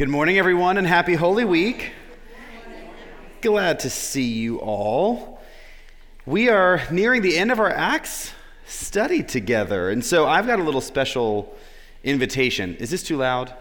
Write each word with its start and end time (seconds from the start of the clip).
Good 0.00 0.08
morning, 0.08 0.38
everyone, 0.38 0.78
and 0.78 0.86
happy 0.86 1.12
Holy 1.12 1.44
Week. 1.44 1.92
Glad 3.42 3.80
to 3.80 3.90
see 3.90 4.32
you 4.32 4.56
all. 4.56 5.42
We 6.24 6.48
are 6.48 6.80
nearing 6.90 7.20
the 7.20 7.36
end 7.36 7.52
of 7.52 7.60
our 7.60 7.68
Acts 7.68 8.32
study 8.64 9.22
together, 9.22 9.90
and 9.90 10.02
so 10.02 10.26
I've 10.26 10.46
got 10.46 10.58
a 10.58 10.62
little 10.62 10.80
special 10.80 11.54
invitation. 12.02 12.76
Is 12.76 12.88
this 12.88 13.02
too 13.02 13.18
loud? 13.18 13.52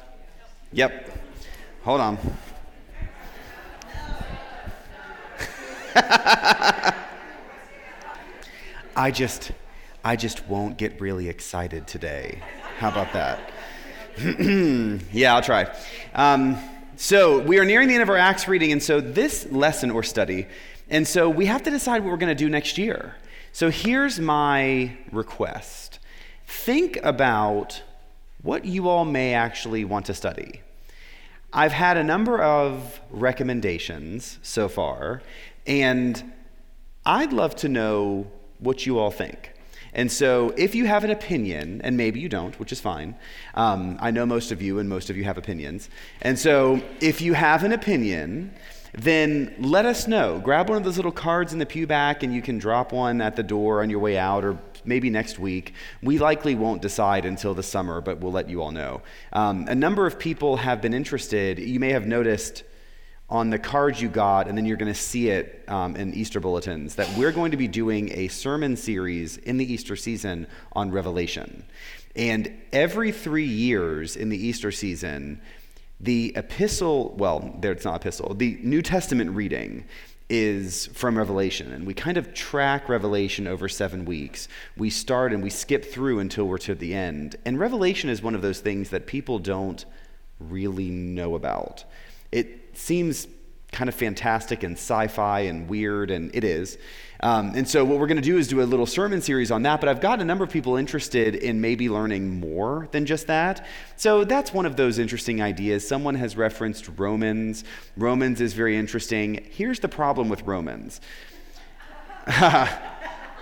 Yep. 0.72 1.12
Hold 1.84 2.00
on. 2.00 2.18
I 8.96 9.12
just 9.12 9.52
I 10.06 10.16
just 10.16 10.48
won't 10.48 10.78
get 10.78 11.02
really 11.02 11.28
excited 11.28 11.86
today. 11.86 12.42
How 12.78 12.88
about 12.88 13.12
that? 13.12 13.42
yeah, 15.14 15.34
I'll 15.34 15.42
try. 15.42 15.74
Um, 16.14 16.58
so 16.98 17.40
we 17.40 17.58
are 17.58 17.64
nearing 17.64 17.88
the 17.88 17.94
end 17.94 18.04
of 18.04 18.10
our 18.10 18.18
Acts 18.18 18.50
reading, 18.50 18.74
and 18.74 18.84
so 18.84 19.00
this 19.00 19.46
lesson 19.50 19.92
or 19.92 20.04
study, 20.04 20.48
and 20.90 21.08
so 21.08 21.30
we 21.30 21.46
have 21.46 21.64
to 21.64 21.70
decide 21.70 22.04
what 22.04 22.12
we're 22.12 22.18
going 22.18 22.36
to 22.36 22.44
do 22.44 22.50
next 22.50 22.78
year. 22.78 23.16
So 23.54 23.70
here's 23.70 24.20
my 24.20 24.98
request 25.12 26.00
think 26.46 26.98
about 27.02 27.82
what 28.42 28.66
you 28.66 28.90
all 28.90 29.06
may 29.06 29.34
actually 29.34 29.86
want 29.86 30.08
to 30.08 30.14
study. 30.14 30.62
I've 31.54 31.72
had 31.72 31.96
a 31.96 32.04
number 32.04 32.42
of 32.42 33.00
recommendations 33.12 34.38
so 34.42 34.68
far, 34.68 35.22
and 35.66 36.34
I'd 37.06 37.32
love 37.32 37.56
to 37.58 37.70
know 37.70 38.28
what 38.60 38.86
you 38.86 39.00
all 39.00 39.12
think. 39.12 39.54
And 39.94 40.12
so, 40.12 40.54
if 40.58 40.76
you 40.76 40.86
have 40.86 41.04
an 41.04 41.10
opinion, 41.10 41.82
and 41.84 41.98
maybe 41.98 42.20
you 42.20 42.30
don't, 42.30 42.58
which 42.60 42.72
is 42.72 42.80
fine, 42.80 43.16
um, 43.56 43.98
I 44.00 44.12
know 44.12 44.26
most 44.26 44.52
of 44.52 44.62
you, 44.62 44.80
and 44.80 44.88
most 44.88 45.10
of 45.10 45.18
you 45.18 45.24
have 45.24 45.38
opinions. 45.38 45.90
And 46.22 46.38
so, 46.38 46.82
if 47.02 47.22
you 47.22 47.34
have 47.34 47.64
an 47.64 47.72
opinion, 47.72 48.54
then 48.94 49.54
let 49.60 49.86
us 49.86 50.08
know. 50.08 50.40
Grab 50.40 50.70
one 50.70 50.78
of 50.78 50.84
those 50.84 50.98
little 50.98 51.12
cards 51.12 51.54
in 51.54 51.60
the 51.60 51.66
pew 51.66 51.88
back, 51.88 52.24
and 52.24 52.34
you 52.34 52.42
can 52.42 52.58
drop 52.58 52.92
one 52.92 53.22
at 53.22 53.36
the 53.36 53.44
door 53.44 53.82
on 53.82 53.90
your 53.90 54.00
way 54.00 54.18
out, 54.18 54.44
or 54.44 54.58
maybe 54.86 55.10
next 55.10 55.40
week. 55.40 55.74
We 56.02 56.18
likely 56.18 56.56
won't 56.56 56.82
decide 56.82 57.26
until 57.26 57.54
the 57.54 57.64
summer, 57.64 58.02
but 58.02 58.20
we'll 58.20 58.32
let 58.32 58.50
you 58.50 58.62
all 58.62 58.72
know. 58.72 59.02
Um, 59.34 59.68
a 59.68 59.76
number 59.76 60.06
of 60.08 60.20
people 60.20 60.58
have 60.58 60.82
been 60.82 60.94
interested. 60.94 61.60
You 61.60 61.80
may 61.80 61.92
have 61.92 62.08
noticed 62.08 62.64
on 63.30 63.50
the 63.52 63.60
cards 63.60 64.02
you 64.02 64.10
got, 64.10 64.48
and 64.48 64.58
then 64.58 64.66
you're 64.66 64.78
going 64.78 64.92
to 64.92 65.00
see 65.00 65.30
it 65.30 65.64
um, 65.68 65.96
in 65.96 66.14
Easter 66.14 66.40
bulletins, 66.40 66.96
that 66.96 67.08
we're 67.18 67.32
going 67.32 67.52
to 67.52 67.58
be 67.58 67.68
doing 67.68 68.12
a 68.14 68.28
sermon 68.28 68.76
series 68.76 69.38
in 69.38 69.58
the 69.58 69.72
Easter 69.72 69.96
season 69.96 70.48
on 70.74 70.90
Revelation. 70.92 71.64
And 72.16 72.52
every 72.74 73.12
three 73.12 73.46
years 73.46 74.16
in 74.16 74.30
the 74.30 74.38
Easter 74.38 74.72
season, 74.72 75.42
the 76.00 76.34
epistle, 76.36 77.14
well, 77.18 77.56
there 77.60 77.72
it's 77.72 77.86
not 77.86 77.98
epistle, 77.98 78.34
the 78.34 78.58
New 78.64 78.82
Testament 78.82 79.32
reading 79.32 79.86
is 80.30 80.88
from 80.88 81.18
Revelation. 81.18 81.72
And 81.72 81.86
we 81.86 81.94
kind 81.94 82.18
of 82.18 82.34
track 82.34 82.88
Revelation 82.88 83.48
over 83.48 83.68
seven 83.68 84.06
weeks. 84.06 84.48
We 84.78 84.90
start 84.90 85.34
and 85.34 85.42
we 85.44 85.50
skip 85.50 85.86
through 85.86 86.20
until 86.20 86.48
we're 86.48 86.60
to 86.60 86.76
the 86.76 86.94
end. 86.94 87.36
And 87.46 87.60
Revelation 87.60 88.10
is 88.10 88.22
one 88.22 88.36
of 88.36 88.42
those 88.42 88.60
things 88.60 88.90
that 88.92 89.08
people 89.08 89.40
don't 89.40 89.84
really 90.40 90.90
know 90.90 91.36
about. 91.36 91.84
It 92.32 92.59
seems 92.80 93.28
kind 93.72 93.88
of 93.88 93.94
fantastic 93.94 94.64
and 94.64 94.76
sci 94.76 95.08
fi 95.08 95.42
and 95.42 95.70
weird, 95.70 96.10
and 96.12 96.34
it 96.34 96.44
is. 96.44 96.78
Um, 97.22 97.52
and 97.54 97.68
so, 97.68 97.84
what 97.84 98.00
we're 98.00 98.08
going 98.08 98.18
to 98.18 98.24
do 98.24 98.38
is 98.38 98.48
do 98.48 98.62
a 98.62 98.64
little 98.64 98.86
sermon 98.86 99.22
series 99.22 99.52
on 99.52 99.64
that. 99.64 99.82
But 99.82 99.90
I've 99.90 100.00
got 100.00 100.22
a 100.22 100.26
number 100.26 100.44
of 100.44 100.50
people 100.50 100.78
interested 100.78 101.36
in 101.36 101.60
maybe 101.60 101.90
learning 101.90 102.40
more 102.40 102.88
than 102.92 103.06
just 103.06 103.28
that. 103.28 103.66
So, 103.98 104.24
that's 104.24 104.54
one 104.54 104.66
of 104.66 104.78
those 104.78 104.98
interesting 105.00 105.42
ideas. 105.42 105.86
Someone 105.88 106.16
has 106.16 106.38
referenced 106.38 106.90
Romans. 106.98 107.66
Romans 107.98 108.40
is 108.40 108.54
very 108.54 108.78
interesting. 108.78 109.46
Here's 109.52 109.80
the 109.80 109.90
problem 109.90 110.30
with 110.30 110.44
Romans 110.44 111.02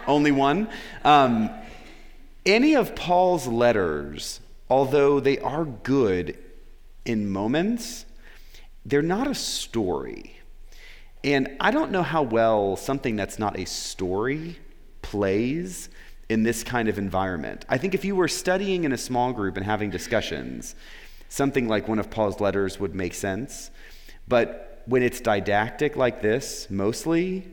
only 0.08 0.32
one. 0.32 0.70
Um, 1.04 1.50
any 2.46 2.76
of 2.76 2.96
Paul's 2.96 3.46
letters, 3.48 4.40
although 4.70 5.20
they 5.20 5.38
are 5.40 5.66
good 5.66 6.38
in 7.06 7.30
moments, 7.30 8.06
they're 8.88 9.02
not 9.02 9.28
a 9.28 9.36
story. 9.36 10.34
And 11.24 11.58
I 11.60 11.72
don't 11.72 11.92
know 11.92 12.04
how 12.04 12.24
well 12.24 12.78
something 12.78 13.18
that's 13.18 13.38
not 13.38 13.60
a 13.60 13.66
story 13.66 14.58
plays 15.02 15.90
in 16.30 16.44
this 16.44 16.64
kind 16.64 16.88
of 16.88 16.98
environment. 16.98 17.66
I 17.68 17.78
think 17.78 17.94
if 17.94 18.06
you 18.06 18.16
were 18.16 18.30
studying 18.30 18.86
in 18.86 18.94
a 18.94 18.98
small 18.98 19.34
group 19.34 19.58
and 19.58 19.66
having 19.66 19.90
discussions, 19.90 20.74
something 21.28 21.68
like 21.68 21.88
one 21.90 22.00
of 22.00 22.10
Paul's 22.10 22.40
letters 22.40 22.80
would 22.80 22.96
make 22.96 23.14
sense. 23.14 23.72
But 24.28 24.84
when 24.86 25.04
it's 25.04 25.20
didactic 25.20 25.98
like 25.98 26.22
this, 26.22 26.70
mostly, 26.70 27.46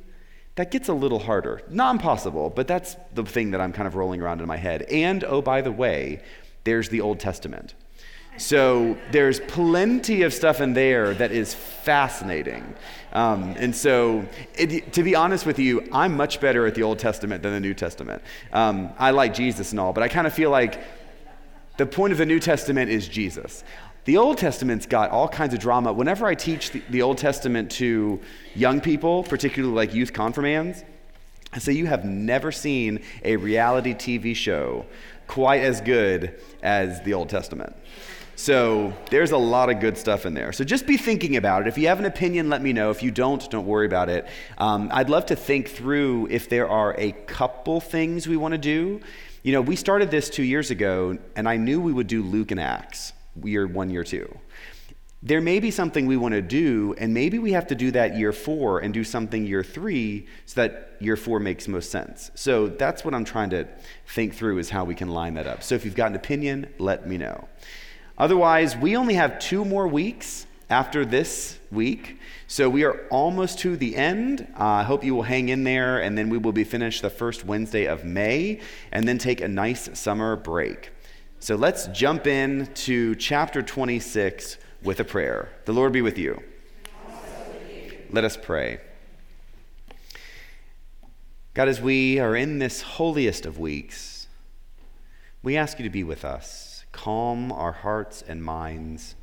that 0.55 0.71
gets 0.71 0.89
a 0.89 0.95
little 0.95 1.19
harder. 1.19 1.63
Not 1.69 1.97
impossible, 1.97 2.51
but 2.51 2.69
that's 2.69 2.97
the 3.13 3.25
thing 3.25 3.51
that 3.51 3.61
I'm 3.61 3.73
kind 3.73 3.89
of 3.89 3.97
rolling 3.97 4.23
around 4.23 4.41
in 4.41 4.47
my 4.47 4.57
head. 4.57 4.83
And 4.83 5.25
oh, 5.25 5.43
by 5.43 5.63
the 5.63 5.73
way, 5.73 6.23
there's 6.63 6.91
the 6.91 7.01
Old 7.01 7.19
Testament. 7.19 7.75
So 8.37 8.99
there's 9.13 9.39
plenty 9.41 10.23
of 10.23 10.35
stuff 10.35 10.61
in 10.61 10.75
there 10.75 11.15
that 11.15 11.31
is 11.31 11.55
fascinating. 11.55 12.75
Um, 13.13 13.55
and 13.59 13.75
so, 13.75 14.27
it, 14.55 14.93
to 14.95 15.05
be 15.05 15.15
honest 15.15 15.47
with 15.47 15.61
you, 15.61 15.89
I'm 15.93 16.17
much 16.17 16.41
better 16.41 16.67
at 16.67 16.75
the 16.75 16.83
Old 16.83 16.99
Testament 16.99 17.45
than 17.45 17.53
the 17.53 17.61
New 17.61 17.75
Testament. 17.75 18.23
Um, 18.53 18.91
I 18.99 19.13
like 19.13 19.35
Jesus 19.35 19.71
and 19.71 19.79
all, 19.79 19.93
but 19.93 20.03
I 20.03 20.09
kind 20.09 20.27
of 20.27 20.33
feel 20.33 20.51
like 20.51 20.83
the 21.77 21.87
point 21.87 22.13
of 22.13 22.19
the 22.19 22.27
New 22.27 22.41
Testament 22.41 22.91
is 22.91 23.07
Jesus. 23.07 23.63
The 24.05 24.17
Old 24.17 24.37
Testament's 24.37 24.85
got 24.85 25.11
all 25.11 25.29
kinds 25.29 25.55
of 25.55 25.61
drama. 25.61 25.93
Whenever 25.93 26.27
I 26.27 26.35
teach 26.35 26.73
the, 26.73 26.83
the 26.91 27.03
Old 27.03 27.19
Testament 27.19 27.71
to 27.73 28.21
young 28.55 28.81
people, 28.81 29.23
particularly 29.23 29.75
like 29.75 29.95
youth 29.95 30.13
confirmands, 30.13 30.83
I 31.53 31.59
say, 31.59 31.73
You 31.73 31.87
have 31.87 32.05
never 32.05 32.51
seen 32.51 33.01
a 33.23 33.37
reality 33.37 33.95
TV 33.95 34.35
show 34.35 34.85
quite 35.27 35.63
as 35.63 35.81
good 35.81 36.41
as 36.63 37.03
the 37.03 37.15
Old 37.15 37.29
Testament. 37.29 37.75
So 38.37 38.93
there's 39.11 39.31
a 39.31 39.37
lot 39.37 39.71
of 39.71 39.79
good 39.79 39.97
stuff 39.97 40.27
in 40.27 40.35
there. 40.35 40.53
So 40.53 40.65
just 40.65 40.87
be 40.87 40.97
thinking 40.97 41.37
about 41.37 41.63
it. 41.63 41.69
If 41.69 41.79
you 41.79 41.87
have 41.87 42.01
an 42.01 42.05
opinion, 42.05 42.51
let 42.51 42.63
me 42.63 42.73
know. 42.73 42.91
If 42.91 43.03
you 43.03 43.11
don't, 43.11 43.49
don't 43.51 43.67
worry 43.67 43.87
about 43.87 44.09
it. 44.09 44.27
Um, 44.59 44.89
I'd 44.93 45.09
love 45.09 45.27
to 45.27 45.37
think 45.37 45.69
through 45.69 46.29
if 46.31 46.49
there 46.49 46.69
are 46.69 46.95
a 46.99 47.13
couple 47.13 47.81
things 47.81 48.27
we 48.27 48.37
want 48.37 48.53
to 48.53 48.59
do. 48.59 49.01
You 49.43 49.53
know, 49.53 49.61
we 49.61 49.77
started 49.77 50.11
this 50.11 50.31
two 50.31 50.43
years 50.43 50.71
ago, 50.71 51.19
and 51.37 51.49
I 51.49 51.57
knew 51.59 51.81
we 51.81 51.93
would 51.93 52.07
do 52.07 52.23
Luke 52.23 52.51
and 52.51 52.59
Acts 52.59 53.13
year 53.43 53.67
one, 53.67 53.91
year 53.91 54.05
two. 54.05 54.39
There 55.27 55.41
may 55.41 55.59
be 55.59 55.71
something 55.71 56.07
we 56.07 56.19
want 56.19 56.35
to 56.35 56.43
do, 56.43 56.95
and 56.99 57.15
maybe 57.15 57.39
we 57.39 57.53
have 57.53 57.67
to 57.69 57.75
do 57.75 57.91
that 57.93 58.15
year 58.15 58.31
four 58.31 58.81
and 58.81 58.93
do 58.93 59.03
something 59.03 59.47
year 59.47 59.65
three 59.65 60.27
so 60.45 60.61
that 60.61 60.97
year 61.01 61.17
four 61.17 61.41
makes 61.41 61.67
most 61.67 61.91
sense. 61.91 62.31
So 62.35 62.69
that's 62.69 63.07
what 63.07 63.15
I'm 63.15 63.25
trying 63.25 63.49
to 63.51 63.67
think 64.07 64.35
through 64.35 64.59
is 64.59 64.69
how 64.69 64.85
we 64.85 64.95
can 64.95 65.09
line 65.09 65.33
that 65.35 65.47
up. 65.47 65.63
So 65.63 65.75
if 65.77 65.87
you've 65.87 65.95
got 65.95 66.11
an 66.11 66.17
opinion, 66.17 66.67
let 66.79 67.09
me 67.09 67.17
know. 67.17 67.49
Otherwise, 68.19 68.77
we 68.77 68.99
only 68.99 69.15
have 69.15 69.39
two 69.39 69.65
more 69.65 69.89
weeks 69.89 70.47
after 70.69 71.07
this 71.07 71.59
week. 71.73 72.21
So 72.47 72.69
we 72.69 72.85
are 72.85 73.07
almost 73.09 73.61
to 73.61 73.79
the 73.79 73.97
end. 73.97 74.47
Uh, 74.61 74.65
I 74.65 74.83
hope 74.83 75.05
you 75.05 75.15
will 75.15 75.23
hang 75.23 75.49
in 75.49 75.65
there, 75.65 76.01
and 76.01 76.19
then 76.19 76.29
we 76.29 76.37
will 76.37 76.53
be 76.53 76.65
finished 76.65 77.01
the 77.01 77.09
first 77.09 77.47
Wednesday 77.47 77.87
of 77.87 78.05
May, 78.05 78.61
and 78.93 79.09
then 79.09 79.17
take 79.17 79.41
a 79.41 79.49
nice 79.49 79.89
summer 79.99 80.37
break. 80.37 80.91
So 81.39 81.57
let's 81.57 81.87
jump 81.89 82.27
in 82.27 82.67
to 82.75 83.15
chapter 83.15 83.63
26 83.63 84.59
with 84.85 85.01
a 85.01 85.05
prayer. 85.05 85.49
The 85.65 85.73
Lord 85.73 85.93
be 85.93 86.03
with 86.03 86.19
you. 86.19 86.43
Let 88.11 88.25
us 88.25 88.37
pray. 88.37 88.81
God, 91.55 91.69
as 91.69 91.81
we 91.81 92.19
are 92.19 92.37
in 92.37 92.59
this 92.59 92.83
holiest 92.83 93.47
of 93.47 93.59
weeks, 93.59 94.27
we 95.43 95.57
ask 95.57 95.79
you 95.79 95.85
to 95.85 95.91
be 95.91 96.05
with 96.05 96.25
us 96.25 96.85
calm 96.93 97.51
our 97.51 97.73
hearts 97.73 98.23
and 98.23 98.43
minds. 98.43 99.17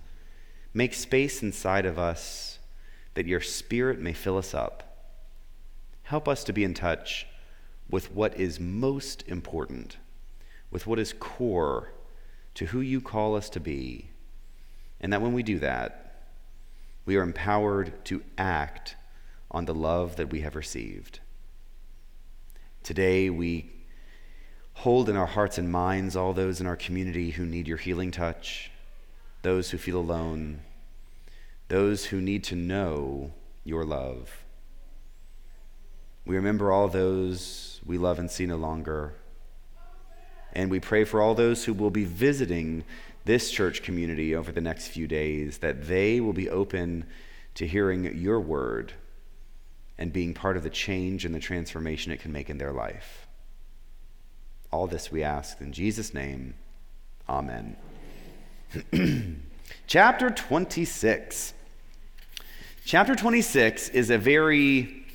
Make 0.73 0.93
space 0.93 1.41
inside 1.41 1.85
of 1.85 1.97
us 1.97 2.59
that 3.13 3.25
your 3.25 3.39
spirit 3.39 3.99
may 3.99 4.13
fill 4.13 4.37
us 4.37 4.53
up. 4.53 5.13
Help 6.03 6.27
us 6.27 6.43
to 6.43 6.53
be 6.53 6.65
in 6.65 6.73
touch 6.73 7.25
with 7.89 8.11
what 8.11 8.37
is 8.37 8.59
most 8.59 9.23
important, 9.27 9.97
with 10.69 10.85
what 10.85 10.99
is 10.99 11.13
core 11.13 11.93
to 12.55 12.67
who 12.67 12.81
you 12.81 12.99
call 12.99 13.35
us 13.35 13.49
to 13.49 13.59
be. 13.59 14.10
And 15.01 15.11
that 15.11 15.21
when 15.21 15.33
we 15.33 15.43
do 15.43 15.59
that, 15.59 16.29
we 17.05 17.17
are 17.17 17.23
empowered 17.23 18.05
to 18.05 18.23
act 18.37 18.95
on 19.49 19.65
the 19.65 19.73
love 19.73 20.15
that 20.15 20.29
we 20.29 20.41
have 20.41 20.55
received. 20.55 21.19
Today, 22.83 23.29
we 23.29 23.69
Hold 24.81 25.09
in 25.09 25.15
our 25.15 25.27
hearts 25.27 25.59
and 25.59 25.71
minds 25.71 26.15
all 26.15 26.33
those 26.33 26.59
in 26.59 26.65
our 26.65 26.75
community 26.75 27.29
who 27.31 27.45
need 27.45 27.67
your 27.67 27.77
healing 27.77 28.09
touch, 28.09 28.71
those 29.43 29.69
who 29.69 29.77
feel 29.77 29.99
alone, 29.99 30.61
those 31.67 32.05
who 32.05 32.19
need 32.19 32.43
to 32.45 32.55
know 32.55 33.31
your 33.63 33.85
love. 33.85 34.43
We 36.25 36.35
remember 36.35 36.71
all 36.71 36.87
those 36.87 37.79
we 37.85 37.99
love 37.99 38.17
and 38.17 38.31
see 38.31 38.47
no 38.47 38.55
longer. 38.55 39.13
And 40.53 40.71
we 40.71 40.79
pray 40.79 41.03
for 41.03 41.21
all 41.21 41.35
those 41.35 41.65
who 41.65 41.73
will 41.73 41.91
be 41.91 42.05
visiting 42.05 42.83
this 43.25 43.51
church 43.51 43.83
community 43.83 44.35
over 44.35 44.51
the 44.51 44.61
next 44.61 44.87
few 44.87 45.07
days 45.07 45.59
that 45.59 45.87
they 45.87 46.19
will 46.19 46.33
be 46.33 46.49
open 46.49 47.05
to 47.55 47.67
hearing 47.67 48.17
your 48.17 48.39
word 48.39 48.93
and 49.97 50.11
being 50.11 50.33
part 50.33 50.57
of 50.57 50.63
the 50.63 50.69
change 50.69 51.25
and 51.25 51.35
the 51.35 51.39
transformation 51.39 52.11
it 52.11 52.19
can 52.19 52.31
make 52.31 52.49
in 52.49 52.57
their 52.57 52.71
life. 52.71 53.27
All 54.71 54.87
this 54.87 55.11
we 55.11 55.23
ask 55.23 55.61
in 55.61 55.73
Jesus' 55.73 56.13
name. 56.13 56.55
Amen. 57.29 57.75
Chapter 59.87 60.29
26. 60.29 61.53
Chapter 62.85 63.15
26 63.15 63.89
is 63.89 64.09
a 64.09 64.17
very 64.17 65.05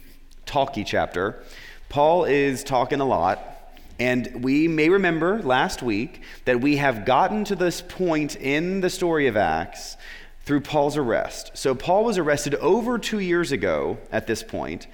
talky 0.45 0.85
chapter. 0.85 1.43
Paul 1.89 2.25
is 2.25 2.63
talking 2.63 3.01
a 3.01 3.05
lot. 3.05 3.56
And 3.99 4.45
we 4.45 4.69
may 4.69 4.89
remember 4.91 5.41
last 5.43 5.83
week 5.83 6.21
that 6.45 6.61
we 6.61 6.77
have 6.77 7.07
gotten 7.07 7.45
to 7.45 7.57
this 7.57 7.81
point 7.81 8.37
in 8.37 8.81
the 8.81 8.91
story 8.91 9.27
of 9.27 9.37
Acts 9.37 9.97
through 10.45 10.61
Paul's 10.61 10.97
arrest. 10.97 11.53
So, 11.55 11.75
Paul 11.75 12.05
was 12.05 12.19
arrested 12.19 12.55
over 12.57 12.99
two 12.99 13.19
years 13.21 13.53
ago 13.53 13.99
at 14.13 14.27
this 14.27 14.43
point, 14.43 14.87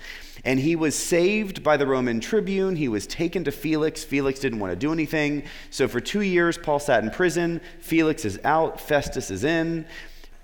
and 0.45 0.59
he 0.59 0.77
was 0.77 0.97
saved 0.97 1.63
by 1.63 1.77
the 1.77 1.87
Roman 1.87 2.21
tribune. 2.21 2.77
He 2.77 2.89
was 2.89 3.07
taken 3.07 3.45
to 3.45 3.53
Felix. 3.53 4.05
Felix 4.05 4.39
didn't 4.39 4.61
want 4.61 4.73
to 4.73 4.79
do 4.79 4.93
anything. 4.93 5.43
So, 5.71 5.89
for 5.89 6.01
two 6.01 6.23
years, 6.23 6.57
Paul 6.57 6.79
sat 6.79 7.03
in 7.03 7.11
prison. 7.11 7.61
Felix 7.81 8.25
is 8.25 8.39
out, 8.45 8.81
Festus 8.81 9.31
is 9.31 9.43
in. 9.43 9.85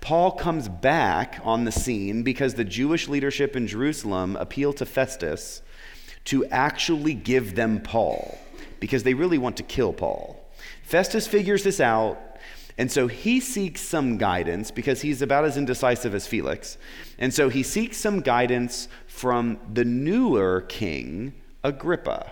Paul 0.01 0.33
comes 0.33 0.67
back 0.69 1.39
on 1.43 1.65
the 1.65 1.71
scene 1.71 2.23
because 2.23 2.53
the 2.53 2.63
Jewish 2.63 3.07
leadership 3.07 3.55
in 3.55 3.67
Jerusalem 3.67 4.35
appealed 4.35 4.77
to 4.77 4.85
Festus 4.85 5.61
to 6.25 6.45
actually 6.47 7.13
give 7.13 7.55
them 7.55 7.81
Paul 7.81 8.37
because 8.79 9.03
they 9.03 9.13
really 9.13 9.37
want 9.37 9.57
to 9.57 9.63
kill 9.63 9.93
Paul. 9.93 10.39
Festus 10.83 11.27
figures 11.27 11.63
this 11.63 11.79
out, 11.79 12.19
and 12.77 12.91
so 12.91 13.07
he 13.07 13.39
seeks 13.39 13.81
some 13.81 14.17
guidance 14.17 14.71
because 14.71 15.01
he's 15.01 15.21
about 15.21 15.45
as 15.45 15.57
indecisive 15.57 16.15
as 16.15 16.27
Felix. 16.27 16.77
And 17.17 17.33
so 17.33 17.49
he 17.49 17.61
seeks 17.61 17.97
some 17.97 18.21
guidance 18.21 18.87
from 19.07 19.59
the 19.73 19.83
newer 19.83 20.61
king, 20.61 21.33
Agrippa. 21.63 22.31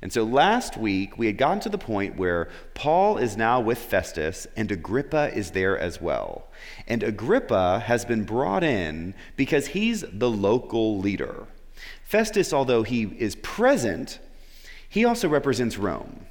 And 0.00 0.12
so 0.12 0.22
last 0.22 0.76
week, 0.76 1.18
we 1.18 1.26
had 1.26 1.38
gotten 1.38 1.60
to 1.60 1.68
the 1.68 1.78
point 1.78 2.16
where 2.16 2.48
Paul 2.74 3.18
is 3.18 3.36
now 3.36 3.60
with 3.60 3.78
Festus, 3.78 4.46
and 4.56 4.70
Agrippa 4.70 5.34
is 5.34 5.50
there 5.50 5.76
as 5.76 6.00
well. 6.00 6.46
And 6.86 7.02
Agrippa 7.02 7.80
has 7.80 8.04
been 8.04 8.24
brought 8.24 8.62
in 8.62 9.14
because 9.36 9.68
he's 9.68 10.04
the 10.12 10.30
local 10.30 10.98
leader. 10.98 11.46
Festus, 12.04 12.52
although 12.52 12.84
he 12.84 13.04
is 13.18 13.36
present, 13.36 14.20
he 14.88 15.04
also 15.04 15.28
represents 15.28 15.78
Rome. 15.78 16.26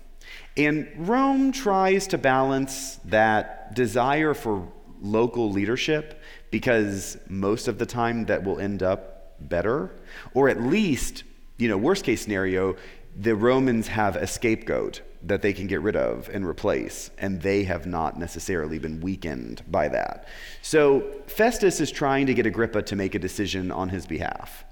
And 0.56 0.88
Rome 0.98 1.52
tries 1.52 2.08
to 2.08 2.18
balance 2.18 3.00
that 3.06 3.76
desire 3.76 4.34
for 4.34 4.68
local 5.02 5.52
leadership 5.52 6.22
because 6.50 7.18
most 7.30 7.68
of 7.68 7.78
the 7.78 7.86
time 7.86 8.26
that 8.26 8.44
will 8.44 8.60
end 8.60 8.82
up 8.82 9.36
better. 9.40 9.92
Or 10.34 10.50
at 10.50 10.62
least, 10.62 11.24
you 11.58 11.68
know, 11.68 11.78
worst 11.78 12.04
case 12.04 12.22
scenario, 12.22 12.76
the 13.16 13.36
Romans 13.36 13.88
have 13.88 14.16
a 14.16 14.28
scapegoat 14.28 15.02
that 15.24 15.42
they 15.42 15.54
can 15.54 15.68
get 15.68 15.82
rid 15.82 15.96
of 15.96 16.30
and 16.32 16.46
replace, 16.46 17.10
and 17.18 17.42
they 17.42 17.64
have 17.64 17.86
not 17.86 18.18
necessarily 18.20 18.80
been 18.80 19.02
weakened 19.02 19.64
by 19.68 19.88
that. 19.90 20.28
So 20.62 21.04
Festus 21.26 21.82
is 21.82 21.92
trying 21.92 22.28
to 22.28 22.34
get 22.34 22.46
Agrippa 22.46 22.84
to 22.84 22.96
make 22.96 23.16
a 23.16 23.20
decision 23.20 23.72
on 23.72 23.90
his 23.90 24.06
behalf. 24.06 24.64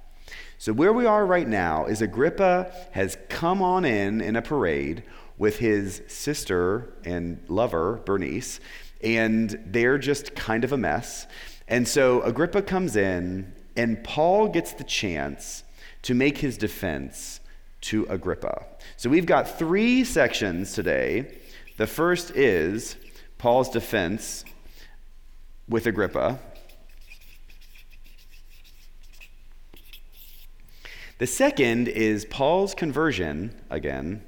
So, 0.58 0.72
where 0.72 0.94
we 0.94 1.06
are 1.06 1.26
right 1.26 1.48
now 1.48 1.86
is 1.86 2.02
Agrippa 2.02 2.72
has 2.92 3.18
come 3.28 3.62
on 3.62 3.84
in 3.84 4.22
in 4.22 4.36
a 4.36 4.42
parade 4.42 5.04
with 5.38 5.58
his 5.58 6.02
sister 6.08 6.94
and 7.04 7.44
lover, 7.50 8.02
Bernice, 8.06 8.62
and 9.02 9.62
they're 9.66 9.98
just 9.98 10.34
kind 10.34 10.64
of 10.64 10.72
a 10.72 10.78
mess. 10.78 11.28
And 11.68 11.86
so 11.86 12.22
Agrippa 12.22 12.62
comes 12.62 12.96
in, 12.96 13.52
and 13.76 14.02
Paul 14.04 14.48
gets 14.48 14.72
the 14.72 14.86
chance 14.86 15.64
to 16.04 16.14
make 16.14 16.38
his 16.38 16.58
defense 16.58 17.42
to 17.82 18.06
Agrippa. 18.06 18.66
So, 18.96 19.10
we've 19.10 19.26
got 19.26 19.60
three 19.60 20.06
sections 20.06 20.74
today. 20.74 21.38
The 21.78 21.88
first 21.88 22.32
is 22.32 22.96
Paul's 23.38 23.70
defense 23.70 24.46
with 25.68 25.86
Agrippa. 25.86 26.40
The 31.18 31.28
second 31.28 31.88
is 31.88 32.26
Paul's 32.26 32.76
conversion 32.76 33.56
again. 33.70 34.22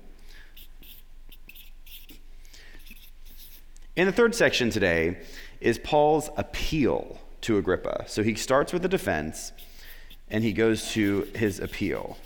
In 3.98 4.06
the 4.06 4.14
third 4.14 4.34
section 4.34 4.70
today 4.70 5.18
is 5.60 5.80
Paul's 5.80 6.30
appeal 6.38 7.20
to 7.42 7.58
Agrippa. 7.58 8.06
So 8.08 8.24
he 8.24 8.36
starts 8.36 8.72
with 8.72 8.84
the 8.84 8.88
defense 8.88 9.52
and 10.30 10.46
he 10.46 10.54
goes 10.54 10.92
to 10.94 11.28
his 11.36 11.60
appeal. 11.60 12.18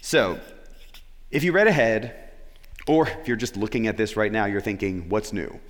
So, 0.00 0.40
if 1.30 1.44
you 1.44 1.52
read 1.52 1.66
ahead, 1.66 2.14
or 2.86 3.06
if 3.06 3.28
you're 3.28 3.36
just 3.36 3.58
looking 3.58 3.86
at 3.86 3.98
this 3.98 4.16
right 4.16 4.32
now, 4.32 4.46
you're 4.46 4.62
thinking, 4.62 5.10
what's 5.10 5.34
new? 5.34 5.60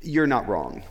You're 0.00 0.26
not 0.26 0.48
wrong. 0.48 0.84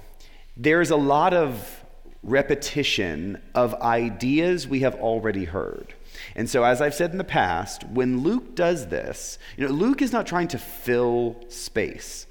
There's 0.56 0.92
a 0.92 0.96
lot 0.96 1.34
of 1.34 1.84
repetition 2.24 3.42
of 3.54 3.74
ideas 3.76 4.68
we 4.68 4.82
have 4.82 4.96
already 4.96 5.46
heard. 5.46 5.94
And 6.36 6.50
so, 6.50 6.64
as 6.64 6.82
I've 6.82 6.96
said 6.96 7.12
in 7.12 7.18
the 7.18 7.24
past, 7.24 7.84
when 7.88 8.22
Luke 8.22 8.56
does 8.56 8.88
this, 8.88 9.38
you 9.56 9.68
know, 9.68 9.74
Luke 9.74 10.02
is 10.02 10.12
not 10.12 10.26
trying 10.26 10.48
to 10.50 10.58
fill 10.58 11.38
space. 11.50 12.26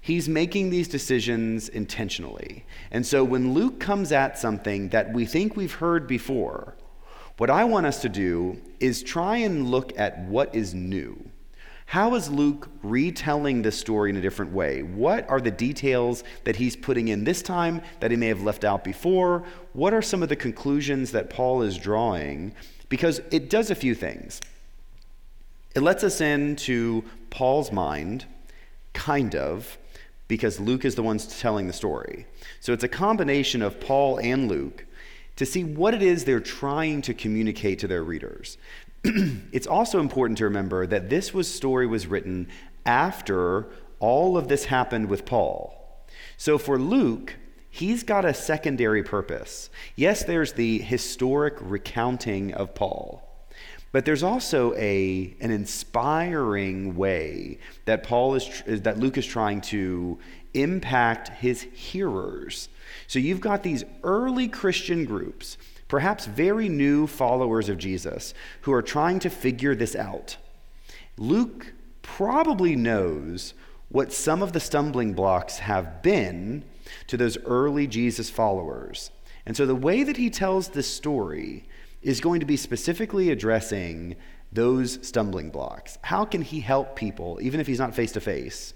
He's 0.00 0.28
making 0.28 0.70
these 0.70 0.88
decisions 0.88 1.68
intentionally. 1.68 2.64
And 2.90 3.04
so, 3.04 3.24
when 3.24 3.52
Luke 3.52 3.80
comes 3.80 4.12
at 4.12 4.38
something 4.38 4.88
that 4.90 5.12
we 5.12 5.26
think 5.26 5.56
we've 5.56 5.74
heard 5.74 6.06
before, 6.06 6.76
what 7.38 7.50
I 7.50 7.64
want 7.64 7.86
us 7.86 8.00
to 8.02 8.08
do 8.08 8.60
is 8.80 9.02
try 9.02 9.36
and 9.36 9.70
look 9.70 9.98
at 9.98 10.20
what 10.20 10.54
is 10.54 10.72
new 10.72 11.30
how 11.86 12.16
is 12.16 12.28
Luke 12.28 12.68
retelling 12.82 13.62
this 13.62 13.78
story 13.78 14.10
in 14.10 14.16
a 14.16 14.20
different 14.20 14.52
way? 14.52 14.82
What 14.82 15.28
are 15.30 15.40
the 15.40 15.52
details 15.52 16.24
that 16.42 16.56
he's 16.56 16.74
putting 16.74 17.08
in 17.08 17.22
this 17.22 17.42
time 17.42 17.80
that 18.00 18.10
he 18.10 18.16
may 18.16 18.26
have 18.26 18.42
left 18.42 18.64
out 18.64 18.82
before? 18.82 19.44
What 19.72 19.94
are 19.94 20.02
some 20.02 20.22
of 20.22 20.28
the 20.28 20.36
conclusions 20.36 21.12
that 21.12 21.30
Paul 21.30 21.62
is 21.62 21.78
drawing? 21.78 22.52
Because 22.88 23.20
it 23.30 23.48
does 23.50 23.70
a 23.70 23.76
few 23.76 23.94
things. 23.94 24.40
It 25.76 25.80
lets 25.80 26.02
us 26.02 26.20
into 26.20 27.04
Paul's 27.30 27.70
mind, 27.70 28.24
kind 28.92 29.36
of, 29.36 29.78
because 30.26 30.58
Luke 30.58 30.84
is 30.84 30.96
the 30.96 31.04
one 31.04 31.18
telling 31.18 31.68
the 31.68 31.72
story. 31.72 32.26
So 32.60 32.72
it's 32.72 32.82
a 32.82 32.88
combination 32.88 33.62
of 33.62 33.78
Paul 33.78 34.18
and 34.18 34.48
Luke 34.48 34.84
to 35.36 35.46
see 35.46 35.62
what 35.62 35.94
it 35.94 36.02
is 36.02 36.24
they're 36.24 36.40
trying 36.40 37.02
to 37.02 37.14
communicate 37.14 37.78
to 37.80 37.86
their 37.86 38.02
readers. 38.02 38.58
it's 39.52 39.66
also 39.66 40.00
important 40.00 40.38
to 40.38 40.44
remember 40.44 40.86
that 40.86 41.10
this 41.10 41.32
was 41.32 41.52
story 41.52 41.86
was 41.86 42.06
written 42.06 42.48
after 42.84 43.68
all 43.98 44.36
of 44.36 44.48
this 44.48 44.66
happened 44.66 45.08
with 45.08 45.24
Paul. 45.24 45.72
So 46.36 46.58
for 46.58 46.78
Luke, 46.78 47.34
he's 47.70 48.02
got 48.02 48.24
a 48.24 48.34
secondary 48.34 49.02
purpose. 49.02 49.70
Yes, 49.94 50.24
there's 50.24 50.52
the 50.52 50.78
historic 50.78 51.54
recounting 51.60 52.54
of 52.54 52.74
Paul. 52.74 53.22
But 53.92 54.04
there's 54.04 54.22
also 54.22 54.74
a, 54.74 55.34
an 55.40 55.50
inspiring 55.50 56.96
way 56.96 57.58
that 57.86 58.02
Paul 58.02 58.34
is, 58.34 58.62
that 58.66 58.98
Luke 58.98 59.16
is 59.16 59.24
trying 59.24 59.62
to 59.62 60.18
impact 60.52 61.28
his 61.28 61.62
hearers. 61.62 62.68
So 63.06 63.18
you've 63.18 63.40
got 63.40 63.62
these 63.62 63.84
early 64.02 64.48
Christian 64.48 65.04
groups 65.04 65.56
perhaps 65.88 66.26
very 66.26 66.68
new 66.68 67.06
followers 67.06 67.68
of 67.68 67.78
Jesus 67.78 68.34
who 68.62 68.72
are 68.72 68.82
trying 68.82 69.18
to 69.20 69.30
figure 69.30 69.74
this 69.74 69.94
out. 69.94 70.36
Luke 71.16 71.72
probably 72.02 72.76
knows 72.76 73.54
what 73.88 74.12
some 74.12 74.42
of 74.42 74.52
the 74.52 74.60
stumbling 74.60 75.12
blocks 75.12 75.58
have 75.58 76.02
been 76.02 76.64
to 77.06 77.16
those 77.16 77.38
early 77.44 77.86
Jesus 77.86 78.30
followers. 78.30 79.10
And 79.44 79.56
so 79.56 79.64
the 79.64 79.74
way 79.74 80.02
that 80.02 80.16
he 80.16 80.28
tells 80.28 80.68
this 80.68 80.92
story 80.92 81.68
is 82.02 82.20
going 82.20 82.40
to 82.40 82.46
be 82.46 82.56
specifically 82.56 83.30
addressing 83.30 84.16
those 84.52 84.98
stumbling 85.06 85.50
blocks. 85.50 85.98
How 86.02 86.24
can 86.24 86.42
he 86.42 86.60
help 86.60 86.96
people, 86.96 87.38
even 87.40 87.60
if 87.60 87.66
he's 87.66 87.78
not 87.78 87.94
face 87.94 88.12
to 88.12 88.20
face, 88.20 88.74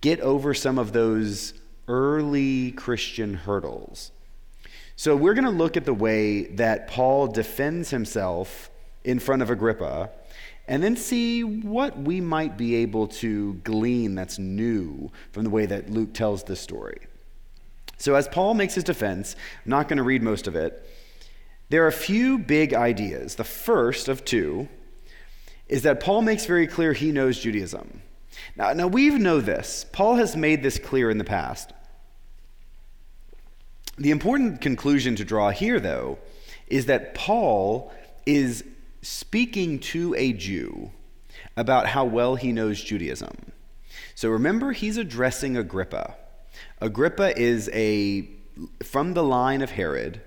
get 0.00 0.20
over 0.20 0.54
some 0.54 0.78
of 0.78 0.92
those 0.92 1.54
early 1.88 2.72
Christian 2.72 3.34
hurdles? 3.34 4.12
So 4.98 5.14
we're 5.14 5.34
going 5.34 5.44
to 5.44 5.50
look 5.50 5.76
at 5.76 5.84
the 5.84 5.92
way 5.92 6.44
that 6.54 6.88
Paul 6.88 7.26
defends 7.26 7.90
himself 7.90 8.70
in 9.04 9.18
front 9.18 9.42
of 9.42 9.50
Agrippa 9.50 10.08
and 10.66 10.82
then 10.82 10.96
see 10.96 11.44
what 11.44 11.98
we 11.98 12.22
might 12.22 12.56
be 12.56 12.76
able 12.76 13.06
to 13.06 13.54
glean 13.62 14.14
that's 14.14 14.38
new 14.38 15.12
from 15.32 15.44
the 15.44 15.50
way 15.50 15.66
that 15.66 15.90
Luke 15.90 16.14
tells 16.14 16.44
this 16.44 16.60
story. 16.60 16.98
So, 17.98 18.14
as 18.14 18.26
Paul 18.26 18.54
makes 18.54 18.74
his 18.74 18.84
defense, 18.84 19.36
I'm 19.64 19.70
not 19.70 19.86
going 19.88 19.98
to 19.98 20.02
read 20.02 20.22
most 20.22 20.46
of 20.46 20.56
it. 20.56 20.88
There 21.68 21.84
are 21.84 21.88
a 21.88 21.92
few 21.92 22.38
big 22.38 22.72
ideas. 22.72 23.34
The 23.34 23.44
first 23.44 24.08
of 24.08 24.24
two 24.24 24.66
is 25.68 25.82
that 25.82 26.00
Paul 26.00 26.22
makes 26.22 26.46
very 26.46 26.66
clear 26.66 26.94
he 26.94 27.12
knows 27.12 27.38
Judaism. 27.38 28.02
Now, 28.56 28.72
now 28.72 28.86
we 28.86 29.10
know 29.10 29.40
this. 29.40 29.84
Paul 29.92 30.16
has 30.16 30.36
made 30.36 30.62
this 30.62 30.78
clear 30.78 31.10
in 31.10 31.18
the 31.18 31.24
past. 31.24 31.72
The 33.98 34.10
important 34.10 34.60
conclusion 34.60 35.16
to 35.16 35.24
draw 35.24 35.50
here, 35.50 35.80
though, 35.80 36.18
is 36.66 36.86
that 36.86 37.14
Paul 37.14 37.92
is 38.26 38.64
speaking 39.00 39.78
to 39.78 40.14
a 40.16 40.32
Jew 40.32 40.90
about 41.56 41.86
how 41.86 42.04
well 42.04 42.36
he 42.36 42.52
knows 42.52 42.82
Judaism. 42.82 43.52
So 44.14 44.28
remember, 44.28 44.72
he's 44.72 44.98
addressing 44.98 45.56
Agrippa. 45.56 46.16
Agrippa 46.80 47.38
is 47.38 47.70
a 47.72 48.28
from 48.82 49.14
the 49.14 49.22
line 49.22 49.62
of 49.62 49.70
Herod. 49.70 50.20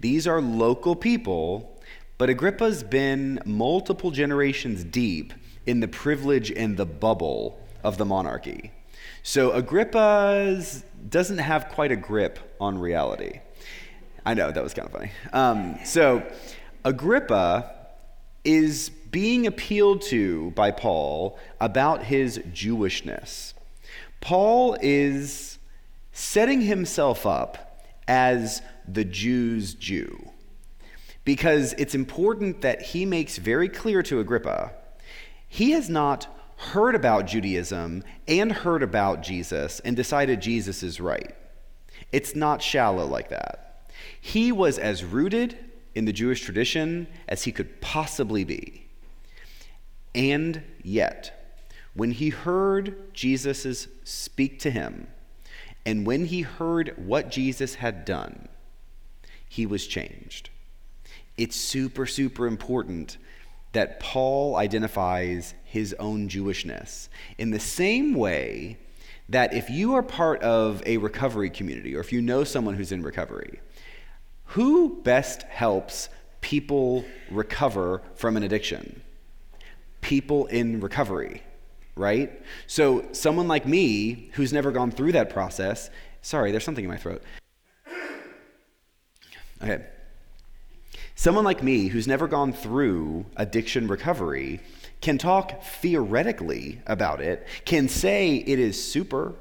These 0.00 0.26
are 0.26 0.40
local 0.40 0.94
people, 0.94 1.80
but 2.18 2.30
Agrippa's 2.30 2.82
been 2.82 3.40
multiple 3.44 4.10
generations 4.10 4.84
deep 4.84 5.32
in 5.66 5.80
the 5.80 5.88
privilege 5.88 6.50
and 6.50 6.76
the 6.76 6.86
bubble 6.86 7.58
of 7.82 7.98
the 7.98 8.04
monarchy. 8.04 8.72
So 9.28 9.50
Agrippa 9.50 10.62
doesn't 11.08 11.38
have 11.38 11.68
quite 11.70 11.90
a 11.90 11.96
grip 11.96 12.38
on 12.60 12.78
reality. 12.78 13.40
I 14.24 14.34
know, 14.34 14.52
that 14.52 14.62
was 14.62 14.72
kind 14.72 14.86
of 14.86 14.92
funny. 14.92 15.10
Um, 15.32 15.80
so 15.84 16.22
Agrippa 16.84 17.88
is 18.44 18.88
being 19.10 19.48
appealed 19.48 20.02
to 20.02 20.52
by 20.52 20.70
Paul 20.70 21.40
about 21.60 22.04
his 22.04 22.38
Jewishness. 22.38 23.54
Paul 24.20 24.76
is 24.80 25.58
setting 26.12 26.60
himself 26.60 27.26
up 27.26 27.82
as 28.06 28.62
the 28.86 29.04
Jew's 29.04 29.74
Jew 29.74 30.30
because 31.24 31.72
it's 31.78 31.96
important 31.96 32.60
that 32.60 32.80
he 32.80 33.04
makes 33.04 33.38
very 33.38 33.68
clear 33.68 34.04
to 34.04 34.20
Agrippa 34.20 34.70
he 35.48 35.70
has 35.72 35.88
not 35.88 36.26
heard 36.56 36.94
about 36.94 37.26
Judaism 37.26 38.02
and 38.26 38.50
heard 38.50 38.82
about 38.82 39.22
Jesus 39.22 39.80
and 39.80 39.94
decided 39.94 40.40
Jesus 40.40 40.82
is 40.82 41.00
right. 41.00 41.34
It's 42.12 42.34
not 42.34 42.62
shallow 42.62 43.06
like 43.06 43.28
that. 43.28 43.90
He 44.20 44.52
was 44.52 44.78
as 44.78 45.04
rooted 45.04 45.56
in 45.94 46.04
the 46.04 46.12
Jewish 46.12 46.42
tradition 46.42 47.06
as 47.28 47.44
he 47.44 47.52
could 47.52 47.80
possibly 47.80 48.44
be. 48.44 48.86
And 50.14 50.62
yet, 50.82 51.58
when 51.94 52.10
he 52.10 52.30
heard 52.30 53.12
Jesus 53.14 53.88
speak 54.04 54.58
to 54.60 54.70
him, 54.70 55.08
and 55.84 56.06
when 56.06 56.26
he 56.26 56.42
heard 56.42 56.94
what 56.96 57.30
Jesus 57.30 57.76
had 57.76 58.04
done, 58.04 58.48
he 59.48 59.66
was 59.66 59.86
changed. 59.86 60.50
It's 61.36 61.56
super, 61.56 62.06
super 62.06 62.46
important 62.46 63.18
that 63.72 64.00
Paul 64.00 64.56
identifies 64.56 65.54
his 65.64 65.94
own 65.98 66.28
Jewishness 66.28 67.08
in 67.38 67.50
the 67.50 67.60
same 67.60 68.14
way 68.14 68.78
that 69.28 69.52
if 69.52 69.68
you 69.68 69.94
are 69.94 70.02
part 70.02 70.42
of 70.42 70.82
a 70.86 70.96
recovery 70.98 71.50
community 71.50 71.94
or 71.94 72.00
if 72.00 72.12
you 72.12 72.22
know 72.22 72.44
someone 72.44 72.74
who's 72.74 72.92
in 72.92 73.02
recovery, 73.02 73.60
who 74.46 75.00
best 75.02 75.42
helps 75.42 76.08
people 76.40 77.04
recover 77.30 78.02
from 78.14 78.36
an 78.36 78.44
addiction? 78.44 79.02
People 80.00 80.46
in 80.46 80.80
recovery, 80.80 81.42
right? 81.96 82.40
So, 82.68 83.04
someone 83.10 83.48
like 83.48 83.66
me 83.66 84.30
who's 84.34 84.52
never 84.52 84.70
gone 84.70 84.92
through 84.92 85.12
that 85.12 85.30
process, 85.30 85.90
sorry, 86.22 86.52
there's 86.52 86.64
something 86.64 86.84
in 86.84 86.90
my 86.90 86.96
throat. 86.96 87.22
Okay. 89.60 89.84
Someone 91.18 91.44
like 91.44 91.62
me 91.62 91.88
who's 91.88 92.06
never 92.06 92.28
gone 92.28 92.52
through 92.52 93.24
addiction 93.36 93.88
recovery 93.88 94.60
can 95.00 95.16
talk 95.16 95.62
theoretically 95.62 96.82
about 96.86 97.22
it, 97.22 97.46
can 97.64 97.88
say 97.88 98.36
it 98.36 98.58
is 98.58 98.82
super, 98.82 99.32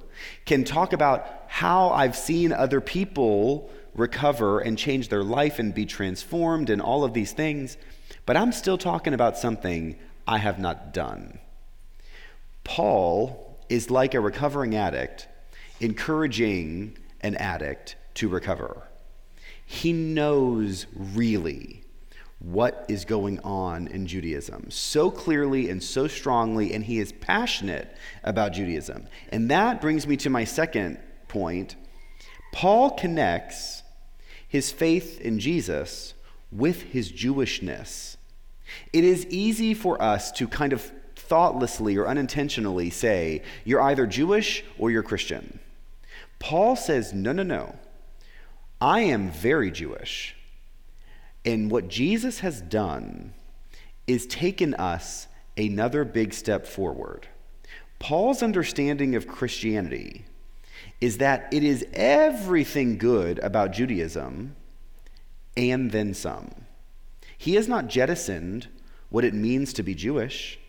can 0.45 0.63
talk 0.63 0.93
about 0.93 1.43
how 1.47 1.89
I've 1.89 2.15
seen 2.15 2.53
other 2.53 2.79
people 2.79 3.69
recover 3.93 4.61
and 4.61 4.77
change 4.77 5.09
their 5.09 5.23
life 5.23 5.59
and 5.59 5.73
be 5.73 5.85
transformed 5.85 6.69
and 6.69 6.81
all 6.81 7.03
of 7.03 7.13
these 7.13 7.33
things, 7.33 7.75
but 8.25 8.37
I'm 8.37 8.53
still 8.53 8.77
talking 8.77 9.13
about 9.13 9.37
something 9.37 9.97
I 10.25 10.37
have 10.37 10.57
not 10.57 10.93
done. 10.93 11.39
Paul 12.63 13.59
is 13.67 13.91
like 13.91 14.13
a 14.13 14.21
recovering 14.21 14.75
addict 14.75 15.27
encouraging 15.81 16.97
an 17.19 17.35
addict 17.35 17.97
to 18.13 18.29
recover. 18.29 18.87
He 19.65 19.93
knows 19.93 20.85
really 20.95 21.83
what 22.39 22.85
is 22.87 23.05
going 23.05 23.39
on 23.39 23.87
in 23.87 24.05
Judaism 24.05 24.69
so 24.69 25.09
clearly 25.09 25.69
and 25.69 25.81
so 25.81 26.07
strongly, 26.07 26.73
and 26.73 26.83
he 26.83 26.99
is 26.99 27.11
passionate 27.11 27.95
about 28.23 28.53
Judaism. 28.53 29.07
And 29.29 29.49
that 29.49 29.81
brings 29.81 30.05
me 30.05 30.17
to 30.17 30.29
my 30.29 30.43
second 30.43 30.99
point. 31.27 31.75
Paul 32.51 32.91
connects 32.91 33.83
his 34.47 34.71
faith 34.71 35.19
in 35.19 35.39
Jesus 35.39 36.13
with 36.51 36.83
his 36.83 37.11
Jewishness. 37.11 38.17
It 38.93 39.03
is 39.03 39.25
easy 39.27 39.73
for 39.73 40.01
us 40.01 40.31
to 40.33 40.47
kind 40.47 40.73
of 40.73 40.91
thoughtlessly 41.15 41.97
or 41.97 42.07
unintentionally 42.07 42.89
say, 42.89 43.41
you're 43.63 43.81
either 43.81 44.05
Jewish 44.05 44.63
or 44.77 44.91
you're 44.91 45.03
Christian. 45.03 45.59
Paul 46.39 46.75
says, 46.75 47.13
no, 47.13 47.31
no, 47.31 47.43
no. 47.43 47.75
I 48.85 48.99
am 48.99 49.31
very 49.31 49.71
Jewish. 49.71 50.35
And 51.43 51.71
what 51.71 51.87
Jesus 51.87 52.41
has 52.41 52.61
done 52.61 53.33
is 54.05 54.27
taken 54.27 54.75
us 54.75 55.25
another 55.57 56.05
big 56.05 56.35
step 56.35 56.67
forward. 56.67 57.27
Paul's 57.97 58.43
understanding 58.43 59.15
of 59.15 59.27
Christianity 59.27 60.25
is 61.01 61.17
that 61.17 61.51
it 61.51 61.63
is 61.63 61.83
everything 61.93 62.99
good 62.99 63.39
about 63.39 63.71
Judaism 63.71 64.55
and 65.57 65.89
then 65.89 66.13
some. 66.13 66.51
He 67.39 67.55
has 67.55 67.67
not 67.67 67.87
jettisoned 67.87 68.67
what 69.09 69.25
it 69.25 69.33
means 69.33 69.73
to 69.73 69.81
be 69.81 69.95
Jewish. 69.95 70.59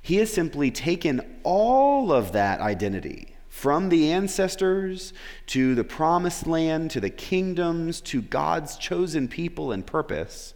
He 0.00 0.16
has 0.16 0.32
simply 0.32 0.70
taken 0.70 1.40
all 1.42 2.10
of 2.10 2.32
that 2.32 2.62
identity 2.62 3.29
from 3.50 3.88
the 3.88 4.12
ancestors 4.12 5.12
to 5.44 5.74
the 5.74 5.84
promised 5.84 6.46
land 6.46 6.92
to 6.92 7.00
the 7.00 7.10
kingdoms 7.10 8.00
to 8.00 8.22
God's 8.22 8.76
chosen 8.76 9.26
people 9.28 9.72
and 9.72 9.84
purpose 9.84 10.54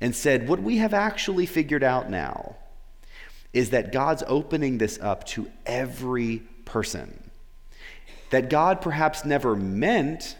and 0.00 0.14
said, 0.14 0.48
What 0.48 0.60
we 0.60 0.78
have 0.78 0.92
actually 0.92 1.46
figured 1.46 1.84
out 1.84 2.10
now 2.10 2.56
is 3.52 3.70
that 3.70 3.92
God's 3.92 4.24
opening 4.26 4.78
this 4.78 4.98
up 5.00 5.24
to 5.28 5.50
every 5.64 6.42
person. 6.64 7.30
That 8.30 8.50
God 8.50 8.80
perhaps 8.80 9.24
never 9.24 9.54
meant 9.54 10.36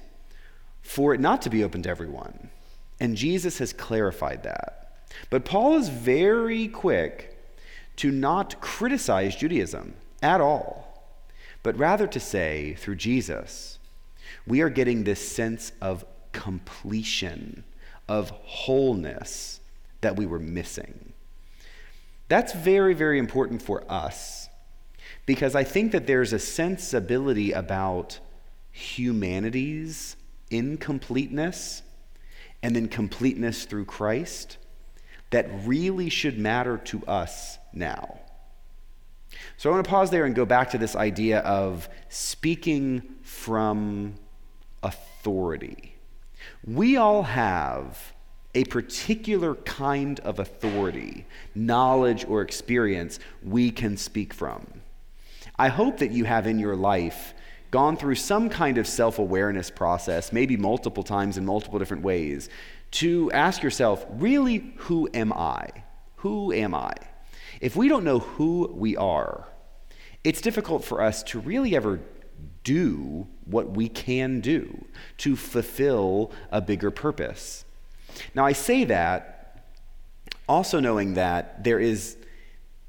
for 0.82 1.14
it 1.14 1.20
not 1.20 1.42
to 1.42 1.50
be 1.50 1.62
open 1.62 1.82
to 1.84 1.88
everyone. 1.88 2.50
And 2.98 3.16
Jesus 3.16 3.58
has 3.58 3.72
clarified 3.72 4.42
that. 4.42 5.04
But 5.30 5.44
Paul 5.44 5.76
is 5.76 5.88
very 5.88 6.66
quick 6.66 7.38
to 7.96 8.10
not 8.10 8.60
criticize 8.60 9.36
Judaism 9.36 9.94
at 10.20 10.40
all 10.40 10.81
but 11.62 11.78
rather 11.78 12.06
to 12.06 12.20
say, 12.20 12.74
through 12.74 12.96
Jesus, 12.96 13.78
we 14.46 14.60
are 14.60 14.70
getting 14.70 15.04
this 15.04 15.26
sense 15.26 15.72
of 15.80 16.04
completion, 16.32 17.64
of 18.08 18.30
wholeness 18.30 19.60
that 20.00 20.16
we 20.16 20.26
were 20.26 20.38
missing. 20.38 21.12
That's 22.28 22.52
very, 22.52 22.94
very 22.94 23.18
important 23.18 23.62
for 23.62 23.84
us 23.90 24.48
because 25.26 25.54
I 25.54 25.64
think 25.64 25.92
that 25.92 26.06
there's 26.06 26.32
a 26.32 26.38
sensibility 26.38 27.52
about 27.52 28.18
humanity's 28.70 30.16
incompleteness 30.50 31.82
and 32.62 32.74
then 32.74 32.88
completeness 32.88 33.64
through 33.64 33.84
Christ 33.84 34.56
that 35.30 35.48
really 35.64 36.08
should 36.08 36.38
matter 36.38 36.78
to 36.78 37.04
us 37.06 37.58
now. 37.72 38.20
So 39.56 39.70
I 39.70 39.74
want 39.74 39.84
to 39.84 39.90
pause 39.90 40.10
there 40.10 40.24
and 40.24 40.34
go 40.34 40.44
back 40.44 40.70
to 40.70 40.78
this 40.78 40.96
idea 40.96 41.40
of 41.40 41.88
speaking 42.08 43.02
from 43.22 44.14
authority. 44.82 45.94
We 46.64 46.96
all 46.96 47.22
have 47.22 48.12
a 48.54 48.64
particular 48.64 49.54
kind 49.54 50.20
of 50.20 50.38
authority, 50.38 51.26
knowledge, 51.54 52.24
or 52.26 52.42
experience 52.42 53.18
we 53.42 53.70
can 53.70 53.96
speak 53.96 54.34
from. 54.34 54.66
I 55.58 55.68
hope 55.68 55.98
that 55.98 56.10
you 56.10 56.24
have 56.24 56.46
in 56.46 56.58
your 56.58 56.76
life 56.76 57.34
gone 57.70 57.96
through 57.96 58.16
some 58.16 58.48
kind 58.48 58.78
of 58.78 58.86
self 58.86 59.18
awareness 59.18 59.70
process, 59.70 60.32
maybe 60.32 60.56
multiple 60.56 61.02
times 61.02 61.38
in 61.38 61.44
multiple 61.46 61.78
different 61.78 62.02
ways, 62.02 62.48
to 62.92 63.32
ask 63.32 63.62
yourself, 63.62 64.04
really, 64.10 64.72
who 64.76 65.08
am 65.14 65.32
I? 65.32 65.68
Who 66.16 66.52
am 66.52 66.74
I? 66.74 66.94
If 67.62 67.76
we 67.76 67.88
don't 67.88 68.02
know 68.02 68.18
who 68.18 68.68
we 68.74 68.96
are, 68.96 69.46
it's 70.24 70.40
difficult 70.40 70.84
for 70.84 71.00
us 71.00 71.22
to 71.22 71.38
really 71.38 71.76
ever 71.76 72.00
do 72.64 73.28
what 73.44 73.70
we 73.70 73.88
can 73.88 74.40
do 74.40 74.84
to 75.18 75.36
fulfill 75.36 76.32
a 76.50 76.60
bigger 76.60 76.90
purpose. 76.90 77.64
Now, 78.34 78.44
I 78.44 78.52
say 78.52 78.84
that 78.84 79.64
also 80.48 80.80
knowing 80.80 81.14
that 81.14 81.62
there 81.62 81.78
is 81.78 82.16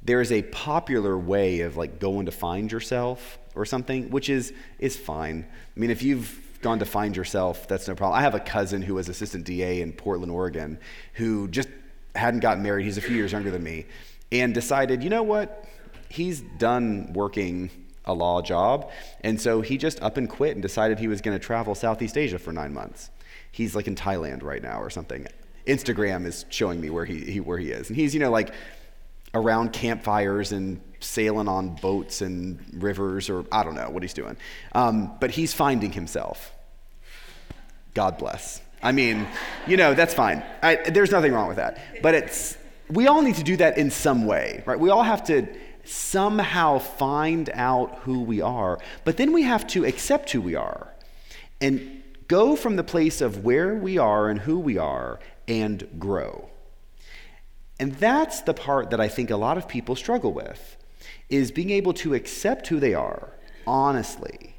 there 0.02 0.20
is 0.20 0.34
a 0.34 0.42
popular 0.42 1.18
way 1.18 1.62
of 1.62 1.78
like 1.78 2.00
going 2.00 2.26
to 2.26 2.32
find 2.32 2.72
yourself 2.72 3.38
or 3.56 3.66
something, 3.66 4.10
which 4.10 4.28
is 4.28 4.54
is 4.80 4.98
fine. 4.98 5.46
I 5.48 5.80
mean, 5.80 5.92
if 5.92 6.02
you've 6.02 6.40
gone 6.62 6.80
to 6.80 6.86
find 6.86 7.16
yourself, 7.16 7.68
that's 7.68 7.88
no 7.88 7.94
problem. 7.94 8.18
I 8.18 8.24
have 8.24 8.34
a 8.34 8.40
cousin 8.40 8.82
who 8.82 8.96
was 8.96 9.08
assistant 9.08 9.46
DA 9.46 9.82
in 9.82 9.94
Portland, 9.94 10.32
Oregon, 10.32 10.80
who 11.14 11.48
just 11.48 11.70
hadn't 12.16 12.40
gotten 12.40 12.64
married. 12.64 12.86
He's 12.86 12.98
a 12.98 13.02
few 13.02 13.16
years 13.16 13.32
younger 13.32 13.52
than 13.52 13.64
me, 13.64 13.86
and 14.34 14.54
decided, 14.54 15.04
you 15.04 15.10
know 15.10 15.24
what? 15.24 15.64
He's 16.10 16.42
done 16.42 17.14
working 17.14 17.70
a 18.06 18.14
law 18.14 18.42
job, 18.42 18.92
and 19.22 19.40
so 19.40 19.62
he 19.62 19.78
just 19.78 20.02
up 20.02 20.18
and 20.18 20.30
quit 20.30 20.54
and 20.54 20.62
decided 20.62 21.00
he 21.00 21.08
was 21.08 21.22
going 21.22 21.38
to 21.38 21.44
travel 21.44 21.74
Southeast 21.76 22.18
Asia 22.18 22.38
for 22.38 22.52
nine 22.52 22.74
months. 22.74 23.10
He's 23.52 23.76
like 23.76 23.88
in 23.88 23.96
Thailand 23.96 24.44
right 24.44 24.62
now 24.62 24.82
or 24.82 24.90
something. 24.90 25.26
Instagram 25.66 26.26
is 26.26 26.46
showing 26.50 26.82
me 26.82 26.90
where 26.90 27.06
he, 27.06 27.20
he 27.20 27.40
where 27.40 27.58
he 27.58 27.70
is, 27.70 27.88
and 27.88 27.96
he's 27.96 28.14
you 28.14 28.20
know 28.20 28.32
like 28.32 28.54
around 29.34 29.72
campfires 29.72 30.52
and 30.52 30.82
sailing 31.00 31.48
on 31.48 31.76
boats 31.76 32.22
and 32.22 32.60
rivers, 32.84 33.30
or 33.30 33.46
I 33.52 33.64
don't 33.64 33.76
know 33.76 33.90
what 33.90 34.04
he's 34.04 34.14
doing. 34.14 34.36
Um, 34.74 35.12
but 35.20 35.32
he's 35.32 35.54
finding 35.54 35.92
himself. 35.92 36.52
God 37.94 38.18
bless. 38.18 38.62
I 38.82 38.92
mean, 38.92 39.26
you 39.66 39.78
know, 39.78 39.94
that's 39.94 40.14
fine. 40.14 40.44
I, 40.62 40.76
there's 40.76 41.12
nothing 41.12 41.32
wrong 41.32 41.48
with 41.48 41.58
that. 41.58 41.80
But 42.02 42.16
it's, 42.16 42.58
we 42.94 43.08
all 43.08 43.22
need 43.22 43.36
to 43.36 43.44
do 43.44 43.58
that 43.58 43.78
in 43.78 43.90
some 43.90 44.26
way, 44.26 44.64
right? 44.66 44.80
We 44.80 44.90
all 44.90 45.04
have 45.04 45.24
to 45.26 45.48
somehow 45.84 46.80
find 46.80 47.50
out 47.54 48.00
who 48.00 48.22
we 48.22 48.42
are, 48.42 48.80
but 49.04 49.18
then 49.18 49.34
we 49.34 49.44
have 49.44 49.68
to 49.68 49.86
accept 49.86 50.32
who 50.32 50.42
we 50.42 50.56
are 50.56 50.94
and 51.60 52.04
go 52.28 52.56
from 52.56 52.76
the 52.76 52.84
place 52.84 53.22
of 53.22 53.44
where 53.44 53.76
we 53.76 53.98
are 53.98 54.30
and 54.30 54.40
who 54.40 54.60
we 54.60 54.78
are 54.78 55.20
and 55.48 55.88
grow. 56.00 56.50
And 57.80 57.94
that's 57.96 58.42
the 58.42 58.54
part 58.54 58.92
that 58.92 59.02
I 59.02 59.08
think 59.08 59.30
a 59.30 59.38
lot 59.38 59.58
of 59.58 59.68
people 59.68 59.96
struggle 59.96 60.32
with 60.32 60.78
is 61.30 61.52
being 61.52 61.70
able 61.70 61.94
to 61.94 62.14
accept 62.14 62.68
who 62.68 62.80
they 62.80 62.94
are 62.94 63.34
honestly 63.66 64.56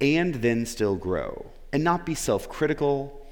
and 0.00 0.36
then 0.36 0.64
still 0.64 0.96
grow 0.96 1.50
and 1.72 1.84
not 1.84 2.06
be 2.06 2.14
self-critical 2.14 3.26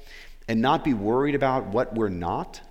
and 0.47 0.61
not 0.61 0.83
be 0.83 0.93
worried 0.93 1.35
about 1.35 1.67
what 1.67 1.95
we're 1.95 2.09
not 2.09 2.61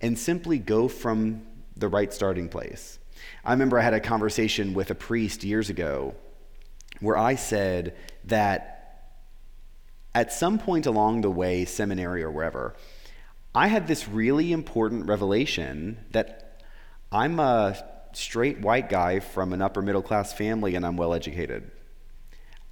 and 0.00 0.18
simply 0.18 0.58
go 0.58 0.88
from 0.88 1.42
the 1.76 1.88
right 1.88 2.12
starting 2.12 2.48
place. 2.48 2.98
I 3.44 3.52
remember 3.52 3.78
I 3.78 3.82
had 3.82 3.94
a 3.94 4.00
conversation 4.00 4.74
with 4.74 4.90
a 4.90 4.94
priest 4.94 5.44
years 5.44 5.70
ago 5.70 6.14
where 7.00 7.16
I 7.16 7.34
said 7.34 7.96
that 8.24 8.78
at 10.14 10.32
some 10.32 10.58
point 10.58 10.86
along 10.86 11.20
the 11.20 11.30
way, 11.30 11.64
seminary 11.64 12.22
or 12.22 12.30
wherever, 12.30 12.74
I 13.54 13.68
had 13.68 13.86
this 13.86 14.08
really 14.08 14.52
important 14.52 15.06
revelation 15.06 16.04
that 16.10 16.62
I'm 17.10 17.40
a 17.40 17.76
straight 18.12 18.60
white 18.60 18.88
guy 18.88 19.20
from 19.20 19.52
an 19.52 19.62
upper 19.62 19.82
middle 19.82 20.02
class 20.02 20.32
family 20.32 20.74
and 20.74 20.84
I'm 20.84 20.96
well 20.96 21.14
educated. 21.14 21.70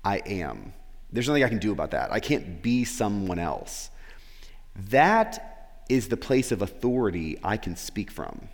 I 0.04 0.18
am. 0.18 0.72
There's 1.12 1.28
nothing 1.28 1.44
I 1.44 1.48
can 1.48 1.58
do 1.58 1.72
about 1.72 1.92
that. 1.92 2.12
I 2.12 2.20
can't 2.20 2.62
be 2.62 2.84
someone 2.84 3.38
else. 3.38 3.90
That 4.90 5.55
is 5.88 6.08
the 6.08 6.16
place 6.16 6.52
of 6.52 6.62
authority 6.62 7.38
I 7.42 7.56
can 7.56 7.76
speak 7.76 8.10
from. 8.10 8.48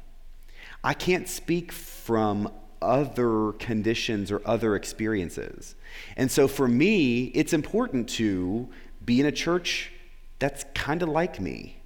I 0.85 0.95
can't 0.95 1.29
speak 1.29 1.73
from 1.73 2.53
other 2.81 3.53
conditions 3.53 4.33
or 4.33 4.43
other 4.45 4.75
experiences. 4.75 5.77
And 6.17 6.31
so 6.31 6.49
for 6.49 6.67
me, 6.67 7.25
it's 7.27 7.53
important 7.53 8.09
to 8.11 8.69
be 9.05 9.21
in 9.21 9.27
a 9.27 9.33
church 9.33 9.93
that's 10.39 10.65
kind 10.75 11.03
of 11.03 11.09
like 11.09 11.41
me 11.41 11.83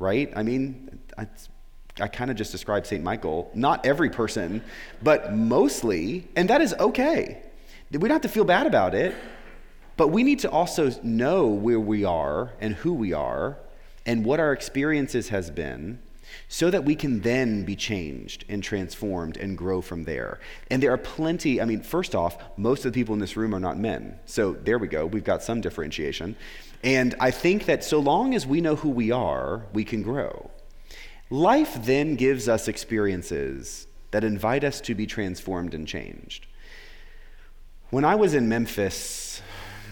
right? 0.00 0.32
I 0.34 0.42
mean, 0.42 0.98
I, 1.16 1.28
I 2.00 2.08
kind 2.08 2.30
of 2.30 2.36
just 2.36 2.50
described 2.50 2.86
St. 2.86 3.04
Michael. 3.04 3.50
Not 3.54 3.86
every 3.86 4.10
person, 4.10 4.64
but 5.02 5.32
mostly, 5.34 6.26
and 6.34 6.48
that 6.48 6.62
is 6.62 6.74
okay. 6.80 7.42
We 7.92 7.98
don't 7.98 8.10
have 8.10 8.22
to 8.22 8.28
feel 8.28 8.44
bad 8.44 8.66
about 8.66 8.94
it, 8.94 9.14
but 9.96 10.08
we 10.08 10.22
need 10.22 10.40
to 10.40 10.50
also 10.50 10.90
know 11.02 11.48
where 11.48 11.78
we 11.78 12.04
are 12.04 12.54
and 12.60 12.74
who 12.74 12.94
we 12.94 13.12
are 13.12 13.58
and 14.06 14.24
what 14.24 14.40
our 14.40 14.52
experiences 14.52 15.28
has 15.28 15.50
been 15.50 16.00
so 16.48 16.70
that 16.70 16.84
we 16.84 16.94
can 16.94 17.20
then 17.20 17.64
be 17.64 17.76
changed 17.76 18.44
and 18.48 18.62
transformed 18.62 19.36
and 19.36 19.56
grow 19.56 19.80
from 19.80 20.04
there. 20.04 20.38
And 20.70 20.82
there 20.82 20.92
are 20.92 20.98
plenty, 20.98 21.60
I 21.60 21.64
mean, 21.64 21.82
first 21.82 22.14
off, 22.14 22.36
most 22.56 22.84
of 22.84 22.92
the 22.92 23.00
people 23.00 23.14
in 23.14 23.20
this 23.20 23.36
room 23.36 23.54
are 23.54 23.60
not 23.60 23.78
men. 23.78 24.18
So 24.26 24.52
there 24.52 24.78
we 24.78 24.88
go, 24.88 25.06
we've 25.06 25.24
got 25.24 25.42
some 25.42 25.60
differentiation. 25.60 26.36
And 26.82 27.14
I 27.20 27.30
think 27.30 27.66
that 27.66 27.84
so 27.84 27.98
long 27.98 28.34
as 28.34 28.46
we 28.46 28.60
know 28.60 28.76
who 28.76 28.88
we 28.88 29.10
are, 29.10 29.66
we 29.72 29.84
can 29.84 30.02
grow. 30.02 30.50
Life 31.28 31.84
then 31.84 32.16
gives 32.16 32.48
us 32.48 32.68
experiences 32.68 33.86
that 34.10 34.24
invite 34.24 34.64
us 34.64 34.80
to 34.82 34.94
be 34.94 35.06
transformed 35.06 35.74
and 35.74 35.86
changed. 35.86 36.46
When 37.90 38.04
I 38.04 38.14
was 38.14 38.34
in 38.34 38.48
Memphis, 38.48 39.42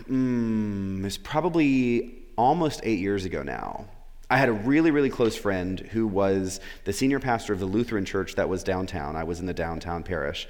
mm, 0.08 1.04
it's 1.04 1.18
probably 1.18 2.14
almost 2.36 2.80
eight 2.82 2.98
years 2.98 3.24
ago 3.24 3.42
now. 3.42 3.86
I 4.30 4.36
had 4.36 4.48
a 4.48 4.52
really, 4.52 4.90
really 4.90 5.08
close 5.08 5.36
friend 5.36 5.80
who 5.80 6.06
was 6.06 6.60
the 6.84 6.92
senior 6.92 7.18
pastor 7.18 7.52
of 7.52 7.60
the 7.60 7.66
Lutheran 7.66 8.04
church 8.04 8.34
that 8.34 8.48
was 8.48 8.62
downtown. 8.62 9.16
I 9.16 9.24
was 9.24 9.40
in 9.40 9.46
the 9.46 9.54
downtown 9.54 10.02
parish. 10.02 10.46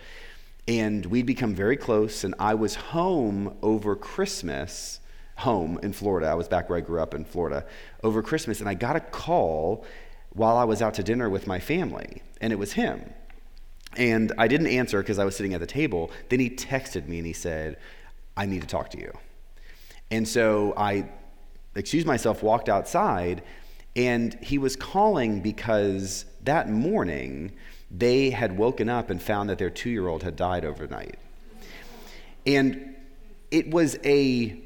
And 0.67 1.07
we'd 1.07 1.27
become 1.27 1.55
very 1.55 1.77
close, 1.77 2.25
and 2.25 2.35
I 2.39 2.55
was 2.55 2.75
home 2.75 3.57
over 3.63 3.97
Christmas 3.97 5.01
home 5.37 5.79
in 5.83 5.93
Florida. 5.93 6.27
I 6.27 6.35
was 6.35 6.49
back 6.49 6.69
where 6.69 6.77
I 6.77 6.81
grew 6.81 7.01
up 7.01 7.15
in 7.15 7.25
Florida 7.25 7.65
over 8.03 8.23
Christmas, 8.23 8.61
and 8.61 8.69
I 8.69 8.75
got 8.75 8.97
a 8.97 9.01
call 9.01 9.85
while 10.31 10.57
I 10.57 10.65
was 10.65 10.83
out 10.83 10.95
to 10.95 11.03
dinner 11.03 11.31
with 11.31 11.47
my 11.47 11.59
family, 11.59 12.23
and 12.41 12.53
it 12.53 12.57
was 12.57 12.73
him. 12.73 13.15
And 13.97 14.33
I 14.37 14.49
didn't 14.49 14.67
answer 14.67 15.01
because 15.01 15.19
I 15.19 15.25
was 15.25 15.37
sitting 15.37 15.55
at 15.55 15.61
the 15.61 15.67
table. 15.67 16.11
Then 16.29 16.41
he 16.41 16.51
texted 16.51 17.09
me 17.09 17.19
and 17.19 17.27
he 17.27 17.33
said, 17.33 17.79
I 18.37 18.45
need 18.45 18.61
to 18.61 18.69
talk 18.69 18.91
to 18.91 18.99
you. 18.99 19.17
And 20.11 20.29
so 20.29 20.75
I 20.77 21.09
excused 21.75 22.07
myself, 22.07 22.43
walked 22.43 22.69
outside, 22.69 23.43
and 23.99 24.35
he 24.41 24.59
was 24.59 24.77
calling 24.77 25.41
because 25.41 26.25
that 26.45 26.71
morning 26.71 27.51
they 27.91 28.31
had 28.31 28.57
woken 28.57 28.89
up 28.89 29.11
and 29.11 29.21
found 29.21 29.51
that 29.51 29.59
their 29.59 29.71
two 29.71 29.91
year 29.91 30.07
old 30.07 30.23
had 30.23 30.37
died 30.37 30.65
overnight. 30.65 31.19
And 32.47 32.95
it 33.51 33.71
was 33.71 33.99
a 34.05 34.63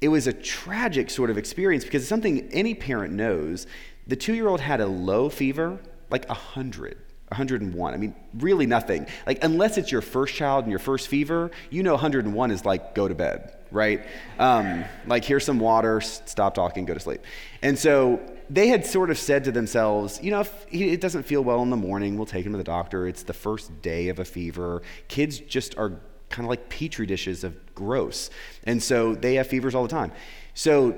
it 0.00 0.08
was 0.08 0.26
a 0.26 0.32
tragic 0.32 1.10
sort 1.10 1.28
of 1.28 1.36
experience 1.36 1.84
because 1.84 2.08
something 2.08 2.48
any 2.50 2.74
parent 2.74 3.12
knows. 3.12 3.66
The 4.06 4.16
two 4.16 4.34
year 4.34 4.48
old 4.48 4.60
had 4.60 4.80
a 4.80 4.86
low 4.86 5.28
fever, 5.28 5.78
like 6.10 6.26
100. 6.28 6.96
101. 7.28 7.94
I 7.94 7.96
mean, 7.96 8.14
really 8.34 8.66
nothing. 8.66 9.06
Like, 9.26 9.42
unless 9.42 9.78
it's 9.78 9.90
your 9.90 10.02
first 10.02 10.34
child 10.34 10.64
and 10.64 10.70
your 10.70 10.78
first 10.78 11.08
fever, 11.08 11.50
you 11.70 11.82
know 11.82 11.92
101 11.92 12.50
is 12.50 12.66
like, 12.66 12.94
go 12.94 13.08
to 13.08 13.14
bed, 13.14 13.56
right? 13.70 14.04
Um, 14.38 14.84
like, 15.06 15.24
here's 15.24 15.42
some 15.42 15.58
water, 15.58 16.02
stop 16.02 16.52
talking, 16.52 16.84
go 16.84 16.92
to 16.92 17.00
sleep. 17.00 17.22
And 17.62 17.78
so 17.78 18.20
they 18.50 18.68
had 18.68 18.84
sort 18.86 19.10
of 19.10 19.18
said 19.18 19.44
to 19.44 19.52
themselves, 19.52 20.20
you 20.22 20.30
know, 20.30 20.40
if 20.40 20.66
he, 20.68 20.90
it 20.90 21.00
doesn't 21.00 21.24
feel 21.24 21.42
well 21.42 21.62
in 21.62 21.70
the 21.70 21.76
morning, 21.76 22.16
we'll 22.16 22.26
take 22.26 22.44
him 22.44 22.52
to 22.52 22.58
the 22.58 22.64
doctor. 22.64 23.06
It's 23.06 23.22
the 23.22 23.34
first 23.34 23.82
day 23.82 24.08
of 24.08 24.18
a 24.18 24.24
fever. 24.24 24.82
Kids 25.08 25.38
just 25.38 25.76
are 25.78 26.00
kind 26.28 26.44
of 26.44 26.50
like 26.50 26.68
petri 26.68 27.06
dishes 27.06 27.44
of 27.44 27.74
gross. 27.74 28.30
And 28.64 28.82
so 28.82 29.14
they 29.14 29.34
have 29.34 29.46
fevers 29.46 29.74
all 29.74 29.82
the 29.82 29.88
time. 29.88 30.12
So 30.54 30.96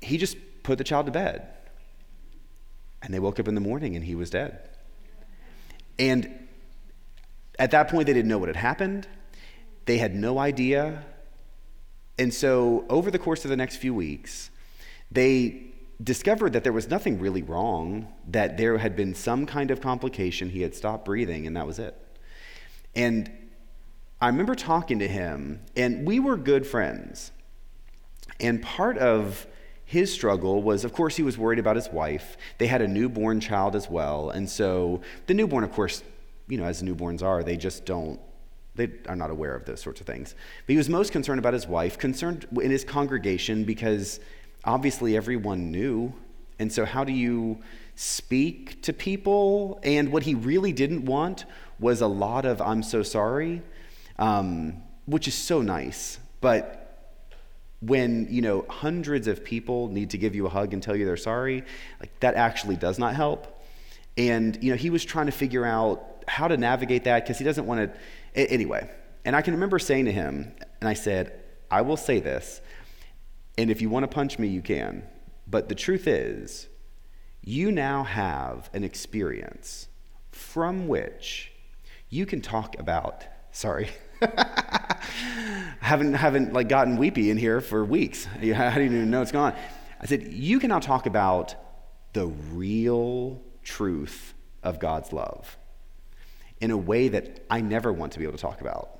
he 0.00 0.18
just 0.18 0.36
put 0.62 0.78
the 0.78 0.84
child 0.84 1.06
to 1.06 1.12
bed. 1.12 1.48
And 3.02 3.12
they 3.12 3.18
woke 3.18 3.40
up 3.40 3.48
in 3.48 3.54
the 3.54 3.60
morning 3.60 3.96
and 3.96 4.04
he 4.04 4.14
was 4.14 4.30
dead. 4.30 4.68
And 5.98 6.48
at 7.58 7.70
that 7.72 7.88
point, 7.88 8.06
they 8.06 8.12
didn't 8.12 8.28
know 8.28 8.38
what 8.38 8.48
had 8.48 8.56
happened. 8.56 9.08
They 9.86 9.98
had 9.98 10.14
no 10.14 10.38
idea. 10.38 11.04
And 12.18 12.32
so, 12.32 12.84
over 12.88 13.10
the 13.10 13.18
course 13.18 13.44
of 13.44 13.50
the 13.50 13.56
next 13.56 13.76
few 13.76 13.94
weeks, 13.94 14.50
they 15.10 15.67
discovered 16.02 16.52
that 16.52 16.62
there 16.62 16.72
was 16.72 16.88
nothing 16.88 17.18
really 17.18 17.42
wrong, 17.42 18.08
that 18.28 18.56
there 18.56 18.78
had 18.78 18.94
been 18.94 19.14
some 19.14 19.46
kind 19.46 19.70
of 19.70 19.80
complication. 19.80 20.50
He 20.50 20.62
had 20.62 20.74
stopped 20.74 21.04
breathing, 21.04 21.46
and 21.46 21.56
that 21.56 21.66
was 21.66 21.78
it. 21.78 21.96
And 22.94 23.30
I 24.20 24.28
remember 24.28 24.54
talking 24.54 25.00
to 25.00 25.08
him, 25.08 25.60
and 25.76 26.06
we 26.06 26.20
were 26.20 26.36
good 26.36 26.66
friends. 26.66 27.32
And 28.40 28.62
part 28.62 28.98
of 28.98 29.46
his 29.84 30.12
struggle 30.12 30.62
was, 30.62 30.84
of 30.84 30.92
course, 30.92 31.16
he 31.16 31.22
was 31.22 31.38
worried 31.38 31.58
about 31.58 31.74
his 31.76 31.88
wife. 31.88 32.36
They 32.58 32.66
had 32.66 32.82
a 32.82 32.88
newborn 32.88 33.40
child 33.40 33.74
as 33.74 33.88
well. 33.88 34.30
And 34.30 34.48
so 34.48 35.00
the 35.26 35.34
newborn, 35.34 35.64
of 35.64 35.72
course, 35.72 36.02
you 36.46 36.58
know, 36.58 36.64
as 36.64 36.82
newborns 36.82 37.22
are, 37.22 37.42
they 37.42 37.56
just 37.56 37.84
don't, 37.84 38.20
they 38.74 38.90
are 39.08 39.16
not 39.16 39.30
aware 39.30 39.54
of 39.54 39.64
those 39.64 39.80
sorts 39.80 40.00
of 40.00 40.06
things. 40.06 40.34
But 40.66 40.72
he 40.72 40.76
was 40.76 40.88
most 40.88 41.10
concerned 41.10 41.38
about 41.38 41.54
his 41.54 41.66
wife, 41.66 41.98
concerned 41.98 42.46
in 42.60 42.70
his 42.70 42.84
congregation 42.84 43.64
because 43.64 44.20
obviously 44.64 45.16
everyone 45.16 45.70
knew. 45.70 46.12
And 46.58 46.72
so, 46.72 46.84
how 46.84 47.04
do 47.04 47.12
you 47.12 47.60
speak 47.94 48.82
to 48.82 48.92
people? 48.92 49.80
And 49.82 50.12
what 50.12 50.24
he 50.24 50.34
really 50.34 50.72
didn't 50.72 51.04
want 51.04 51.44
was 51.78 52.00
a 52.00 52.06
lot 52.06 52.44
of, 52.44 52.60
I'm 52.60 52.82
so 52.82 53.02
sorry 53.02 53.62
um, 54.18 54.82
which 55.06 55.28
is 55.28 55.34
so 55.34 55.62
nice. 55.62 56.18
But 56.40 56.84
when 57.80 58.26
you 58.30 58.42
know 58.42 58.66
hundreds 58.68 59.28
of 59.28 59.44
people 59.44 59.88
need 59.88 60.10
to 60.10 60.18
give 60.18 60.34
you 60.34 60.46
a 60.46 60.48
hug 60.48 60.72
and 60.72 60.82
tell 60.82 60.96
you 60.96 61.06
they're 61.06 61.16
sorry, 61.16 61.64
like 62.00 62.18
that 62.20 62.34
actually 62.34 62.76
does 62.76 62.98
not 62.98 63.14
help. 63.14 63.62
And 64.16 64.62
you 64.62 64.70
know 64.70 64.76
he 64.76 64.90
was 64.90 65.04
trying 65.04 65.26
to 65.26 65.32
figure 65.32 65.64
out 65.64 66.24
how 66.26 66.48
to 66.48 66.56
navigate 66.56 67.04
that 67.04 67.24
because 67.24 67.38
he 67.38 67.44
doesn't 67.44 67.66
want 67.66 67.92
to. 68.34 68.50
Anyway, 68.52 68.88
and 69.24 69.34
I 69.34 69.42
can 69.42 69.54
remember 69.54 69.78
saying 69.78 70.04
to 70.06 70.12
him, 70.12 70.52
and 70.80 70.88
I 70.88 70.94
said, 70.94 71.40
I 71.70 71.82
will 71.82 71.96
say 71.96 72.20
this, 72.20 72.60
and 73.58 73.72
if 73.72 73.82
you 73.82 73.90
want 73.90 74.04
to 74.04 74.08
punch 74.08 74.38
me, 74.38 74.46
you 74.46 74.62
can. 74.62 75.02
But 75.48 75.68
the 75.68 75.74
truth 75.74 76.06
is, 76.06 76.68
you 77.42 77.72
now 77.72 78.04
have 78.04 78.70
an 78.72 78.84
experience 78.84 79.88
from 80.30 80.86
which 80.86 81.50
you 82.08 82.24
can 82.24 82.40
talk 82.40 82.78
about, 82.78 83.24
sorry. 83.50 83.90
I 84.22 84.96
haven't 85.80 86.14
haven't 86.14 86.52
like 86.52 86.68
gotten 86.68 86.96
weepy 86.96 87.30
in 87.30 87.36
here 87.36 87.60
for 87.60 87.84
weeks. 87.84 88.28
Do 88.40 88.46
you 88.46 88.54
even 88.54 89.10
know 89.10 89.22
it's 89.22 89.32
gone? 89.32 89.54
I 90.00 90.06
said, 90.06 90.22
you 90.32 90.60
can 90.60 90.68
now 90.68 90.78
talk 90.78 91.06
about 91.06 91.56
the 92.12 92.28
real 92.28 93.42
truth 93.64 94.34
of 94.62 94.78
God's 94.78 95.12
love 95.12 95.58
in 96.60 96.70
a 96.70 96.76
way 96.76 97.08
that 97.08 97.44
I 97.50 97.60
never 97.60 97.92
want 97.92 98.12
to 98.12 98.20
be 98.20 98.24
able 98.24 98.36
to 98.36 98.42
talk 98.42 98.60
about. 98.60 98.90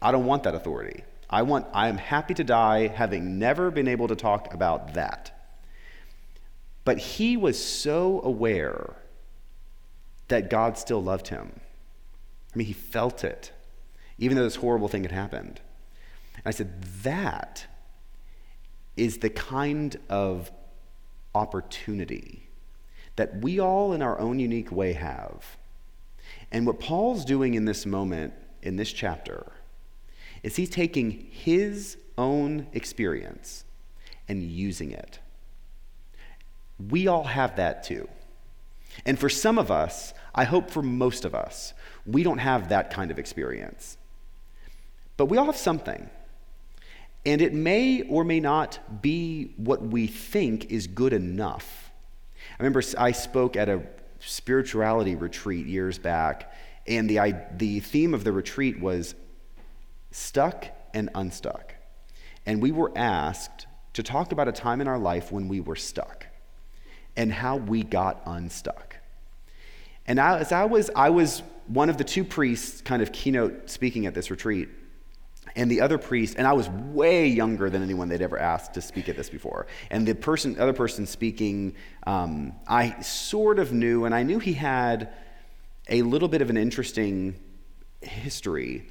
I 0.00 0.10
don't 0.10 0.26
want 0.26 0.42
that 0.42 0.56
authority. 0.56 1.04
I 1.32 1.42
want 1.42 1.66
I 1.72 1.88
am 1.88 1.96
happy 1.96 2.34
to 2.34 2.44
die 2.44 2.88
having 2.88 3.38
never 3.38 3.70
been 3.70 3.88
able 3.88 4.06
to 4.08 4.14
talk 4.14 4.52
about 4.52 4.94
that. 4.94 5.32
But 6.84 6.98
he 6.98 7.36
was 7.36 7.62
so 7.62 8.20
aware 8.22 8.96
that 10.28 10.50
God 10.50 10.76
still 10.76 11.02
loved 11.02 11.28
him. 11.28 11.60
I 12.54 12.58
mean, 12.58 12.66
he 12.66 12.72
felt 12.74 13.24
it, 13.24 13.50
even 14.18 14.36
though 14.36 14.44
this 14.44 14.56
horrible 14.56 14.88
thing 14.88 15.02
had 15.04 15.12
happened. 15.12 15.60
And 16.34 16.42
I 16.44 16.50
said, 16.50 16.82
that 17.02 17.66
is 18.96 19.18
the 19.18 19.30
kind 19.30 19.96
of 20.10 20.50
opportunity 21.34 22.48
that 23.16 23.40
we 23.40 23.58
all, 23.58 23.92
in 23.92 24.02
our 24.02 24.18
own 24.18 24.38
unique 24.38 24.72
way, 24.72 24.92
have. 24.94 25.56
And 26.50 26.66
what 26.66 26.80
Paul's 26.80 27.24
doing 27.24 27.54
in 27.54 27.64
this 27.64 27.86
moment, 27.86 28.34
in 28.62 28.76
this 28.76 28.92
chapter, 28.92 29.51
is 30.42 30.56
he's 30.56 30.70
taking 30.70 31.10
his 31.30 31.96
own 32.18 32.66
experience 32.72 33.64
and 34.28 34.42
using 34.42 34.92
it. 34.92 35.18
We 36.90 37.06
all 37.06 37.24
have 37.24 37.56
that 37.56 37.84
too. 37.84 38.08
And 39.06 39.18
for 39.18 39.28
some 39.28 39.58
of 39.58 39.70
us, 39.70 40.12
I 40.34 40.44
hope 40.44 40.70
for 40.70 40.82
most 40.82 41.24
of 41.24 41.34
us, 41.34 41.74
we 42.06 42.22
don't 42.22 42.38
have 42.38 42.68
that 42.70 42.90
kind 42.90 43.10
of 43.10 43.18
experience. 43.18 43.96
But 45.16 45.26
we 45.26 45.38
all 45.38 45.46
have 45.46 45.56
something. 45.56 46.10
And 47.24 47.40
it 47.40 47.54
may 47.54 48.02
or 48.02 48.24
may 48.24 48.40
not 48.40 49.02
be 49.02 49.52
what 49.56 49.82
we 49.82 50.06
think 50.08 50.70
is 50.70 50.86
good 50.86 51.12
enough. 51.12 51.90
I 52.58 52.62
remember 52.62 52.82
I 52.98 53.12
spoke 53.12 53.56
at 53.56 53.68
a 53.68 53.82
spirituality 54.18 55.14
retreat 55.14 55.66
years 55.66 55.98
back, 55.98 56.52
and 56.86 57.08
the, 57.08 57.36
the 57.56 57.80
theme 57.80 58.14
of 58.14 58.24
the 58.24 58.32
retreat 58.32 58.80
was 58.80 59.14
stuck 60.12 60.66
and 60.94 61.10
unstuck. 61.14 61.74
And 62.46 62.62
we 62.62 62.70
were 62.72 62.92
asked 62.96 63.66
to 63.94 64.02
talk 64.02 64.32
about 64.32 64.48
a 64.48 64.52
time 64.52 64.80
in 64.80 64.88
our 64.88 64.98
life 64.98 65.32
when 65.32 65.48
we 65.48 65.60
were 65.60 65.76
stuck 65.76 66.26
and 67.16 67.32
how 67.32 67.56
we 67.56 67.82
got 67.82 68.22
unstuck. 68.24 68.96
And 70.06 70.18
I, 70.20 70.38
as 70.38 70.52
I 70.52 70.64
was, 70.64 70.90
I 70.96 71.10
was 71.10 71.42
one 71.66 71.90
of 71.90 71.98
the 71.98 72.04
two 72.04 72.24
priests 72.24 72.80
kind 72.80 73.02
of 73.02 73.12
keynote 73.12 73.70
speaking 73.70 74.06
at 74.06 74.14
this 74.14 74.30
retreat 74.30 74.68
and 75.54 75.70
the 75.70 75.80
other 75.82 75.98
priest, 75.98 76.36
and 76.38 76.46
I 76.46 76.54
was 76.54 76.68
way 76.68 77.26
younger 77.26 77.68
than 77.68 77.82
anyone 77.82 78.08
they'd 78.08 78.22
ever 78.22 78.38
asked 78.38 78.74
to 78.74 78.80
speak 78.80 79.08
at 79.08 79.16
this 79.16 79.28
before. 79.28 79.66
And 79.90 80.08
the 80.08 80.14
person, 80.14 80.58
other 80.58 80.72
person 80.72 81.06
speaking, 81.06 81.74
um, 82.06 82.54
I 82.66 83.00
sort 83.02 83.58
of 83.58 83.72
knew, 83.72 84.04
and 84.04 84.14
I 84.14 84.22
knew 84.22 84.38
he 84.38 84.54
had 84.54 85.12
a 85.88 86.02
little 86.02 86.28
bit 86.28 86.40
of 86.40 86.48
an 86.48 86.56
interesting 86.56 87.38
history. 88.00 88.86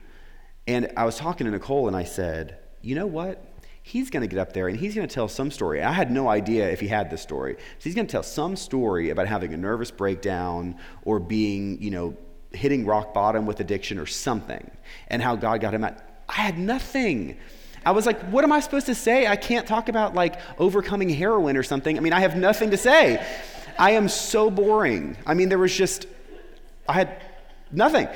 And 0.67 0.91
I 0.95 1.05
was 1.05 1.17
talking 1.17 1.45
to 1.45 1.51
Nicole, 1.51 1.87
and 1.87 1.95
I 1.95 2.03
said, 2.03 2.57
"You 2.81 2.95
know 2.95 3.07
what? 3.07 3.43
He's 3.83 4.09
going 4.09 4.21
to 4.21 4.27
get 4.27 4.39
up 4.39 4.53
there 4.53 4.67
and 4.67 4.77
he's 4.77 4.93
going 4.93 5.07
to 5.07 5.13
tell 5.13 5.27
some 5.27 5.49
story. 5.49 5.81
I 5.81 5.91
had 5.91 6.11
no 6.11 6.29
idea 6.29 6.69
if 6.69 6.79
he 6.79 6.87
had 6.87 7.09
this 7.09 7.19
story. 7.19 7.55
So 7.55 7.83
he's 7.83 7.95
going 7.95 8.05
to 8.05 8.11
tell 8.11 8.21
some 8.21 8.55
story 8.55 9.09
about 9.09 9.25
having 9.25 9.55
a 9.55 9.57
nervous 9.57 9.89
breakdown 9.89 10.75
or 11.03 11.19
being, 11.19 11.81
you 11.81 11.89
know, 11.89 12.15
hitting 12.51 12.85
rock 12.85 13.11
bottom 13.11 13.47
with 13.47 13.59
addiction 13.59 13.97
or 13.97 14.05
something, 14.05 14.69
and 15.07 15.21
how 15.21 15.35
God 15.35 15.61
got 15.61 15.73
him 15.73 15.83
out." 15.83 15.97
I 16.29 16.33
had 16.33 16.57
nothing. 16.57 17.37
I 17.85 17.91
was 17.91 18.05
like, 18.05 18.21
what 18.29 18.43
am 18.43 18.51
I 18.51 18.59
supposed 18.59 18.85
to 18.85 18.95
say? 18.95 19.27
I 19.27 19.35
can't 19.35 19.67
talk 19.67 19.89
about 19.89 20.13
like 20.13 20.39
overcoming 20.59 21.09
heroin 21.09 21.57
or 21.57 21.63
something. 21.63 21.97
I 21.97 21.99
mean, 21.99 22.13
I 22.13 22.19
have 22.21 22.37
nothing 22.37 22.71
to 22.71 22.77
say. 22.77 23.25
I 23.77 23.91
am 23.91 24.07
so 24.07 24.51
boring. 24.51 25.17
I 25.25 25.33
mean, 25.33 25.49
there 25.49 25.57
was 25.57 25.75
just, 25.75 26.05
I 26.87 26.93
had 26.93 27.21
nothing. 27.71 28.07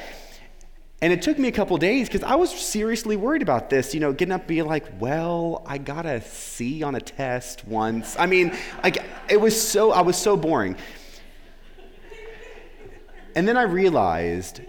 And 1.06 1.14
it 1.14 1.22
took 1.22 1.38
me 1.38 1.48
a 1.48 1.52
couple 1.52 1.78
days 1.78 2.10
because 2.10 2.24
I 2.24 2.34
was 2.34 2.50
seriously 2.50 3.16
worried 3.16 3.44
about 3.44 3.70
this, 3.70 3.94
you 3.94 4.00
know, 4.00 4.12
getting 4.12 4.32
up 4.32 4.48
being 4.48 4.66
like, 4.66 4.86
well, 5.00 5.62
I 5.68 5.78
got 5.78 6.08
a 6.08 6.20
C 6.20 6.82
on 6.82 6.96
a 6.96 7.00
test 7.00 7.64
once. 7.68 8.16
I 8.18 8.26
mean, 8.26 8.58
it 9.30 9.40
was 9.40 9.56
so, 9.56 9.92
I 9.92 10.02
was 10.02 10.18
so 10.18 10.36
boring. 10.36 10.76
And 13.36 13.48
then 13.48 13.56
I 13.56 13.62
realized 13.62 14.62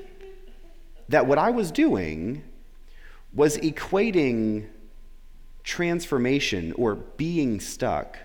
that 1.08 1.26
what 1.26 1.38
I 1.38 1.48
was 1.52 1.70
doing 1.70 2.44
was 3.32 3.56
equating 3.56 4.68
transformation 5.64 6.74
or 6.74 6.96
being 6.96 7.60
stuck 7.60 8.18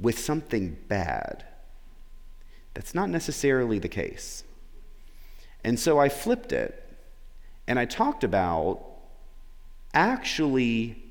with 0.00 0.18
something 0.18 0.78
bad. 0.88 1.44
That's 2.74 2.92
not 2.92 3.08
necessarily 3.08 3.78
the 3.78 3.88
case. 3.88 4.42
And 5.62 5.78
so 5.78 6.00
I 6.00 6.08
flipped 6.08 6.50
it 6.50 6.83
and 7.66 7.78
I 7.78 7.84
talked 7.84 8.24
about 8.24 8.84
actually 9.92 11.02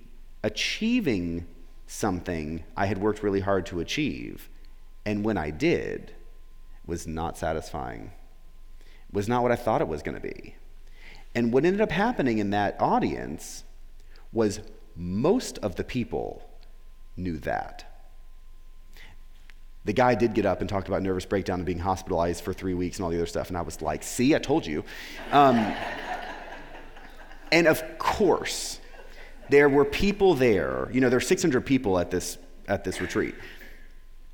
achieving 0.44 1.48
something 1.88 2.64
I 2.76 2.86
had 2.86 2.98
worked 2.98 3.24
really 3.24 3.40
hard 3.40 3.66
to 3.68 3.80
achieve. 3.80 4.50
And 5.06 5.24
when 5.24 5.38
I 5.38 5.50
did, 5.50 6.12
was 6.86 7.08
not 7.08 7.38
satisfying. 7.38 8.12
It 8.80 9.16
Was 9.16 9.28
not 9.28 9.44
what 9.44 9.52
I 9.52 9.56
thought 9.56 9.82
it 9.82 9.88
was 9.88 10.02
going 10.02 10.16
to 10.16 10.22
be. 10.22 10.56
And 11.36 11.52
what 11.52 11.66
ended 11.66 11.82
up 11.82 11.92
happening 11.92 12.38
in 12.38 12.52
that 12.52 12.76
audience 12.80 13.64
was 14.32 14.60
most 14.96 15.58
of 15.60 15.76
the 15.76 15.84
people 15.84 16.48
knew 17.16 17.38
that. 17.40 17.90
The 19.86 19.94
guy 19.94 20.16
did 20.16 20.34
get 20.34 20.46
up 20.46 20.62
and 20.62 20.70
talked 20.70 20.88
about 20.88 21.02
nervous 21.02 21.26
breakdown 21.26 21.60
and 21.60 21.66
being 21.66 21.80
hospitalized 21.80 22.44
for 22.44 22.54
three 22.54 22.74
weeks 22.74 22.98
and 22.98 23.06
all 23.06 23.12
the 23.12 23.18
other 23.18 23.26
stuff. 23.26 23.50
And 23.50 23.58
I 23.58 23.62
was 23.62 23.82
like, 23.82 24.02
see, 24.04 24.34
I 24.34 24.40
told 24.40 24.66
you. 24.66 24.84
Um, 25.32 25.76
and 27.54 27.68
of 27.68 27.84
course, 28.00 28.80
there 29.50 29.70
were 29.70 29.86
people 29.86 30.34
there. 30.34 30.90
You 30.92 31.02
know, 31.02 31.10
there 31.10 31.18
are 31.18 31.22
600 31.22 31.62
people 31.62 32.00
at 32.00 32.10
this, 32.10 32.40
at 32.68 32.84
this 32.84 33.00
retreat. 33.00 33.36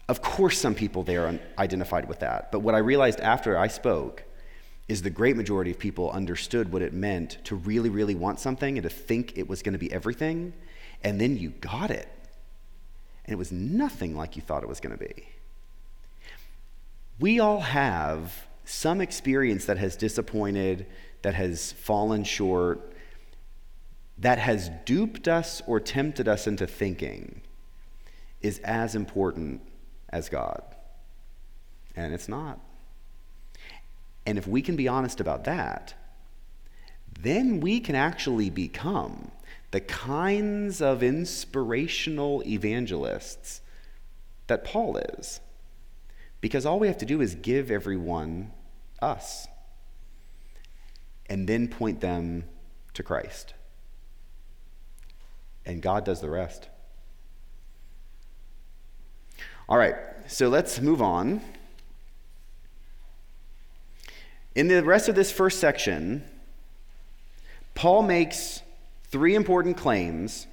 Of 0.07 0.21
course, 0.21 0.57
some 0.57 0.73
people 0.73 1.03
there 1.03 1.37
identified 1.57 2.07
with 2.07 2.19
that. 2.19 2.49
But 2.49 2.61
what 2.61 2.75
I 2.75 2.77
realized 2.77 3.19
after 3.19 3.57
I 3.57 3.67
spoke 3.67 4.23
is 4.87 5.01
the 5.01 5.09
great 5.09 5.35
majority 5.35 5.69
of 5.69 5.77
people 5.77 6.09
understood 6.11 6.71
what 6.71 6.81
it 6.81 6.93
meant 6.93 7.39
to 7.43 7.57
really, 7.57 7.89
really 7.89 8.15
want 8.15 8.39
something 8.39 8.77
and 8.77 8.83
to 8.83 8.89
think 8.89 9.37
it 9.37 9.49
was 9.49 9.61
going 9.61 9.73
to 9.73 9.79
be 9.79 9.91
everything, 9.91 10.53
and 11.03 11.19
then 11.19 11.35
you 11.37 11.49
got 11.49 11.91
it. 11.91 12.07
And 13.25 13.33
it 13.33 13.37
was 13.37 13.51
nothing 13.51 14.15
like 14.15 14.37
you 14.37 14.41
thought 14.41 14.63
it 14.63 14.69
was 14.69 14.79
going 14.79 14.97
to 14.97 15.05
be. 15.05 15.27
We 17.19 17.41
all 17.41 17.59
have 17.59 18.47
some 18.63 19.01
experience 19.01 19.65
that 19.65 19.77
has 19.77 19.97
disappointed, 19.97 20.87
that 21.21 21.33
has 21.33 21.73
fallen 21.73 22.23
short, 22.23 22.93
that 24.19 24.37
has 24.37 24.69
duped 24.85 25.27
us 25.27 25.61
or 25.65 25.79
tempted 25.79 26.27
us 26.27 26.45
into 26.45 26.67
thinking 26.67 27.41
is 28.41 28.59
as 28.59 28.95
important 28.95 29.61
as 30.09 30.29
God. 30.29 30.61
And 31.95 32.13
it's 32.13 32.27
not. 32.27 32.59
And 34.25 34.37
if 34.37 34.45
we 34.47 34.61
can 34.61 34.75
be 34.75 34.87
honest 34.87 35.19
about 35.19 35.45
that, 35.45 35.93
then 37.19 37.59
we 37.59 37.79
can 37.79 37.95
actually 37.95 38.49
become 38.49 39.31
the 39.71 39.79
kinds 39.79 40.81
of 40.81 41.03
inspirational 41.03 42.43
evangelists 42.45 43.61
that 44.47 44.63
Paul 44.63 44.97
is. 44.97 45.39
Because 46.41 46.65
all 46.65 46.79
we 46.79 46.87
have 46.87 46.97
to 46.99 47.05
do 47.05 47.21
is 47.21 47.35
give 47.35 47.69
everyone 47.71 48.51
us 49.01 49.47
and 51.29 51.47
then 51.47 51.67
point 51.67 52.01
them 52.01 52.45
to 52.93 53.03
Christ. 53.03 53.53
And 55.69 55.83
God 55.83 56.03
does 56.03 56.19
the 56.19 56.31
rest. 56.31 56.67
All 59.69 59.77
right, 59.77 59.93
so 60.25 60.49
let's 60.49 60.81
move 60.81 60.99
on. 60.99 61.41
In 64.55 64.67
the 64.67 64.83
rest 64.83 65.09
of 65.09 65.13
this 65.13 65.31
first 65.31 65.59
section, 65.59 66.23
Paul 67.75 68.01
makes 68.01 68.63
three 69.09 69.35
important 69.35 69.77
claims 69.77 70.47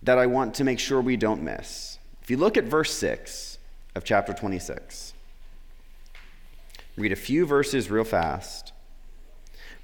that 0.00 0.16
I 0.16 0.26
want 0.26 0.54
to 0.54 0.64
make 0.64 0.78
sure 0.78 1.00
we 1.00 1.16
don't 1.16 1.42
miss. 1.42 1.98
If 2.22 2.30
you 2.30 2.36
look 2.36 2.56
at 2.56 2.62
verse 2.62 2.92
6 2.92 3.58
of 3.96 4.04
chapter 4.04 4.32
26, 4.32 5.12
read 6.96 7.10
a 7.10 7.16
few 7.16 7.46
verses 7.46 7.90
real 7.90 8.04
fast. 8.04 8.72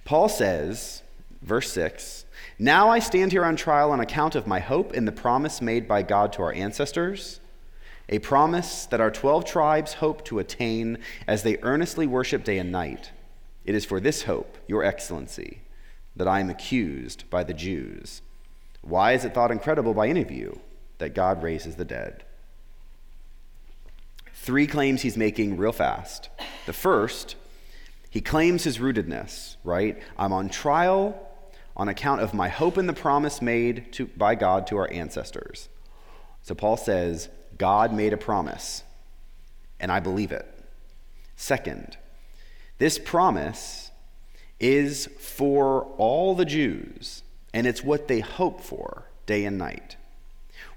Paul 0.05 0.29
says, 0.29 1.03
verse 1.43 1.73
6 1.73 2.26
Now 2.59 2.89
I 2.89 3.01
stand 3.01 3.33
here 3.33 3.45
on 3.45 3.55
trial 3.57 3.93
on 3.93 4.01
account 4.01 4.35
of 4.35 4.47
my 4.47 4.61
hope 4.61 4.95
in 4.95 5.05
the 5.05 5.13
promise 5.13 5.61
made 5.61 5.87
by 5.87 6.03
God 6.03 6.33
to 6.35 6.43
our 6.43 6.55
ancestors, 6.55 7.41
a 8.09 8.19
promise 8.19 8.87
that 8.87 9.01
our 9.01 9.11
12 9.11 9.45
tribes 9.45 9.95
hope 9.95 10.25
to 10.25 10.39
attain 10.39 10.99
as 11.27 11.43
they 11.43 11.59
earnestly 11.63 12.07
worship 12.07 12.45
day 12.45 12.57
and 12.57 12.73
night. 12.73 13.11
It 13.67 13.75
is 13.75 13.85
for 13.85 14.01
this 14.01 14.23
hope, 14.23 14.57
Your 14.67 14.85
Excellency, 14.85 15.61
that 16.15 16.27
I 16.27 16.41
am 16.41 16.49
accused 16.49 17.29
by 17.29 17.45
the 17.45 17.53
Jews. 17.53 18.23
Why 18.81 19.13
is 19.13 19.27
it 19.27 19.35
thought 19.35 19.51
incredible 19.51 19.93
by 19.93 20.09
any 20.09 20.23
of 20.23 20.31
you 20.31 20.61
that 20.97 21.15
God 21.15 21.43
raises 21.43 21.77
the 21.77 21.85
dead? 21.85 22.25
Three 24.33 24.67
claims 24.67 25.03
he's 25.03 25.17
making 25.19 25.59
real 25.59 25.73
fast. 25.73 26.31
The 26.65 26.73
first, 26.73 27.37
he 28.09 28.23
claims 28.23 28.65
his 28.65 28.79
rootedness, 28.79 29.57
right? 29.63 30.01
I'm 30.17 30.33
on 30.33 30.49
trial 30.49 31.26
on 31.77 31.89
account 31.89 32.23
of 32.23 32.33
my 32.33 32.49
hope 32.49 32.79
in 32.79 32.87
the 32.87 32.93
promise 32.93 33.43
made 33.43 33.93
to, 33.93 34.07
by 34.07 34.35
God 34.35 34.67
to 34.69 34.77
our 34.77 34.91
ancestors. 34.91 35.69
So 36.43 36.55
Paul 36.55 36.77
says, 36.77 37.29
God 37.59 37.93
made 37.93 38.13
a 38.13 38.17
promise, 38.17 38.83
and 39.79 39.93
I 39.93 40.01
believe 40.01 40.33
it. 40.33 40.47
Second, 41.37 41.97
this 42.79 42.99
promise 42.99 43.91
is 44.59 45.07
for 45.19 45.83
all 45.99 46.35
the 46.35 46.45
Jews, 46.45 47.23
and 47.53 47.67
it's 47.67 47.83
what 47.83 48.09
they 48.09 48.21
hope 48.21 48.61
for 48.63 49.05
day 49.27 49.45
and 49.45 49.59
night. 49.59 49.97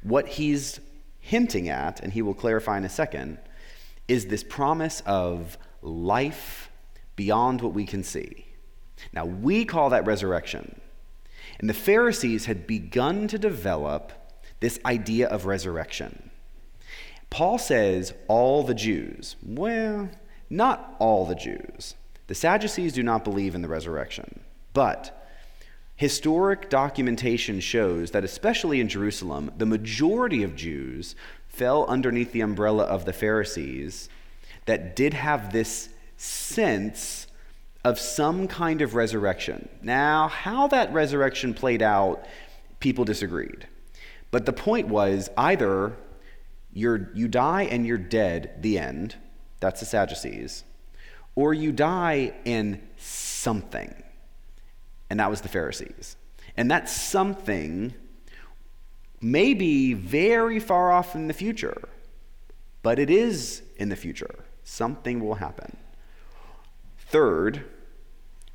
What 0.02 0.28
he's 0.28 0.80
hinting 1.20 1.70
at, 1.70 2.00
and 2.02 2.12
he 2.12 2.22
will 2.22 2.34
clarify 2.34 2.78
in 2.78 2.86
a 2.86 2.90
second, 2.90 3.38
is 4.08 4.26
this 4.26 4.44
promise 4.44 5.02
of 5.06 5.58
life 5.82 6.70
beyond 7.16 7.62
what 7.62 7.74
we 7.74 7.86
can 7.86 8.04
see. 8.04 8.46
Now, 9.14 9.26
we 9.26 9.66
call 9.66 9.92
that 9.92 10.06
resurrection. 10.06 10.82
And 11.60 11.69
the 11.69 11.74
Pharisees 11.74 12.45
had 12.45 12.65
begun 12.65 13.28
to 13.28 13.38
develop 13.38 14.13
this 14.60 14.80
idea 14.86 15.28
of 15.28 15.45
resurrection. 15.45 16.32
Paul 17.30 17.58
says 17.58 18.13
all 18.28 18.63
the 18.63 18.74
Jews. 18.74 19.36
Well, 19.43 20.10
not 20.50 20.95
all 21.00 21.26
the 21.26 21.36
Jews. 21.36 21.95
The 22.28 22.36
Sadducees 22.36 22.93
do 22.93 23.04
not 23.04 23.24
believe 23.24 23.56
in 23.56 23.62
the 23.62 23.67
resurrection. 23.67 24.39
But 24.74 25.28
historic 25.95 26.69
documentation 26.69 27.60
shows 27.60 28.12
that, 28.12 28.24
especially 28.24 28.80
in 28.80 28.88
Jerusalem, 28.88 29.52
the 29.58 29.65
majority 29.65 30.43
of 30.43 30.56
Jews 30.56 31.15
fell 31.48 31.86
underneath 31.88 32.32
the 32.32 32.41
umbrella 32.41 32.84
of 32.84 33.06
the 33.06 33.13
Pharisees 33.13 34.10
that 34.65 34.95
did 34.95 35.13
have 35.13 35.52
this 35.52 35.89
sense 36.17 37.28
of 37.84 38.00
some 38.00 38.48
kind 38.48 38.82
of 38.82 38.96
resurrection. 38.96 39.70
Now, 39.82 40.28
how 40.28 40.68
that 40.68 40.92
resurrection 40.94 41.54
played 41.54 41.82
out, 41.82 42.26
people 42.80 43.06
disagreed. 43.06 43.68
But 44.32 44.46
the 44.46 44.54
point 44.54 44.88
was 44.88 45.30
either 45.38 45.96
you're, 46.74 47.10
you 47.13 47.28
die 47.28 47.63
and 47.63 47.86
you're 47.86 47.98
dead, 47.98 48.58
the 48.60 48.78
end, 48.78 49.15
that's 49.60 49.80
the 49.80 49.86
Sadducees, 49.86 50.63
or 51.36 51.54
you 51.54 51.72
die 51.72 52.34
in 52.46 52.82
something, 52.98 53.94
and 55.10 55.20
that 55.20 55.30
was 55.30 55.42
the 55.42 55.50
Pharisees. 55.50 56.15
And 56.58 56.70
that 56.72 56.89
something 56.89 57.94
may 59.22 59.54
be 59.54 59.94
very 59.94 60.60
far 60.60 60.92
off 60.92 61.15
in 61.15 61.28
the 61.28 61.34
future, 61.34 61.89
but 62.84 63.00
it 63.00 63.10
is 63.10 63.62
in 63.78 63.89
the 63.89 63.96
future. 63.96 64.44
Something 64.63 65.20
will 65.20 65.36
happen. 65.36 65.78
Third, 67.10 67.65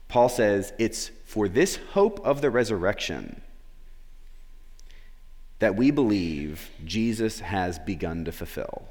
Paul 0.06 0.28
says 0.28 0.72
it's 0.78 1.10
for 1.24 1.48
this 1.48 1.76
hope 1.92 2.24
of 2.24 2.40
the 2.40 2.50
resurrection 2.50 3.42
that 5.58 5.74
we 5.74 5.90
believe 5.90 6.70
Jesus 6.84 7.40
has 7.40 7.80
begun 7.80 8.24
to 8.24 8.32
fulfill. 8.32 8.86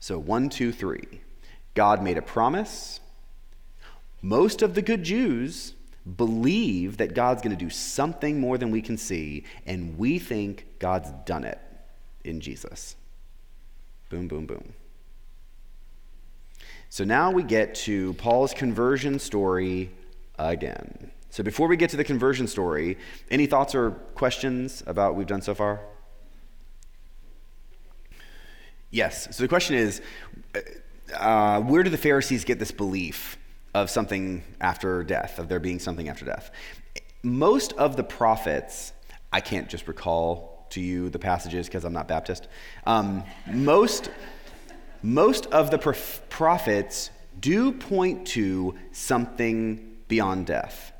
So, 0.00 0.18
one, 0.18 0.50
two, 0.50 0.70
three. 0.70 1.22
God 1.72 2.02
made 2.02 2.18
a 2.18 2.22
promise. 2.22 3.00
Most 4.20 4.60
of 4.60 4.74
the 4.74 4.82
good 4.82 5.02
Jews 5.02 5.72
believe 6.16 6.98
that 6.98 7.14
God's 7.14 7.40
going 7.40 7.56
to 7.56 7.64
do 7.64 7.70
something 7.70 8.38
more 8.38 8.58
than 8.58 8.70
we 8.70 8.82
can 8.82 8.98
see, 8.98 9.44
and 9.64 9.96
we 9.96 10.18
think 10.18 10.66
God's 10.78 11.10
done 11.24 11.44
it 11.44 11.58
in 12.22 12.40
Jesus. 12.42 12.96
Boom, 14.10 14.28
boom, 14.28 14.44
boom. 14.44 14.74
So 16.96 17.04
now 17.04 17.30
we 17.30 17.42
get 17.42 17.74
to 17.74 18.14
Paul's 18.14 18.54
conversion 18.54 19.18
story 19.18 19.90
again. 20.38 21.10
So 21.28 21.42
before 21.42 21.68
we 21.68 21.76
get 21.76 21.90
to 21.90 21.98
the 21.98 22.04
conversion 22.04 22.46
story, 22.46 22.96
any 23.30 23.44
thoughts 23.44 23.74
or 23.74 23.90
questions 24.14 24.82
about 24.86 25.10
what 25.10 25.18
we've 25.18 25.26
done 25.26 25.42
so 25.42 25.54
far? 25.54 25.82
Yes. 28.90 29.36
So 29.36 29.42
the 29.42 29.48
question 29.48 29.76
is 29.76 30.00
uh, 31.14 31.60
where 31.60 31.82
do 31.82 31.90
the 31.90 31.98
Pharisees 31.98 32.46
get 32.46 32.58
this 32.58 32.72
belief 32.72 33.36
of 33.74 33.90
something 33.90 34.42
after 34.62 35.04
death, 35.04 35.38
of 35.38 35.50
there 35.50 35.60
being 35.60 35.78
something 35.78 36.08
after 36.08 36.24
death? 36.24 36.50
Most 37.22 37.74
of 37.74 37.96
the 37.96 38.04
prophets, 38.04 38.94
I 39.30 39.42
can't 39.42 39.68
just 39.68 39.86
recall 39.86 40.66
to 40.70 40.80
you 40.80 41.10
the 41.10 41.18
passages 41.18 41.66
because 41.66 41.84
I'm 41.84 41.92
not 41.92 42.08
Baptist. 42.08 42.48
Um, 42.86 43.22
most 43.52 44.08
most 45.06 45.46
of 45.46 45.70
the 45.70 45.78
prophets 46.28 47.10
do 47.38 47.70
point 47.70 48.26
to 48.26 48.74
something 48.90 49.98
beyond 50.08 50.46
death. 50.46 50.92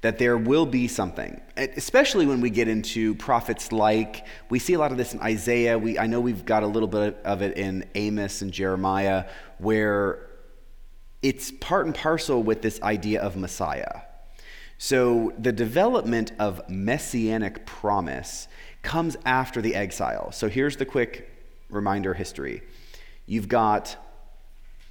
That 0.00 0.18
there 0.18 0.38
will 0.38 0.64
be 0.64 0.88
something, 0.88 1.40
especially 1.56 2.24
when 2.26 2.40
we 2.40 2.48
get 2.48 2.68
into 2.68 3.14
prophets 3.14 3.70
like, 3.70 4.26
we 4.48 4.58
see 4.58 4.72
a 4.72 4.78
lot 4.78 4.92
of 4.92 4.98
this 4.98 5.12
in 5.12 5.20
Isaiah. 5.20 5.78
We, 5.78 5.98
I 5.98 6.06
know 6.06 6.20
we've 6.20 6.44
got 6.44 6.62
a 6.62 6.66
little 6.66 6.88
bit 6.88 7.18
of 7.24 7.42
it 7.42 7.58
in 7.58 7.86
Amos 7.94 8.40
and 8.40 8.50
Jeremiah, 8.50 9.26
where 9.58 10.26
it's 11.22 11.50
part 11.52 11.84
and 11.84 11.94
parcel 11.94 12.42
with 12.42 12.62
this 12.62 12.80
idea 12.82 13.20
of 13.20 13.36
Messiah. 13.36 14.02
So 14.78 15.32
the 15.38 15.52
development 15.52 16.32
of 16.38 16.66
messianic 16.68 17.66
promise 17.66 18.48
comes 18.82 19.16
after 19.24 19.62
the 19.62 19.74
exile. 19.74 20.32
So 20.32 20.48
here's 20.48 20.76
the 20.76 20.86
quick 20.86 21.30
reminder 21.68 22.14
history. 22.14 22.62
You've 23.26 23.48
got 23.48 23.96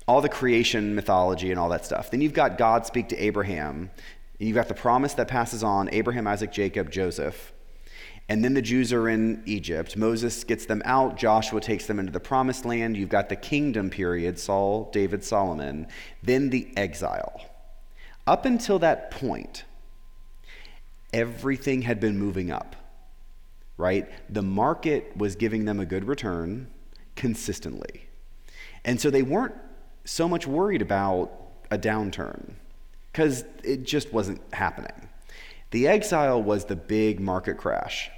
all 0.07 0.21
the 0.21 0.29
creation 0.29 0.95
mythology 0.95 1.51
and 1.51 1.59
all 1.59 1.69
that 1.69 1.85
stuff. 1.85 2.11
Then 2.11 2.21
you've 2.21 2.33
got 2.33 2.57
God 2.57 2.85
speak 2.85 3.09
to 3.09 3.17
Abraham. 3.17 3.91
And 4.39 4.47
you've 4.47 4.55
got 4.55 4.67
the 4.67 4.73
promise 4.73 5.13
that 5.13 5.27
passes 5.27 5.63
on 5.63 5.89
Abraham, 5.93 6.27
Isaac, 6.27 6.51
Jacob, 6.51 6.91
Joseph. 6.91 7.53
And 8.29 8.43
then 8.43 8.53
the 8.53 8.61
Jews 8.61 8.91
are 8.93 9.09
in 9.09 9.43
Egypt. 9.45 9.95
Moses 9.97 10.43
gets 10.43 10.65
them 10.65 10.81
out. 10.85 11.17
Joshua 11.17 11.61
takes 11.61 11.85
them 11.85 11.99
into 11.99 12.11
the 12.11 12.19
promised 12.19 12.65
land. 12.65 12.97
You've 12.97 13.09
got 13.09 13.29
the 13.29 13.35
kingdom 13.35 13.89
period 13.89 14.39
Saul, 14.39 14.89
David, 14.91 15.23
Solomon. 15.23 15.87
Then 16.21 16.49
the 16.49 16.71
exile. 16.77 17.41
Up 18.25 18.45
until 18.45 18.79
that 18.79 19.11
point, 19.11 19.65
everything 21.11 21.81
had 21.81 21.99
been 21.99 22.17
moving 22.17 22.49
up, 22.49 22.75
right? 23.77 24.09
The 24.33 24.41
market 24.41 25.15
was 25.15 25.35
giving 25.35 25.65
them 25.65 25.79
a 25.79 25.85
good 25.85 26.05
return 26.05 26.67
consistently. 27.15 28.07
And 28.85 28.99
so 28.99 29.09
they 29.09 29.21
weren't 29.21 29.55
so 30.05 30.27
much 30.27 30.45
worried 30.45 30.81
about 30.81 31.31
a 31.71 31.77
downturn 31.77 32.53
because 33.11 33.45
it 33.63 33.83
just 33.83 34.11
wasn't 34.11 34.41
happening. 34.53 35.09
The 35.71 35.87
exile 35.87 36.41
was 36.41 36.65
the 36.65 36.75
big 36.75 37.19
market 37.19 37.57
crash. 37.57 38.11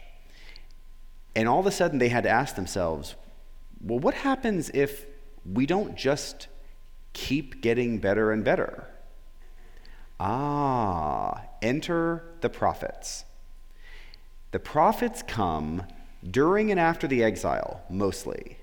And 1.35 1.47
all 1.47 1.59
of 1.59 1.65
a 1.65 1.71
sudden 1.71 1.99
they 1.99 2.09
had 2.09 2.23
to 2.23 2.29
ask 2.29 2.55
themselves, 2.55 3.15
well, 3.81 3.99
what 3.99 4.13
happens 4.13 4.69
if 4.73 5.05
we 5.45 5.65
don't 5.65 5.95
just 5.95 6.47
keep 7.13 7.61
getting 7.61 7.99
better 7.99 8.31
and 8.31 8.43
better? 8.43 8.87
Ah, 10.19 11.43
enter 11.61 12.23
the 12.41 12.49
prophets. 12.49 13.25
The 14.51 14.59
prophets 14.59 15.21
come 15.27 15.83
during 16.29 16.71
and 16.71 16.79
after 16.79 17.07
the 17.07 17.23
exile, 17.23 17.83
mostly. 17.89 18.57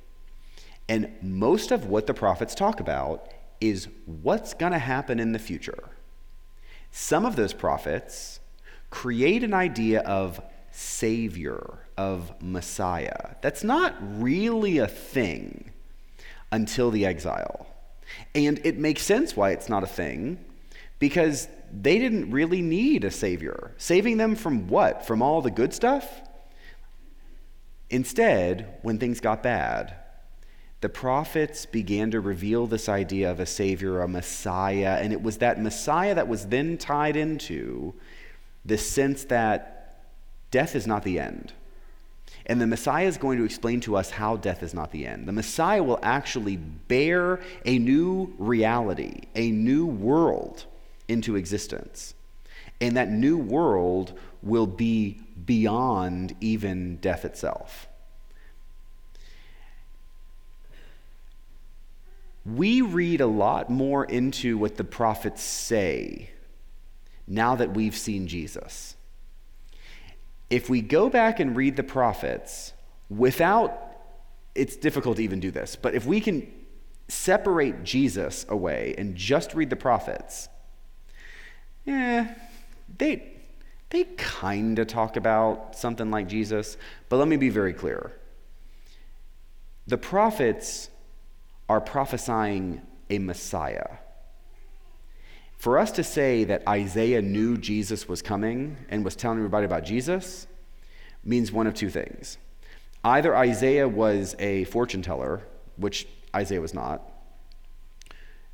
And 0.88 1.10
most 1.22 1.70
of 1.70 1.86
what 1.86 2.06
the 2.06 2.14
prophets 2.14 2.54
talk 2.54 2.80
about 2.80 3.30
is 3.60 3.88
what's 4.06 4.54
going 4.54 4.72
to 4.72 4.78
happen 4.78 5.20
in 5.20 5.32
the 5.32 5.38
future. 5.38 5.88
Some 6.90 7.24
of 7.24 7.36
those 7.36 7.52
prophets 7.52 8.40
create 8.90 9.42
an 9.42 9.54
idea 9.54 10.00
of 10.00 10.42
Savior, 10.70 11.86
of 11.96 12.32
Messiah. 12.42 13.36
That's 13.40 13.64
not 13.64 13.94
really 14.20 14.78
a 14.78 14.88
thing 14.88 15.70
until 16.50 16.90
the 16.90 17.06
exile. 17.06 17.66
And 18.34 18.60
it 18.64 18.78
makes 18.78 19.02
sense 19.02 19.36
why 19.36 19.50
it's 19.50 19.68
not 19.68 19.82
a 19.82 19.86
thing, 19.86 20.44
because 20.98 21.48
they 21.72 21.98
didn't 21.98 22.30
really 22.30 22.60
need 22.60 23.04
a 23.04 23.10
Savior. 23.10 23.72
Saving 23.78 24.18
them 24.18 24.34
from 24.34 24.68
what? 24.68 25.06
From 25.06 25.22
all 25.22 25.40
the 25.40 25.50
good 25.50 25.72
stuff? 25.72 26.20
Instead, 27.88 28.78
when 28.82 28.98
things 28.98 29.20
got 29.20 29.42
bad, 29.42 29.94
the 30.82 30.88
prophets 30.88 31.64
began 31.64 32.10
to 32.10 32.20
reveal 32.20 32.66
this 32.66 32.88
idea 32.88 33.30
of 33.30 33.38
a 33.38 33.46
Savior, 33.46 34.00
a 34.00 34.08
Messiah, 34.08 34.98
and 35.00 35.12
it 35.12 35.22
was 35.22 35.38
that 35.38 35.62
Messiah 35.62 36.12
that 36.16 36.26
was 36.26 36.48
then 36.48 36.76
tied 36.76 37.16
into 37.16 37.94
the 38.64 38.76
sense 38.76 39.24
that 39.26 40.02
death 40.50 40.74
is 40.74 40.84
not 40.84 41.04
the 41.04 41.20
end. 41.20 41.52
And 42.46 42.60
the 42.60 42.66
Messiah 42.66 43.06
is 43.06 43.16
going 43.16 43.38
to 43.38 43.44
explain 43.44 43.80
to 43.82 43.94
us 43.96 44.10
how 44.10 44.36
death 44.36 44.64
is 44.64 44.74
not 44.74 44.90
the 44.90 45.06
end. 45.06 45.28
The 45.28 45.32
Messiah 45.32 45.84
will 45.84 46.00
actually 46.02 46.56
bear 46.56 47.40
a 47.64 47.78
new 47.78 48.34
reality, 48.36 49.20
a 49.36 49.52
new 49.52 49.86
world 49.86 50.64
into 51.06 51.36
existence. 51.36 52.14
And 52.80 52.96
that 52.96 53.08
new 53.08 53.38
world 53.38 54.18
will 54.42 54.66
be 54.66 55.20
beyond 55.46 56.34
even 56.40 56.96
death 56.96 57.24
itself. 57.24 57.86
We 62.44 62.82
read 62.82 63.20
a 63.20 63.26
lot 63.26 63.70
more 63.70 64.04
into 64.04 64.58
what 64.58 64.76
the 64.76 64.84
prophets 64.84 65.42
say 65.42 66.30
now 67.26 67.54
that 67.54 67.74
we've 67.74 67.96
seen 67.96 68.26
Jesus. 68.26 68.96
If 70.50 70.68
we 70.68 70.80
go 70.82 71.08
back 71.08 71.40
and 71.40 71.56
read 71.56 71.76
the 71.76 71.82
prophets 71.82 72.72
without, 73.08 73.78
it's 74.54 74.76
difficult 74.76 75.16
to 75.16 75.22
even 75.22 75.40
do 75.40 75.50
this, 75.50 75.76
but 75.76 75.94
if 75.94 76.04
we 76.04 76.20
can 76.20 76.46
separate 77.08 77.84
Jesus 77.84 78.44
away 78.48 78.94
and 78.98 79.14
just 79.14 79.54
read 79.54 79.70
the 79.70 79.76
prophets, 79.76 80.48
yeah, 81.84 82.34
they, 82.98 83.32
they 83.90 84.04
kind 84.16 84.78
of 84.78 84.88
talk 84.88 85.16
about 85.16 85.76
something 85.76 86.10
like 86.10 86.28
Jesus, 86.28 86.76
but 87.08 87.16
let 87.16 87.28
me 87.28 87.36
be 87.36 87.48
very 87.48 87.72
clear. 87.72 88.12
The 89.86 89.98
prophets 89.98 90.90
are 91.72 91.80
prophesying 91.80 92.82
a 93.08 93.18
Messiah. 93.18 93.96
For 95.56 95.78
us 95.78 95.90
to 95.92 96.04
say 96.04 96.44
that 96.44 96.68
Isaiah 96.68 97.22
knew 97.22 97.56
Jesus 97.56 98.06
was 98.06 98.20
coming 98.20 98.76
and 98.90 99.02
was 99.02 99.16
telling 99.16 99.38
everybody 99.38 99.64
about 99.64 99.82
Jesus 99.82 100.46
means 101.24 101.50
one 101.50 101.66
of 101.66 101.72
two 101.72 101.88
things. 101.88 102.36
Either 103.02 103.34
Isaiah 103.34 103.88
was 103.88 104.36
a 104.38 104.64
fortune 104.64 105.00
teller, 105.00 105.40
which 105.76 106.06
Isaiah 106.36 106.60
was 106.60 106.74
not, 106.74 107.00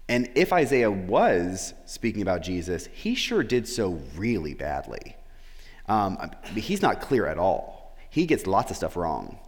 and 0.08 0.30
if 0.36 0.52
Isaiah 0.52 0.92
was 0.92 1.74
speaking 1.86 2.22
about 2.22 2.42
Jesus, 2.42 2.86
he 2.92 3.16
sure 3.16 3.42
did 3.42 3.66
so 3.66 4.00
really 4.14 4.54
badly. 4.54 5.16
Um, 5.88 6.30
he's 6.54 6.82
not 6.82 7.00
clear 7.00 7.26
at 7.26 7.36
all. 7.36 7.96
He 8.10 8.26
gets 8.26 8.46
lots 8.46 8.70
of 8.70 8.76
stuff 8.76 8.96
wrong, 8.96 9.40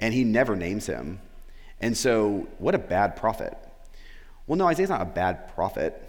and 0.00 0.14
he 0.14 0.24
never 0.24 0.56
names 0.56 0.86
him. 0.86 1.20
And 1.80 1.96
so, 1.96 2.46
what 2.58 2.74
a 2.74 2.78
bad 2.78 3.16
prophet. 3.16 3.56
Well, 4.46 4.56
no, 4.56 4.66
Isaiah's 4.66 4.90
not 4.90 5.00
a 5.00 5.06
bad 5.06 5.54
prophet. 5.54 6.02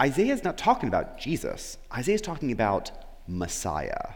Isaiah's 0.00 0.44
not 0.44 0.56
talking 0.56 0.88
about 0.88 1.18
Jesus, 1.18 1.76
Isaiah's 1.92 2.22
talking 2.22 2.52
about 2.52 2.90
Messiah. 3.26 4.14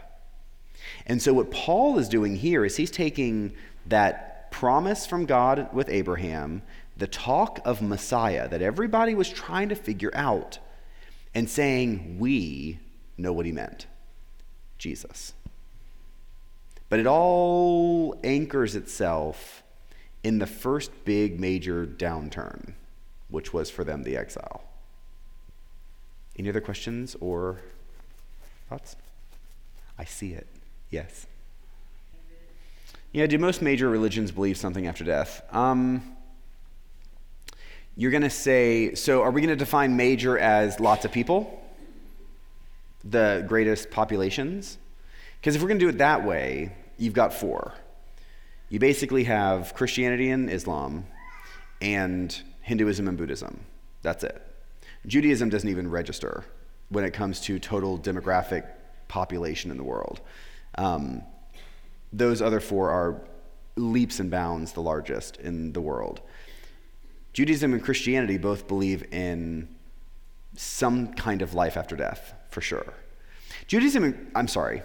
And 1.05 1.21
so, 1.21 1.33
what 1.33 1.51
Paul 1.51 1.99
is 1.99 2.09
doing 2.09 2.35
here 2.35 2.65
is 2.65 2.77
he's 2.77 2.91
taking 2.91 3.53
that 3.85 4.51
promise 4.51 5.05
from 5.05 5.25
God 5.25 5.69
with 5.73 5.89
Abraham, 5.89 6.61
the 6.97 7.07
talk 7.07 7.59
of 7.65 7.81
Messiah 7.81 8.47
that 8.47 8.61
everybody 8.61 9.13
was 9.13 9.29
trying 9.29 9.69
to 9.69 9.75
figure 9.75 10.11
out, 10.13 10.59
and 11.35 11.49
saying, 11.49 12.17
We 12.17 12.79
know 13.17 13.33
what 13.33 13.45
he 13.45 13.51
meant 13.51 13.85
Jesus. 14.77 15.33
But 16.89 16.99
it 16.99 17.07
all 17.07 18.19
anchors 18.23 18.75
itself 18.75 19.63
in 20.25 20.39
the 20.39 20.47
first 20.47 20.89
big 21.05 21.39
major 21.39 21.85
downturn, 21.85 22.73
which 23.29 23.53
was 23.53 23.69
for 23.69 23.83
them 23.83 24.01
the 24.01 24.17
exile. 24.17 24.63
Any 26.39 26.49
other 26.49 26.61
questions 26.61 27.15
or 27.21 27.61
thoughts? 28.67 28.95
I 29.99 30.03
see 30.03 30.33
it. 30.33 30.47
Yes. 30.89 31.27
Yeah, 33.11 33.27
do 33.27 33.37
most 33.37 33.61
major 33.61 33.87
religions 33.87 34.31
believe 34.31 34.57
something 34.57 34.87
after 34.87 35.03
death? 35.03 35.43
Um, 35.51 36.01
you're 37.95 38.09
going 38.09 38.23
to 38.23 38.29
say, 38.31 38.95
so 38.95 39.21
are 39.21 39.29
we 39.29 39.41
going 39.41 39.55
to 39.55 39.55
define 39.55 39.95
major 39.95 40.39
as 40.39 40.79
lots 40.79 41.05
of 41.05 41.11
people? 41.11 41.63
The 43.03 43.45
greatest 43.47 43.91
populations? 43.91 44.79
Because 45.39 45.55
if 45.55 45.61
we're 45.61 45.67
going 45.67 45.79
to 45.79 45.85
do 45.85 45.89
it 45.89 45.99
that 45.99 46.25
way, 46.25 46.75
you've 46.97 47.13
got 47.13 47.31
four. 47.31 47.75
You 48.69 48.79
basically 48.79 49.25
have 49.25 49.73
Christianity 49.73 50.29
and 50.29 50.49
Islam, 50.49 51.05
and 51.81 52.35
Hinduism 52.61 53.07
and 53.07 53.17
Buddhism. 53.17 53.59
That's 54.01 54.23
it. 54.23 54.41
Judaism 55.05 55.49
doesn't 55.49 55.69
even 55.69 55.89
register 55.89 56.43
when 56.89 57.03
it 57.03 57.11
comes 57.11 57.39
to 57.41 57.59
total 57.59 57.97
demographic 57.97 58.67
population 59.07 59.71
in 59.71 59.77
the 59.77 59.83
world. 59.83 60.21
Um, 60.77 61.21
those 62.11 62.41
other 62.41 62.59
four 62.59 62.89
are 62.89 63.21
leaps 63.75 64.19
and 64.19 64.31
bounds 64.31 64.73
the 64.73 64.81
largest 64.81 65.37
in 65.37 65.73
the 65.73 65.81
world. 65.81 66.21
Judaism 67.33 67.73
and 67.73 67.83
Christianity 67.83 68.37
both 68.37 68.67
believe 68.67 69.03
in 69.13 69.67
some 70.55 71.13
kind 71.13 71.41
of 71.41 71.53
life 71.53 71.75
after 71.75 71.95
death, 71.95 72.33
for 72.49 72.61
sure. 72.61 72.93
Judaism, 73.67 74.31
I'm 74.33 74.47
sorry, 74.47 74.81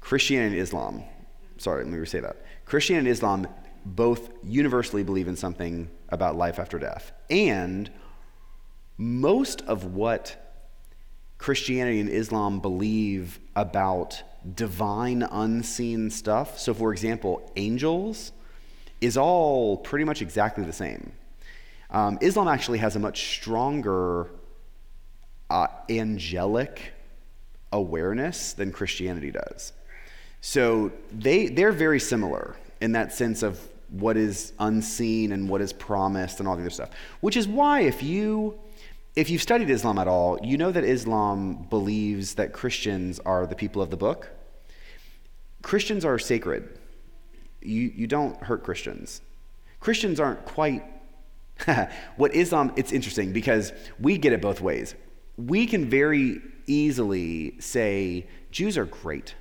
Christianity 0.00 0.56
and 0.56 0.62
Islam, 0.62 1.02
sorry, 1.58 1.84
let 1.84 1.92
me 1.92 2.06
say 2.06 2.20
that. 2.20 2.36
Christianity 2.72 3.10
and 3.10 3.14
Islam 3.14 3.46
both 3.84 4.30
universally 4.42 5.02
believe 5.02 5.28
in 5.28 5.36
something 5.36 5.90
about 6.08 6.36
life 6.36 6.58
after 6.58 6.78
death. 6.78 7.12
And 7.28 7.90
most 8.96 9.60
of 9.66 9.84
what 9.84 10.56
Christianity 11.36 12.00
and 12.00 12.08
Islam 12.08 12.60
believe 12.60 13.40
about 13.54 14.22
divine 14.54 15.22
unseen 15.22 16.08
stuff, 16.08 16.58
so 16.58 16.72
for 16.72 16.94
example, 16.94 17.52
angels, 17.56 18.32
is 19.02 19.18
all 19.18 19.76
pretty 19.76 20.06
much 20.06 20.22
exactly 20.22 20.64
the 20.64 20.72
same. 20.72 21.12
Um, 21.90 22.16
Islam 22.22 22.48
actually 22.48 22.78
has 22.78 22.96
a 22.96 22.98
much 22.98 23.36
stronger 23.36 24.30
uh, 25.50 25.66
angelic 25.90 26.94
awareness 27.70 28.54
than 28.54 28.72
Christianity 28.72 29.30
does. 29.30 29.74
So 30.40 30.90
they, 31.12 31.48
they're 31.48 31.70
very 31.70 32.00
similar 32.00 32.56
in 32.82 32.92
that 32.92 33.12
sense 33.12 33.44
of 33.44 33.60
what 33.90 34.16
is 34.16 34.52
unseen 34.58 35.30
and 35.30 35.48
what 35.48 35.60
is 35.60 35.72
promised 35.72 36.40
and 36.40 36.48
all 36.48 36.56
the 36.56 36.62
other 36.62 36.70
stuff. 36.70 36.90
Which 37.20 37.36
is 37.36 37.46
why, 37.46 37.82
if 37.82 38.02
you 38.02 38.58
if 39.14 39.30
you've 39.30 39.42
studied 39.42 39.70
Islam 39.70 39.98
at 39.98 40.08
all, 40.08 40.38
you 40.42 40.56
know 40.56 40.72
that 40.72 40.84
Islam 40.84 41.66
believes 41.70 42.34
that 42.34 42.52
Christians 42.52 43.20
are 43.20 43.46
the 43.46 43.54
people 43.54 43.82
of 43.82 43.90
the 43.90 43.96
book. 43.96 44.30
Christians 45.60 46.04
are 46.04 46.18
sacred. 46.18 46.78
You, 47.60 47.92
you 47.94 48.06
don't 48.06 48.42
hurt 48.42 48.64
Christians. 48.64 49.20
Christians 49.80 50.18
aren't 50.18 50.44
quite 50.44 50.82
what 52.16 52.34
Islam, 52.34 52.72
it's 52.74 52.90
interesting 52.90 53.32
because 53.32 53.72
we 54.00 54.16
get 54.16 54.32
it 54.32 54.40
both 54.40 54.60
ways. 54.60 54.94
We 55.36 55.66
can 55.66 55.88
very 55.88 56.40
easily 56.66 57.60
say 57.60 58.26
Jews 58.50 58.78
are 58.78 58.86
great, 58.86 59.34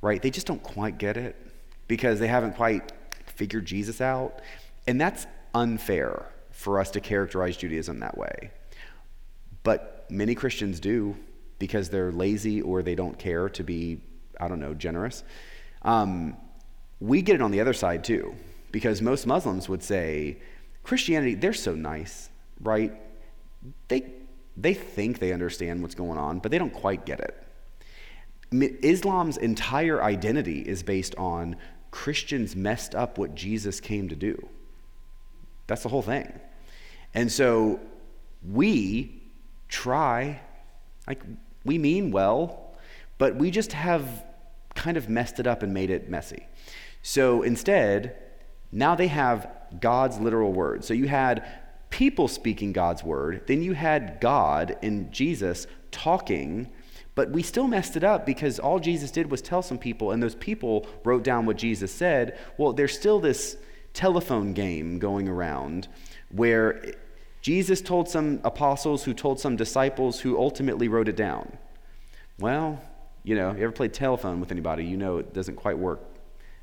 right? 0.00 0.22
They 0.22 0.30
just 0.30 0.46
don't 0.46 0.62
quite 0.62 0.96
get 0.96 1.16
it 1.16 1.51
because 1.88 2.18
they 2.18 2.28
haven't 2.28 2.56
quite 2.56 2.92
figured 3.26 3.66
Jesus 3.66 4.00
out. 4.00 4.40
And 4.86 5.00
that's 5.00 5.26
unfair 5.54 6.28
for 6.50 6.80
us 6.80 6.90
to 6.92 7.00
characterize 7.00 7.56
Judaism 7.56 8.00
that 8.00 8.16
way. 8.16 8.50
But 9.62 10.06
many 10.10 10.34
Christians 10.34 10.80
do 10.80 11.16
because 11.58 11.88
they're 11.88 12.12
lazy 12.12 12.60
or 12.60 12.82
they 12.82 12.94
don't 12.94 13.18
care 13.18 13.48
to 13.50 13.62
be, 13.62 14.00
I 14.40 14.48
don't 14.48 14.60
know, 14.60 14.74
generous. 14.74 15.22
Um, 15.82 16.36
we 17.00 17.22
get 17.22 17.34
it 17.36 17.42
on 17.42 17.50
the 17.50 17.60
other 17.60 17.72
side 17.72 18.04
too 18.04 18.34
because 18.70 19.02
most 19.02 19.26
Muslims 19.26 19.68
would 19.68 19.82
say, 19.82 20.38
Christianity, 20.82 21.34
they're 21.34 21.52
so 21.52 21.74
nice, 21.74 22.30
right? 22.60 22.92
They, 23.88 24.12
they 24.56 24.74
think 24.74 25.18
they 25.18 25.32
understand 25.32 25.82
what's 25.82 25.94
going 25.94 26.18
on, 26.18 26.40
but 26.40 26.50
they 26.50 26.58
don't 26.58 26.72
quite 26.72 27.06
get 27.06 27.20
it. 27.20 27.41
Islam's 28.52 29.36
entire 29.36 30.02
identity 30.02 30.60
is 30.60 30.82
based 30.82 31.14
on 31.16 31.56
Christians 31.90 32.54
messed 32.54 32.94
up 32.94 33.18
what 33.18 33.34
Jesus 33.34 33.80
came 33.80 34.08
to 34.08 34.16
do. 34.16 34.48
That's 35.66 35.82
the 35.82 35.88
whole 35.88 36.02
thing. 36.02 36.32
And 37.14 37.30
so 37.30 37.80
we 38.48 39.22
try, 39.68 40.40
like, 41.06 41.22
we 41.64 41.78
mean 41.78 42.10
well, 42.10 42.74
but 43.18 43.36
we 43.36 43.50
just 43.50 43.72
have 43.72 44.24
kind 44.74 44.96
of 44.96 45.08
messed 45.08 45.38
it 45.38 45.46
up 45.46 45.62
and 45.62 45.72
made 45.72 45.90
it 45.90 46.08
messy. 46.08 46.46
So 47.02 47.42
instead, 47.42 48.16
now 48.70 48.94
they 48.94 49.08
have 49.08 49.50
God's 49.80 50.18
literal 50.18 50.52
word. 50.52 50.84
So 50.84 50.94
you 50.94 51.08
had 51.08 51.44
people 51.90 52.26
speaking 52.26 52.72
God's 52.72 53.04
word, 53.04 53.42
then 53.46 53.62
you 53.62 53.74
had 53.74 54.18
God 54.20 54.76
in 54.82 55.12
Jesus 55.12 55.66
talking, 55.90 56.72
but 57.14 57.30
we 57.30 57.42
still 57.42 57.68
messed 57.68 57.96
it 57.96 58.04
up 58.04 58.24
because 58.24 58.58
all 58.58 58.78
Jesus 58.78 59.10
did 59.10 59.30
was 59.30 59.42
tell 59.42 59.62
some 59.62 59.78
people, 59.78 60.10
and 60.10 60.22
those 60.22 60.34
people 60.34 60.86
wrote 61.04 61.22
down 61.22 61.46
what 61.46 61.56
Jesus 61.56 61.92
said. 61.92 62.38
Well, 62.56 62.72
there's 62.72 62.96
still 62.96 63.20
this 63.20 63.56
telephone 63.92 64.54
game 64.54 64.98
going 64.98 65.28
around 65.28 65.88
where 66.30 66.94
Jesus 67.42 67.82
told 67.82 68.08
some 68.08 68.40
apostles 68.44 69.04
who 69.04 69.12
told 69.12 69.40
some 69.40 69.56
disciples 69.56 70.20
who 70.20 70.38
ultimately 70.38 70.88
wrote 70.88 71.08
it 71.08 71.16
down. 71.16 71.58
Well, 72.38 72.80
you 73.24 73.34
know, 73.34 73.52
you 73.52 73.62
ever 73.62 73.72
played 73.72 73.92
telephone 73.92 74.40
with 74.40 74.50
anybody, 74.50 74.84
you 74.84 74.96
know 74.96 75.18
it 75.18 75.34
doesn't 75.34 75.56
quite 75.56 75.78
work 75.78 76.00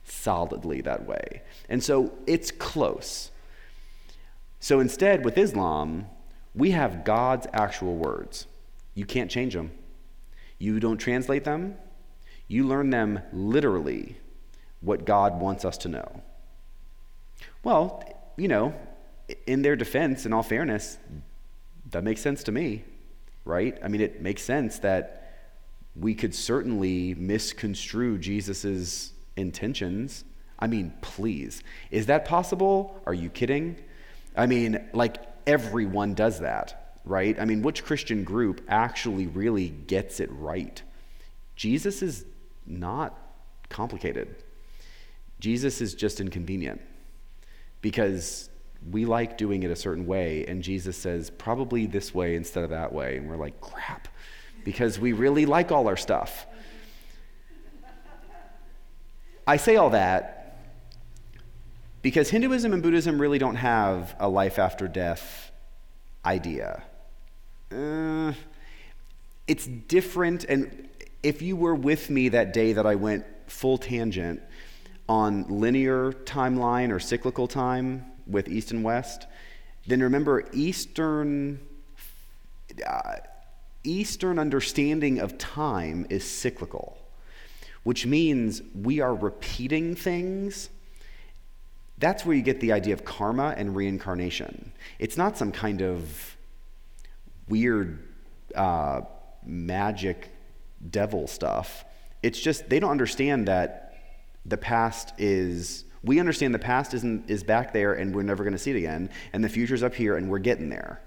solidly 0.04 0.82
that 0.82 1.06
way. 1.06 1.42
And 1.70 1.84
so 1.84 2.14
it's 2.26 2.52
close. 2.52 3.32
So 4.60 4.80
instead, 4.80 5.24
with 5.24 5.38
Islam, 5.38 6.08
we 6.56 6.72
have 6.72 7.06
God's 7.06 7.48
actual 7.54 7.96
words. 7.96 8.48
You 8.96 9.06
can't 9.06 9.30
change 9.30 9.54
them. 9.54 9.72
You 10.60 10.80
don't 10.80 10.98
translate 10.98 11.44
them. 11.44 11.76
You 12.48 12.68
learn 12.68 12.90
them 12.90 13.20
literally, 13.34 14.18
what 14.82 15.06
God 15.06 15.40
wants 15.40 15.66
us 15.66 15.78
to 15.80 15.90
know. 15.90 16.22
Well, 17.64 18.04
you 18.38 18.48
know, 18.48 18.74
in 19.48 19.62
their 19.62 19.76
defense, 19.76 20.26
in 20.26 20.34
all 20.34 20.44
fairness, 20.44 20.98
that 21.92 22.04
makes 22.04 22.22
sense 22.22 22.44
to 22.44 22.52
me, 22.52 22.84
right? 23.46 23.78
I 23.84 23.88
mean, 23.88 24.02
it 24.02 24.22
makes 24.22 24.44
sense 24.44 24.80
that 24.80 25.16
we 25.96 26.14
could 26.14 26.34
certainly 26.34 27.14
misconstrue 27.16 28.18
Jesus' 28.18 29.12
intentions. 29.36 30.24
I 30.58 30.68
mean, 30.68 30.94
please. 31.02 31.64
Is 31.92 32.06
that 32.08 32.26
possible? 32.26 33.02
Are 33.06 33.14
you 33.14 33.30
kidding? 33.30 33.78
I 34.36 34.46
mean, 34.46 34.90
like 34.94 35.18
everyone 35.48 36.14
does 36.14 36.40
that, 36.40 36.89
right? 37.10 37.40
I 37.40 37.46
mean, 37.46 37.62
which 37.62 37.84
Christian 37.84 38.24
group 38.24 38.62
actually 38.68 39.28
really 39.28 39.70
gets 39.70 40.20
it 40.20 40.30
right? 40.32 40.82
Jesus 41.56 42.02
is 42.02 42.26
not 42.66 43.18
complicated. 43.70 44.36
Jesus 45.40 45.82
is 45.82 45.94
just 45.94 46.22
inconvenient 46.22 46.82
because 47.82 48.50
we 48.92 49.06
like 49.06 49.38
doing 49.38 49.64
it 49.64 49.72
a 49.72 49.76
certain 49.76 50.06
way, 50.06 50.46
and 50.48 50.64
Jesus 50.64 50.96
says, 50.96 51.30
probably 51.30 51.86
this 51.86 52.14
way 52.14 52.36
instead 52.36 52.64
of 52.64 52.70
that 52.70 52.94
way. 52.94 53.18
And 53.18 53.28
we're 53.30 53.38
like, 53.38 53.60
crap, 53.60 54.08
because 54.64 55.00
we 55.00 55.12
really 55.12 55.46
like 55.46 55.72
all 55.72 55.88
our 55.88 55.98
stuff. 55.98 56.46
I 59.46 59.58
say 59.58 59.78
all 59.78 59.90
that 59.90 60.60
because 62.02 62.30
Hinduism 62.30 62.72
and 62.72 62.84
Buddhism 62.84 63.20
really 63.20 63.40
don't 63.40 63.56
have 63.56 64.16
a 64.20 64.30
life 64.30 64.60
after 64.60 64.88
death 64.88 65.52
idea. 66.24 66.84
Uh, 67.72 68.34
it's 69.48 69.68
different, 69.68 70.44
and 70.46 70.90
if 71.22 71.42
you 71.42 71.56
were 71.56 71.76
with 71.76 72.10
me 72.10 72.30
that 72.30 72.54
day 72.54 72.74
that 72.74 72.86
I 72.86 72.96
went 72.96 73.26
full 73.48 73.78
tangent 73.78 74.42
on 75.08 75.46
linear 75.48 76.12
timeline 76.12 76.92
or 76.92 77.00
cyclical 77.00 77.48
time 77.48 78.06
with 78.26 78.48
East 78.48 78.72
and 78.72 78.84
West, 78.84 79.28
then 79.88 80.02
remember 80.02 80.50
Eastern. 80.54 81.60
Uh, 82.88 83.16
Eastern 83.84 84.40
understanding 84.40 85.20
of 85.20 85.38
time 85.38 86.06
is 86.10 86.30
cyclical, 86.30 86.98
which 87.84 88.06
means 88.06 88.62
we 88.76 89.00
are 89.00 89.16
repeating 89.16 89.96
things. 89.96 90.70
That's 91.98 92.26
where 92.26 92.36
you 92.36 92.42
get 92.42 92.60
the 92.60 92.74
idea 92.74 92.94
of 92.94 93.06
karma 93.06 93.54
and 93.58 93.76
reincarnation. 93.76 94.74
It's 95.00 95.16
not 95.16 95.38
some 95.38 95.52
kind 95.54 95.82
of 95.82 96.38
weird 97.50 98.00
uh, 98.56 99.02
magic 99.46 100.30
devil 100.90 101.28
stuff. 101.28 101.86
It's 102.24 102.40
just 102.40 102.70
they 102.70 102.80
don't 102.80 102.92
understand 102.92 103.48
that 103.48 103.98
the 104.46 104.58
past 104.58 105.14
is 105.18 105.86
we 106.04 106.20
understand 106.20 106.54
the 106.54 106.60
past 106.60 106.94
isn't 106.94 107.30
is 107.30 107.44
back 107.44 107.74
there 107.74 107.94
and 107.94 108.16
we're 108.16 108.24
never 108.24 108.44
going 108.44 108.54
to 108.54 108.60
see 108.60 108.72
it 108.72 108.78
again 108.78 109.10
and 109.34 109.44
the 109.44 109.50
future's 109.50 109.84
up 109.84 109.94
here 109.94 110.16
and 110.16 110.30
we're 110.30 110.40
getting 110.40 110.70
there. 110.70 111.02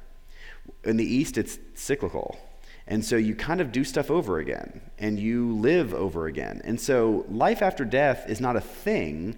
In 0.85 0.97
the 0.97 1.05
east 1.05 1.39
it's 1.39 1.59
cyclical. 1.75 2.39
And 2.87 3.05
so 3.05 3.17
you 3.17 3.35
kind 3.35 3.61
of 3.61 3.73
do 3.73 3.85
stuff 3.85 4.11
over 4.11 4.39
again 4.39 4.81
and 4.99 5.19
you 5.19 5.55
live 5.55 5.95
over 5.95 6.27
again. 6.27 6.61
And 6.65 6.81
so 6.81 7.25
life 7.29 7.63
after 7.63 7.85
death 7.85 8.29
is 8.29 8.41
not 8.41 8.57
a 8.57 8.61
thing 8.61 9.37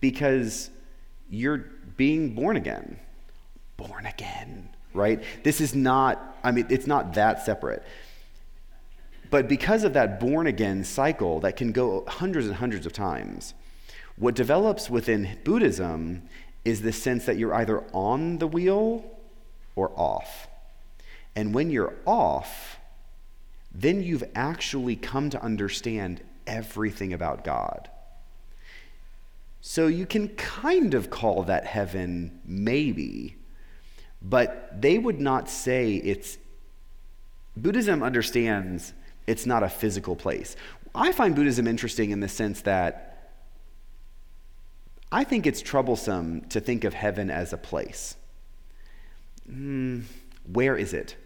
because 0.00 0.70
you're 1.28 1.66
being 1.96 2.34
born 2.34 2.56
again. 2.56 2.98
Born 3.76 4.06
again, 4.06 4.70
right? 4.96 5.22
This 5.42 5.60
is 5.60 5.74
not, 5.74 6.36
I 6.42 6.50
mean, 6.50 6.66
it's 6.70 6.86
not 6.86 7.14
that 7.14 7.44
separate. 7.44 7.82
But 9.30 9.48
because 9.48 9.84
of 9.84 9.92
that 9.94 10.20
born 10.20 10.46
again 10.46 10.84
cycle 10.84 11.40
that 11.40 11.56
can 11.56 11.72
go 11.72 12.04
hundreds 12.06 12.46
and 12.46 12.56
hundreds 12.56 12.86
of 12.86 12.92
times, 12.92 13.54
what 14.16 14.34
develops 14.34 14.88
within 14.88 15.38
Buddhism 15.44 16.22
is 16.64 16.82
the 16.82 16.92
sense 16.92 17.26
that 17.26 17.36
you're 17.36 17.54
either 17.54 17.84
on 17.92 18.38
the 18.38 18.46
wheel 18.46 19.04
or 19.74 19.92
off. 19.94 20.48
And 21.34 21.52
when 21.52 21.70
you're 21.70 21.94
off, 22.06 22.78
then 23.72 24.02
you've 24.02 24.24
actually 24.34 24.96
come 24.96 25.28
to 25.30 25.42
understand 25.42 26.22
everything 26.46 27.12
about 27.12 27.44
God. 27.44 27.90
So 29.60 29.86
you 29.86 30.06
can 30.06 30.28
kind 30.28 30.94
of 30.94 31.10
call 31.10 31.42
that 31.42 31.66
heaven, 31.66 32.40
maybe, 32.44 33.36
but 34.22 34.80
they 34.80 34.98
would 34.98 35.20
not 35.20 35.48
say 35.48 35.94
it's. 35.94 36.38
Buddhism 37.56 38.02
understands 38.02 38.92
it's 39.26 39.46
not 39.46 39.62
a 39.62 39.68
physical 39.68 40.14
place. 40.14 40.56
I 40.94 41.12
find 41.12 41.34
Buddhism 41.34 41.66
interesting 41.66 42.10
in 42.10 42.20
the 42.20 42.28
sense 42.28 42.62
that 42.62 43.16
I 45.12 45.24
think 45.24 45.46
it's 45.46 45.62
troublesome 45.62 46.42
to 46.48 46.60
think 46.60 46.84
of 46.84 46.94
heaven 46.94 47.30
as 47.30 47.52
a 47.52 47.56
place. 47.56 48.16
Mm, 49.50 50.02
where 50.52 50.76
is 50.76 50.92
it? 50.92 51.16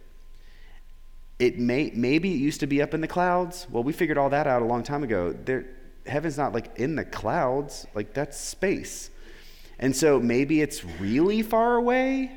It 1.39 1.59
may 1.59 1.91
maybe 1.95 2.35
it 2.35 2.39
used 2.39 2.61
to 2.61 2.67
be 2.67 2.83
up 2.83 2.93
in 2.93 3.01
the 3.01 3.09
clouds. 3.09 3.67
Well, 3.71 3.83
we 3.83 3.93
figured 3.93 4.19
all 4.19 4.31
that 4.31 4.47
out 4.47 4.61
a 4.61 4.67
long 4.67 4.83
time 4.83 5.03
ago. 5.03 5.33
There, 5.33 5.67
heaven's 6.07 6.37
not 6.37 6.53
like 6.53 6.79
in 6.79 6.97
the 6.97 7.05
clouds. 7.05 7.87
Like 7.95 8.13
that's 8.13 8.39
space. 8.39 9.11
And 9.79 9.97
so 9.97 10.21
maybe 10.21 10.61
it's 10.61 10.85
really 10.85 11.41
far 11.41 11.77
away. 11.77 12.31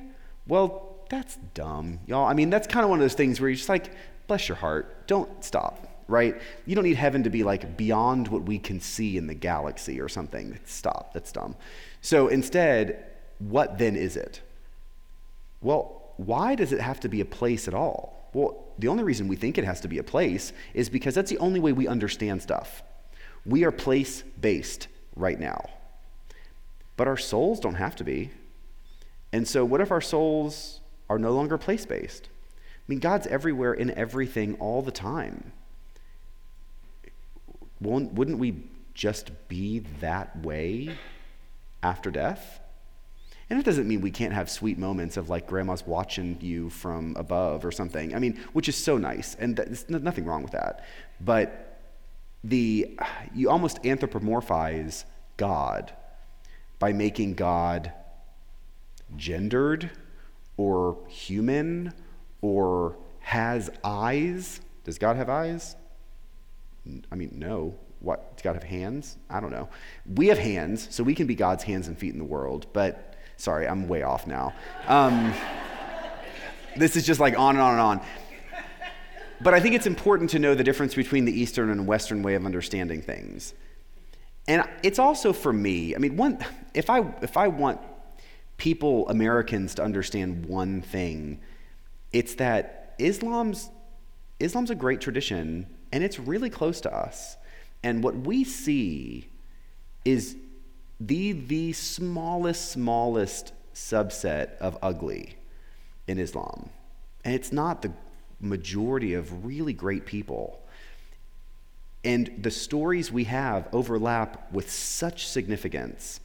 Well, 0.47 0.97
that's 1.09 1.37
dumb, 1.53 1.99
y'all. 2.07 2.25
I 2.25 2.33
mean, 2.33 2.49
that's 2.49 2.67
kind 2.67 2.83
of 2.83 2.89
one 2.89 2.99
of 2.99 3.03
those 3.03 3.13
things 3.13 3.39
where 3.39 3.49
you're 3.49 3.55
just 3.55 3.69
like, 3.69 3.91
bless 4.27 4.47
your 4.47 4.57
heart, 4.57 5.07
don't 5.07 5.43
stop, 5.43 6.03
right? 6.07 6.41
You 6.65 6.75
don't 6.75 6.83
need 6.83 6.95
heaven 6.95 7.23
to 7.23 7.29
be 7.29 7.43
like 7.43 7.77
beyond 7.77 8.27
what 8.27 8.43
we 8.43 8.59
can 8.59 8.79
see 8.79 9.17
in 9.17 9.27
the 9.27 9.33
galaxy 9.33 10.01
or 10.01 10.09
something. 10.09 10.59
Stop, 10.65 11.13
that's 11.13 11.31
dumb. 11.31 11.55
So 12.01 12.27
instead, 12.27 13.05
what 13.39 13.77
then 13.77 13.95
is 13.95 14.15
it? 14.15 14.41
Well, 15.61 16.01
why 16.17 16.55
does 16.55 16.73
it 16.73 16.81
have 16.81 16.99
to 17.01 17.09
be 17.09 17.21
a 17.21 17.25
place 17.25 17.67
at 17.67 17.73
all? 17.73 18.29
Well, 18.33 18.63
the 18.79 18.87
only 18.87 19.03
reason 19.03 19.27
we 19.27 19.35
think 19.35 19.57
it 19.57 19.63
has 19.63 19.81
to 19.81 19.87
be 19.87 19.99
a 19.99 20.03
place 20.03 20.51
is 20.73 20.89
because 20.89 21.15
that's 21.15 21.29
the 21.29 21.37
only 21.37 21.59
way 21.59 21.73
we 21.73 21.87
understand 21.87 22.41
stuff. 22.41 22.83
We 23.45 23.63
are 23.63 23.71
place 23.71 24.23
based 24.39 24.87
right 25.15 25.39
now. 25.39 25.69
But 26.97 27.07
our 27.07 27.17
souls 27.17 27.59
don't 27.59 27.75
have 27.75 27.95
to 27.97 28.03
be. 28.03 28.31
And 29.33 29.47
so, 29.47 29.65
what 29.65 29.81
if 29.81 29.91
our 29.91 29.99
souls 29.99 30.79
are 31.09 31.17
no 31.17 31.31
longer 31.31 31.57
place 31.57 31.85
based? 31.85 32.29
I 32.55 32.85
mean, 32.87 32.99
God's 32.99 33.25
everywhere 33.27 33.73
in 33.73 33.89
everything 33.91 34.55
all 34.59 34.81
the 34.83 34.91
time. 34.91 35.51
Wouldn't 37.81 38.37
we 38.37 38.63
just 38.93 39.31
be 39.49 39.79
that 39.99 40.39
way 40.41 40.95
after 41.81 42.11
death? 42.11 42.61
And 43.49 43.59
it 43.59 43.65
doesn't 43.65 43.87
mean 43.87 44.01
we 44.01 44.11
can't 44.11 44.33
have 44.33 44.49
sweet 44.49 44.77
moments 44.77 45.17
of 45.17 45.29
like 45.29 45.47
grandma's 45.47 45.85
watching 45.85 46.37
you 46.39 46.69
from 46.69 47.15
above 47.17 47.65
or 47.65 47.71
something. 47.71 48.15
I 48.15 48.19
mean, 48.19 48.39
which 48.53 48.69
is 48.69 48.75
so 48.75 48.97
nice, 48.97 49.35
and 49.35 49.55
there's 49.57 49.89
nothing 49.89 50.25
wrong 50.25 50.43
with 50.43 50.53
that. 50.53 50.85
But 51.19 51.79
the 52.43 52.97
you 53.33 53.49
almost 53.49 53.81
anthropomorphize 53.83 55.05
God 55.37 55.91
by 56.79 56.93
making 56.93 57.33
God 57.33 57.91
gendered 59.15 59.89
or 60.57 60.97
human 61.07 61.93
or 62.41 62.97
has 63.19 63.69
eyes. 63.83 64.61
Does 64.83 64.97
God 64.97 65.15
have 65.15 65.29
eyes? 65.29 65.75
I 67.11 67.15
mean, 67.15 67.31
no. 67.35 67.75
What? 67.99 68.35
Does 68.35 68.43
God 68.43 68.55
have 68.55 68.63
hands? 68.63 69.17
I 69.29 69.39
don't 69.39 69.51
know. 69.51 69.69
We 70.05 70.27
have 70.27 70.37
hands, 70.37 70.87
so 70.91 71.03
we 71.03 71.15
can 71.15 71.25
be 71.25 71.35
God's 71.35 71.63
hands 71.63 71.87
and 71.87 71.97
feet 71.97 72.11
in 72.11 72.19
the 72.19 72.25
world, 72.25 72.67
but 72.73 73.13
Sorry, 73.37 73.67
I'm 73.67 73.87
way 73.87 74.03
off 74.03 74.27
now. 74.27 74.53
Um, 74.87 75.33
this 76.77 76.95
is 76.95 77.05
just 77.05 77.19
like 77.19 77.37
on 77.37 77.55
and 77.55 77.61
on 77.61 77.71
and 77.73 77.81
on. 77.81 78.01
But 79.41 79.53
I 79.53 79.59
think 79.59 79.75
it's 79.75 79.87
important 79.87 80.29
to 80.29 80.39
know 80.39 80.55
the 80.55 80.63
difference 80.63 80.95
between 80.95 81.25
the 81.25 81.37
Eastern 81.37 81.69
and 81.69 81.85
Western 81.85 82.23
way 82.23 82.35
of 82.35 82.45
understanding 82.45 83.01
things. 83.01 83.53
And 84.47 84.67
it's 84.83 84.99
also 84.99 85.33
for 85.33 85.51
me, 85.51 85.95
I 85.95 85.97
mean, 85.97 86.15
one, 86.15 86.37
if, 86.73 86.89
I, 86.89 86.99
if 87.21 87.35
I 87.35 87.49
want 87.49 87.81
people, 88.63 89.05
Americans, 89.09 89.75
to 89.75 89.83
understand 89.83 90.45
one 90.45 90.81
thing, 90.81 91.37
it's 92.13 92.35
that 92.35 92.95
Islam's, 92.97 93.69
Islam's 94.39 94.69
a 94.71 94.75
great 94.75 95.01
tradition 95.01 95.67
and 95.91 96.01
it's 96.01 96.17
really 96.17 96.49
close 96.49 96.79
to 96.79 96.95
us. 96.95 97.35
And 97.83 98.01
what 98.01 98.15
we 98.15 98.45
see 98.45 99.27
is 100.05 100.37
the, 100.97 101.33
the 101.33 101.73
smallest, 101.73 102.71
smallest 102.71 103.51
subset 103.75 104.55
of 104.59 104.77
ugly 104.81 105.35
in 106.07 106.17
Islam. 106.17 106.69
And 107.25 107.35
it's 107.35 107.51
not 107.51 107.81
the 107.81 107.91
majority 108.39 109.13
of 109.13 109.45
really 109.45 109.73
great 109.73 110.05
people. 110.05 110.57
And 112.05 112.33
the 112.41 112.51
stories 112.51 113.11
we 113.11 113.25
have 113.25 113.67
overlap 113.73 114.53
with 114.53 114.71
such 114.71 115.27
significance 115.27 116.21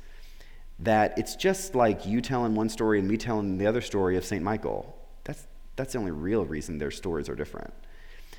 that 0.78 1.18
it's 1.18 1.34
just 1.36 1.74
like 1.74 2.06
you 2.06 2.20
telling 2.20 2.54
one 2.54 2.68
story 2.68 2.98
and 2.98 3.08
me 3.08 3.16
telling 3.16 3.58
the 3.58 3.66
other 3.66 3.80
story 3.80 4.16
of 4.16 4.24
St. 4.24 4.42
Michael. 4.42 4.96
That's, 5.24 5.46
that's 5.76 5.92
the 5.92 5.98
only 5.98 6.12
real 6.12 6.44
reason 6.44 6.78
their 6.78 6.90
stories 6.90 7.28
are 7.28 7.34
different. 7.34 7.72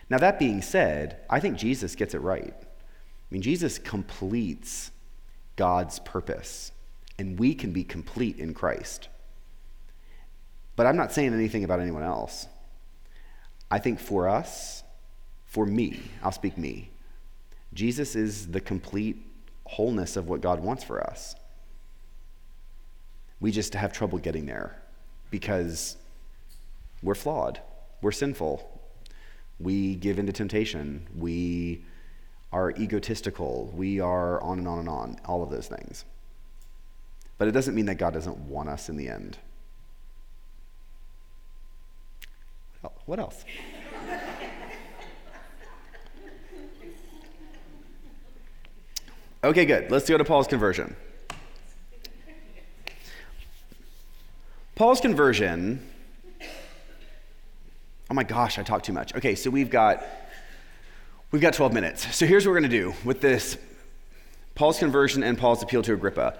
Now, 0.09 0.17
that 0.17 0.39
being 0.39 0.61
said, 0.61 1.19
I 1.29 1.39
think 1.39 1.57
Jesus 1.57 1.95
gets 1.95 2.13
it 2.13 2.19
right. 2.21 2.53
I 2.59 2.65
mean, 3.29 3.41
Jesus 3.41 3.77
completes 3.77 4.91
God's 5.55 5.99
purpose, 5.99 6.71
and 7.19 7.37
we 7.37 7.53
can 7.53 7.71
be 7.71 7.83
complete 7.83 8.37
in 8.37 8.53
Christ. 8.53 9.09
But 10.75 10.87
I'm 10.87 10.95
not 10.95 11.11
saying 11.11 11.33
anything 11.33 11.63
about 11.63 11.81
anyone 11.81 12.03
else. 12.03 12.47
I 13.69 13.77
think 13.79 13.99
for 13.99 14.27
us, 14.27 14.83
for 15.45 15.65
me, 15.65 15.99
I'll 16.23 16.31
speak 16.31 16.57
me, 16.57 16.89
Jesus 17.73 18.15
is 18.15 18.47
the 18.47 18.61
complete 18.61 19.25
wholeness 19.65 20.15
of 20.15 20.27
what 20.27 20.41
God 20.41 20.61
wants 20.61 20.83
for 20.83 21.03
us. 21.03 21.35
We 23.39 23.51
just 23.51 23.73
have 23.73 23.93
trouble 23.93 24.17
getting 24.17 24.45
there 24.45 24.81
because 25.31 25.97
we're 27.01 27.15
flawed, 27.15 27.61
we're 28.01 28.11
sinful, 28.11 28.81
we 29.59 29.95
give 29.95 30.19
into 30.19 30.33
temptation, 30.33 31.07
we 31.15 31.83
are 32.51 32.71
egotistical, 32.71 33.71
we 33.75 33.99
are 33.99 34.41
on 34.41 34.57
and 34.59 34.67
on 34.67 34.79
and 34.79 34.89
on, 34.89 35.19
all 35.25 35.43
of 35.43 35.49
those 35.49 35.67
things. 35.67 36.05
But 37.37 37.47
it 37.47 37.51
doesn't 37.51 37.75
mean 37.75 37.85
that 37.85 37.95
God 37.95 38.13
doesn't 38.13 38.37
want 38.37 38.69
us 38.69 38.89
in 38.89 38.97
the 38.97 39.07
end. 39.07 39.37
What 43.05 43.19
else? 43.19 43.43
Okay, 49.41 49.65
good. 49.65 49.89
Let's 49.89 50.09
go 50.09 50.17
to 50.17 50.25
Paul's 50.25 50.47
conversion. 50.47 50.97
Paul's 54.79 55.01
conversion. 55.01 55.85
Oh 58.09 58.13
my 58.13 58.23
gosh, 58.23 58.57
I 58.57 58.63
talk 58.63 58.81
too 58.81 58.93
much. 58.93 59.13
Okay, 59.13 59.35
so 59.35 59.49
we've 59.49 59.69
got 59.69 60.05
we've 61.31 61.41
got 61.41 61.53
12 61.53 61.73
minutes. 61.73 62.15
So 62.15 62.25
here's 62.25 62.45
what 62.45 62.53
we're 62.53 62.61
going 62.61 62.71
to 62.71 62.77
do 62.77 62.93
with 63.03 63.19
this 63.19 63.57
Paul's 64.55 64.79
conversion 64.79 65.21
and 65.21 65.37
Paul's 65.37 65.61
appeal 65.61 65.81
to 65.81 65.91
Agrippa. 65.91 66.39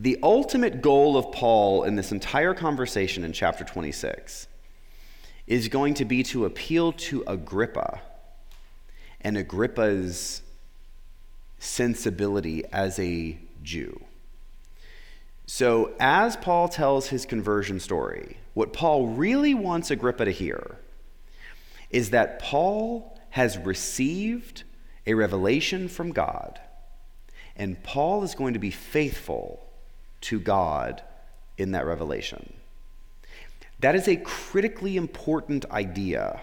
The 0.00 0.18
ultimate 0.24 0.82
goal 0.82 1.16
of 1.16 1.30
Paul 1.30 1.84
in 1.84 1.94
this 1.94 2.10
entire 2.10 2.52
conversation 2.52 3.22
in 3.22 3.32
chapter 3.32 3.62
26 3.62 4.48
is 5.46 5.68
going 5.68 5.94
to 5.94 6.04
be 6.04 6.24
to 6.24 6.46
appeal 6.46 6.90
to 6.94 7.22
Agrippa 7.28 8.00
and 9.20 9.36
Agrippa's 9.36 10.42
sensibility 11.60 12.64
as 12.72 12.98
a 12.98 13.38
Jew. 13.62 14.00
So, 15.50 15.94
as 15.98 16.36
Paul 16.36 16.68
tells 16.68 17.08
his 17.08 17.24
conversion 17.24 17.80
story, 17.80 18.36
what 18.52 18.74
Paul 18.74 19.06
really 19.06 19.54
wants 19.54 19.90
Agrippa 19.90 20.26
to 20.26 20.30
hear 20.30 20.76
is 21.88 22.10
that 22.10 22.38
Paul 22.38 23.18
has 23.30 23.56
received 23.56 24.64
a 25.06 25.14
revelation 25.14 25.88
from 25.88 26.12
God, 26.12 26.60
and 27.56 27.82
Paul 27.82 28.24
is 28.24 28.34
going 28.34 28.52
to 28.52 28.58
be 28.58 28.70
faithful 28.70 29.66
to 30.20 30.38
God 30.38 31.02
in 31.56 31.70
that 31.72 31.86
revelation. 31.86 32.52
That 33.80 33.94
is 33.94 34.06
a 34.06 34.16
critically 34.16 34.98
important 34.98 35.64
idea 35.70 36.42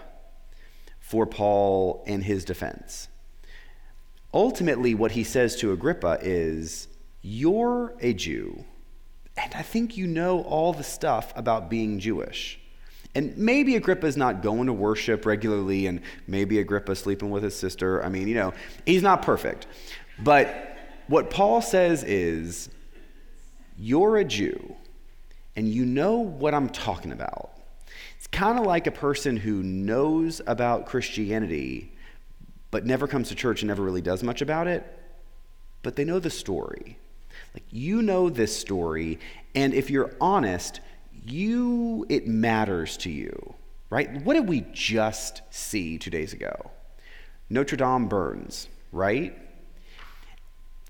for 0.98 1.26
Paul 1.26 2.02
in 2.08 2.22
his 2.22 2.44
defense. 2.44 3.06
Ultimately, 4.34 4.96
what 4.96 5.12
he 5.12 5.22
says 5.22 5.54
to 5.60 5.70
Agrippa 5.70 6.18
is, 6.22 6.88
You're 7.22 7.94
a 8.00 8.12
Jew 8.12 8.64
and 9.36 9.54
I 9.54 9.62
think 9.62 9.96
you 9.96 10.06
know 10.06 10.42
all 10.42 10.72
the 10.72 10.84
stuff 10.84 11.32
about 11.36 11.68
being 11.68 11.98
Jewish. 11.98 12.58
And 13.14 13.36
maybe 13.38 13.76
Agrippa's 13.76 14.16
not 14.16 14.42
going 14.42 14.66
to 14.66 14.72
worship 14.72 15.24
regularly, 15.24 15.86
and 15.86 16.02
maybe 16.26 16.58
Agrippa's 16.58 16.98
sleeping 16.98 17.30
with 17.30 17.42
his 17.42 17.56
sister. 17.56 18.04
I 18.04 18.08
mean, 18.08 18.28
you 18.28 18.34
know, 18.34 18.52
he's 18.84 19.02
not 19.02 19.22
perfect. 19.22 19.66
But 20.18 20.76
what 21.06 21.30
Paul 21.30 21.62
says 21.62 22.02
is, 22.04 22.68
you're 23.78 24.16
a 24.16 24.24
Jew, 24.24 24.74
and 25.54 25.68
you 25.68 25.86
know 25.86 26.16
what 26.16 26.54
I'm 26.54 26.68
talking 26.68 27.12
about. 27.12 27.52
It's 28.16 28.26
kind 28.26 28.58
of 28.58 28.66
like 28.66 28.86
a 28.86 28.90
person 28.92 29.36
who 29.36 29.62
knows 29.62 30.40
about 30.46 30.86
Christianity, 30.86 31.94
but 32.70 32.84
never 32.84 33.06
comes 33.06 33.28
to 33.28 33.34
church 33.34 33.62
and 33.62 33.68
never 33.68 33.82
really 33.82 34.02
does 34.02 34.22
much 34.22 34.42
about 34.42 34.66
it, 34.66 34.84
but 35.82 35.96
they 35.96 36.04
know 36.04 36.18
the 36.18 36.30
story. 36.30 36.98
Like 37.56 37.64
you 37.70 38.02
know 38.02 38.28
this 38.28 38.54
story, 38.54 39.18
and 39.54 39.72
if 39.72 39.88
you're 39.88 40.14
honest, 40.20 40.80
you 41.24 42.04
it 42.10 42.26
matters 42.26 42.98
to 42.98 43.10
you, 43.10 43.54
right? 43.88 44.22
What 44.24 44.34
did 44.34 44.46
we 44.46 44.66
just 44.74 45.40
see 45.48 45.96
two 45.96 46.10
days 46.10 46.34
ago? 46.34 46.70
Notre 47.48 47.78
Dame 47.78 48.08
burns, 48.08 48.68
right? 48.92 49.38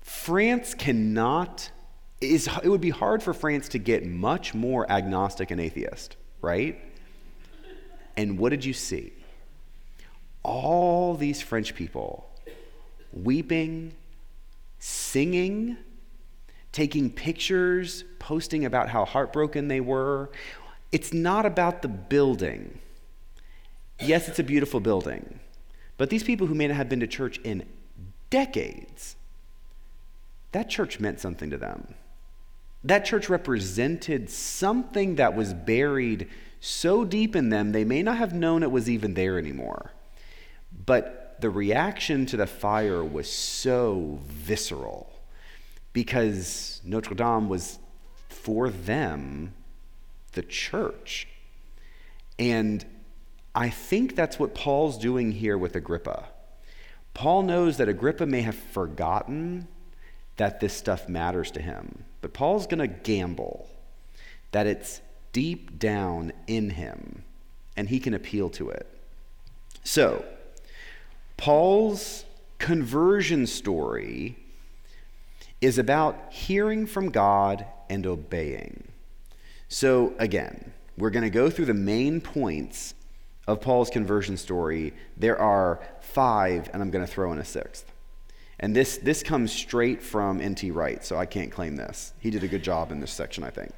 France 0.01 0.73
cannot 0.73 1.71
is 2.19 2.49
it 2.61 2.67
would 2.67 2.81
be 2.81 2.89
hard 2.89 3.23
for 3.23 3.33
France 3.33 3.69
to 3.69 3.77
get 3.77 4.05
much 4.05 4.53
more 4.53 4.91
agnostic 4.91 5.51
and 5.51 5.61
atheist, 5.61 6.17
right? 6.41 6.81
And 8.17 8.37
what 8.37 8.49
did 8.49 8.65
you 8.65 8.73
see? 8.73 9.13
All 10.43 11.13
these 11.13 11.41
French 11.41 11.75
people 11.75 12.29
weeping, 13.13 13.93
singing, 14.79 15.77
taking 16.77 17.09
pictures, 17.09 18.03
posting 18.19 18.63
about 18.63 18.87
how 18.87 19.03
heartbroken 19.03 19.67
they 19.67 19.79
were. 19.79 20.29
It's 20.91 21.11
not 21.11 21.43
about 21.43 21.81
the 21.81 21.87
building. 21.87 22.77
Yes, 23.99 24.29
it's 24.29 24.37
a 24.37 24.43
beautiful 24.43 24.79
building, 24.79 25.39
but 25.97 26.11
these 26.11 26.21
people 26.21 26.45
who 26.45 26.53
may 26.53 26.67
not 26.67 26.77
have 26.77 26.87
been 26.87 26.99
to 26.99 27.07
church 27.07 27.39
in 27.43 27.65
decades, 28.29 29.15
that 30.51 30.69
church 30.69 30.99
meant 30.99 31.19
something 31.19 31.49
to 31.49 31.57
them. 31.57 31.95
That 32.83 33.05
church 33.05 33.27
represented 33.27 34.29
something 34.29 35.15
that 35.15 35.35
was 35.35 35.55
buried 35.55 36.29
so 36.59 37.03
deep 37.03 37.35
in 37.35 37.49
them, 37.49 37.71
they 37.71 37.85
may 37.85 38.03
not 38.03 38.19
have 38.19 38.33
known 38.33 38.61
it 38.61 38.69
was 38.69 38.87
even 38.87 39.15
there 39.15 39.39
anymore. 39.39 39.93
But 40.85 41.37
the 41.41 41.49
reaction 41.49 42.27
to 42.27 42.37
the 42.37 42.45
fire 42.45 43.03
was 43.03 43.27
so 43.27 44.19
visceral 44.27 45.16
because 45.97 46.79
Notre 46.83 47.15
Dame 47.15 47.49
was 47.49 47.79
for 48.29 48.69
them 48.69 49.51
the 50.33 50.43
church. 50.43 51.27
And 52.37 52.85
I 53.55 53.71
think 53.71 54.15
that's 54.15 54.37
what 54.37 54.53
Paul's 54.53 54.99
doing 54.99 55.31
here 55.31 55.57
with 55.57 55.75
Agrippa. 55.75 56.25
Paul 57.15 57.41
knows 57.41 57.77
that 57.77 57.89
Agrippa 57.89 58.27
may 58.27 58.41
have 58.41 58.53
forgotten 58.53 59.67
that 60.35 60.59
this 60.59 60.73
stuff 60.73 61.09
matters 61.09 61.49
to 61.49 61.63
him, 61.63 62.03
but 62.21 62.31
Paul's 62.31 62.67
going 62.67 62.77
to 62.77 62.87
gamble 62.87 63.67
that 64.51 64.67
it's 64.67 65.01
deep 65.33 65.79
down 65.79 66.31
in 66.45 66.69
him 66.69 67.23
and 67.75 67.89
he 67.89 67.99
can 67.99 68.13
appeal 68.13 68.51
to 68.51 68.69
it. 68.69 68.87
So, 69.83 70.23
Paul's 71.37 72.23
conversion 72.59 73.47
story 73.47 74.37
is 75.61 75.77
about 75.77 76.31
hearing 76.31 76.85
from 76.85 77.09
God 77.09 77.65
and 77.89 78.05
obeying. 78.05 78.87
So, 79.69 80.13
again, 80.19 80.73
we're 80.97 81.09
going 81.09 81.23
to 81.23 81.29
go 81.29 81.49
through 81.49 81.65
the 81.65 81.73
main 81.73 82.21
points 82.21 82.93
of 83.47 83.61
Paul's 83.61 83.89
conversion 83.89 84.37
story. 84.37 84.93
There 85.15 85.39
are 85.39 85.79
five, 86.01 86.69
and 86.73 86.81
I'm 86.81 86.91
going 86.91 87.05
to 87.05 87.11
throw 87.11 87.31
in 87.31 87.39
a 87.39 87.45
sixth. 87.45 87.91
And 88.59 88.75
this, 88.75 88.97
this 88.97 89.23
comes 89.23 89.51
straight 89.51 90.01
from 90.01 90.41
N.T. 90.41 90.71
Wright, 90.71 91.03
so 91.05 91.17
I 91.17 91.25
can't 91.25 91.51
claim 91.51 91.75
this. 91.75 92.13
He 92.19 92.29
did 92.29 92.43
a 92.43 92.47
good 92.47 92.63
job 92.63 92.91
in 92.91 92.99
this 92.99 93.11
section, 93.11 93.43
I 93.43 93.49
think. 93.49 93.71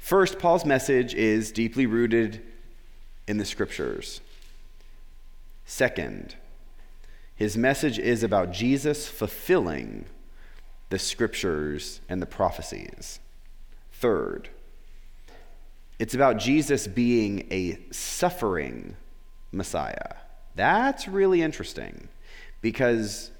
First, 0.00 0.38
Paul's 0.38 0.64
message 0.64 1.14
is 1.14 1.52
deeply 1.52 1.86
rooted 1.86 2.42
in 3.26 3.38
the 3.38 3.44
scriptures. 3.44 4.20
Second, 5.64 6.34
his 7.36 7.56
message 7.56 7.98
is 7.98 8.22
about 8.22 8.52
Jesus 8.52 9.08
fulfilling 9.08 10.04
the 10.90 10.98
scriptures 10.98 12.00
and 12.08 12.20
the 12.22 12.26
prophecies. 12.26 13.20
Third, 13.92 14.48
it's 15.98 16.14
about 16.14 16.38
Jesus 16.38 16.86
being 16.86 17.46
a 17.50 17.78
suffering 17.90 18.96
Messiah. 19.52 20.16
That's 20.54 21.08
really 21.08 21.42
interesting 21.42 22.08
because 22.60 23.30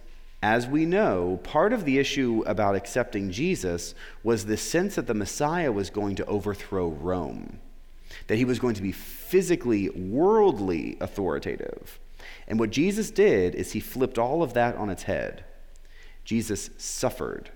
As 0.45 0.66
we 0.66 0.84
know, 0.84 1.40
part 1.42 1.72
of 1.72 1.86
the 1.86 1.99
issue 1.99 2.45
about 2.47 2.74
accepting 2.74 3.30
Jesus 3.30 3.95
was 4.22 4.45
the 4.45 4.59
sense 4.59 4.97
that 4.97 5.07
the 5.07 5.14
Messiah 5.14 5.72
was 5.72 5.88
going 5.88 6.16
to 6.16 6.26
overthrow 6.26 6.88
Rome, 6.88 7.61
that 8.26 8.36
he 8.36 8.45
was 8.45 8.59
going 8.59 8.74
to 8.74 8.82
be 8.82 8.92
physically, 8.92 9.88
worldly 9.88 10.99
authoritative. 11.01 11.99
And 12.47 12.61
what 12.61 12.68
Jesus 12.68 13.11
did 13.11 13.55
is 13.55 13.72
he 13.72 13.80
flipped 13.80 14.18
all 14.18 14.42
of 14.42 14.53
that 14.53 14.76
on 14.76 14.90
its 14.90 15.05
head. 15.05 15.47
Jesus 16.25 16.70
suffered. 16.79 17.51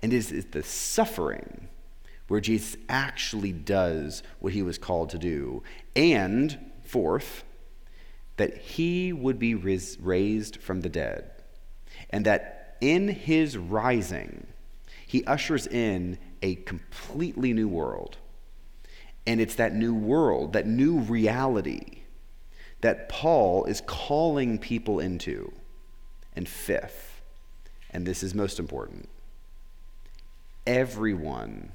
And 0.00 0.12
it 0.12 0.32
is 0.32 0.46
the 0.46 0.62
suffering 0.62 1.68
where 2.28 2.40
Jesus 2.40 2.76
actually 2.88 3.52
does 3.52 4.22
what 4.40 4.52
he 4.52 4.62
was 4.62 4.78
called 4.78 5.10
to 5.10 5.18
do. 5.18 5.62
And, 5.94 6.72
fourth, 6.82 7.44
that 8.36 8.56
he 8.56 9.12
would 9.12 9.38
be 9.38 9.54
raised 9.54 10.60
from 10.60 10.80
the 10.80 10.88
dead. 10.88 11.30
And 12.10 12.24
that 12.26 12.76
in 12.80 13.08
his 13.08 13.56
rising, 13.56 14.46
he 15.06 15.24
ushers 15.24 15.66
in 15.66 16.18
a 16.42 16.56
completely 16.56 17.52
new 17.52 17.68
world. 17.68 18.18
And 19.26 19.40
it's 19.40 19.54
that 19.54 19.74
new 19.74 19.94
world, 19.94 20.52
that 20.52 20.66
new 20.66 20.98
reality 20.98 22.02
that 22.80 23.08
Paul 23.08 23.64
is 23.64 23.80
calling 23.86 24.58
people 24.58 25.00
into. 25.00 25.52
And 26.36 26.46
fifth, 26.46 27.13
and 27.94 28.04
this 28.04 28.22
is 28.24 28.34
most 28.34 28.58
important, 28.58 29.08
everyone 30.66 31.72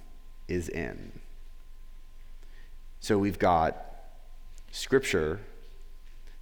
is 0.50 0.68
in. 0.68 1.14
So 3.00 3.18
we've 3.18 3.40
got 3.40 3.86
Scripture, 4.72 5.40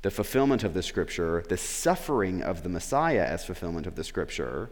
the 0.02 0.10
fulfillment 0.10 0.64
of 0.64 0.74
the 0.74 0.82
Scripture, 0.82 1.46
the 1.48 1.58
suffering 1.58 2.42
of 2.42 2.64
the 2.64 2.70
Messiah 2.70 3.24
as 3.24 3.46
fulfillment 3.46 3.86
of 3.86 3.96
the 3.96 4.04
Scripture, 4.04 4.72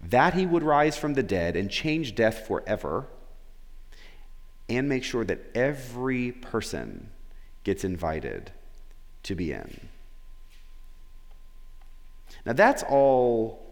that 0.00 0.34
he 0.34 0.46
would 0.46 0.62
rise 0.62 0.96
from 0.96 1.14
the 1.14 1.22
dead 1.22 1.56
and 1.56 1.68
change 1.68 2.14
death 2.14 2.46
forever, 2.46 3.06
and 4.68 4.88
make 4.88 5.02
sure 5.02 5.24
that 5.24 5.40
every 5.54 6.30
person 6.30 7.10
gets 7.64 7.82
invited 7.84 8.52
to 9.24 9.34
be 9.34 9.52
in. 9.52 9.88
Now, 12.46 12.52
that's 12.52 12.82
all 12.82 13.63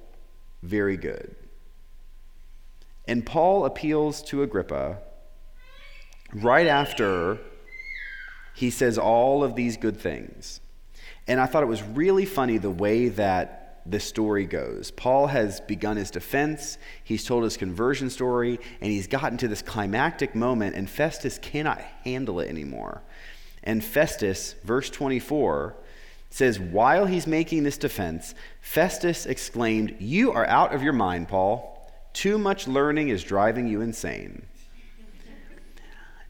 very 0.63 0.97
good. 0.97 1.35
And 3.07 3.27
Paul 3.27 3.65
appeals 3.65 4.23
to 4.25 4.43
Agrippa 4.43 4.99
right 6.33 6.67
after 6.67 7.39
he 8.55 8.71
says 8.71 8.99
all 8.99 9.43
of 9.43 9.55
these 9.55 9.77
good 9.77 9.99
things. 9.99 10.61
And 11.27 11.41
I 11.41 11.47
thought 11.47 11.63
it 11.63 11.67
was 11.67 11.83
really 11.83 12.25
funny 12.25 12.59
the 12.59 12.71
way 12.71 13.09
that 13.09 13.83
the 13.87 14.01
story 14.01 14.47
goes. 14.47 14.91
Paul 14.91 15.27
has 15.29 15.61
begun 15.61 15.97
his 15.97 16.11
defense, 16.11 16.79
he's 17.03 17.25
told 17.25 17.43
his 17.45 17.57
conversion 17.57 18.11
story, 18.11 18.61
and 18.81 18.91
he's 18.93 19.09
gotten 19.09 19.39
to 19.39 19.49
this 19.49 19.63
climactic 19.63 20.35
moment, 20.35 20.77
and 20.77 20.89
Festus 20.89 21.39
cannot 21.39 21.81
handle 22.05 22.39
it 22.41 22.49
anymore. 22.49 23.03
And 23.65 23.83
Festus, 23.83 24.55
verse 24.65 24.91
24, 24.91 25.75
says, 26.33 26.59
While 26.59 27.07
he's 27.07 27.27
making 27.27 27.63
this 27.63 27.77
defense, 27.77 28.35
Festus 28.61 29.27
exclaimed, 29.27 29.97
You 29.99 30.33
are 30.33 30.47
out 30.47 30.75
of 30.75 30.83
your 30.83 30.93
mind, 30.93 31.29
Paul. 31.29 31.69
Too 32.13 32.39
much 32.39 32.67
learning 32.67 33.09
is 33.09 33.23
driving 33.23 33.69
you 33.69 33.81
insane. 33.81 34.47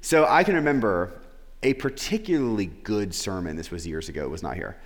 So 0.01 0.27
I 0.29 0.45
can 0.45 0.57
remember 0.57 1.21
a 1.63 1.75
particularly 1.75 2.67
good 2.67 3.15
sermon. 3.15 3.57
This 3.57 3.71
was 3.71 3.87
years 3.87 4.09
ago, 4.09 4.25
it 4.25 4.31
was 4.31 4.43
not 4.43 4.57
here. 4.57 4.77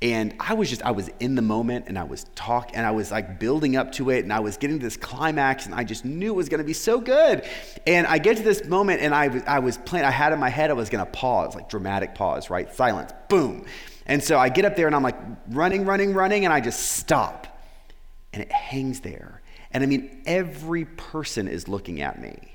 And 0.00 0.34
I 0.40 0.54
was 0.54 0.68
just, 0.68 0.82
I 0.82 0.90
was 0.90 1.10
in 1.20 1.36
the 1.36 1.42
moment 1.42 1.84
and 1.86 1.96
I 1.96 2.02
was 2.02 2.26
talking 2.34 2.74
and 2.74 2.84
I 2.84 2.90
was 2.90 3.12
like 3.12 3.38
building 3.38 3.76
up 3.76 3.92
to 3.92 4.10
it 4.10 4.24
and 4.24 4.32
I 4.32 4.40
was 4.40 4.56
getting 4.56 4.80
to 4.80 4.84
this 4.84 4.96
climax 4.96 5.66
and 5.66 5.74
I 5.74 5.84
just 5.84 6.04
knew 6.04 6.32
it 6.32 6.36
was 6.36 6.48
going 6.48 6.58
to 6.58 6.64
be 6.64 6.72
so 6.72 7.00
good. 7.00 7.44
And 7.86 8.06
I 8.08 8.18
get 8.18 8.36
to 8.36 8.42
this 8.42 8.64
moment 8.64 9.00
and 9.00 9.14
I, 9.14 9.28
was, 9.28 9.42
I 9.46 9.60
was 9.60 9.78
playing, 9.78 10.04
I 10.04 10.10
had 10.10 10.32
in 10.32 10.40
my 10.40 10.48
head 10.48 10.70
I 10.70 10.72
was 10.72 10.90
going 10.90 11.04
to 11.04 11.10
pause, 11.10 11.54
like 11.54 11.68
dramatic 11.68 12.16
pause, 12.16 12.50
right? 12.50 12.72
Silence, 12.74 13.12
boom. 13.28 13.64
And 14.06 14.22
so 14.22 14.38
I 14.38 14.48
get 14.48 14.64
up 14.64 14.76
there 14.76 14.86
and 14.86 14.96
I'm 14.96 15.02
like 15.02 15.18
running, 15.48 15.84
running, 15.84 16.14
running, 16.14 16.44
and 16.44 16.52
I 16.52 16.60
just 16.60 16.92
stop. 16.92 17.46
And 18.32 18.42
it 18.42 18.50
hangs 18.50 19.00
there. 19.00 19.42
And 19.72 19.82
I 19.82 19.86
mean, 19.86 20.22
every 20.26 20.84
person 20.84 21.48
is 21.48 21.68
looking 21.68 22.00
at 22.00 22.20
me. 22.20 22.52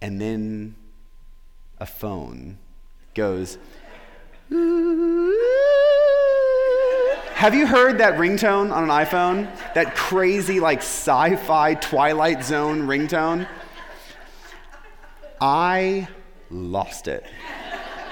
And 0.00 0.20
then 0.20 0.74
a 1.78 1.86
phone 1.86 2.58
goes, 3.14 3.58
Have 7.38 7.54
you 7.54 7.68
heard 7.68 7.98
that 7.98 8.14
ringtone 8.14 8.72
on 8.72 8.82
an 8.82 8.90
iPhone? 8.90 9.48
That 9.74 9.94
crazy, 9.94 10.58
like 10.58 10.78
sci 10.78 11.36
fi 11.36 11.74
Twilight 11.74 12.42
Zone 12.42 12.88
ringtone? 12.88 13.46
I 15.40 16.08
lost 16.50 17.06
it. 17.06 17.24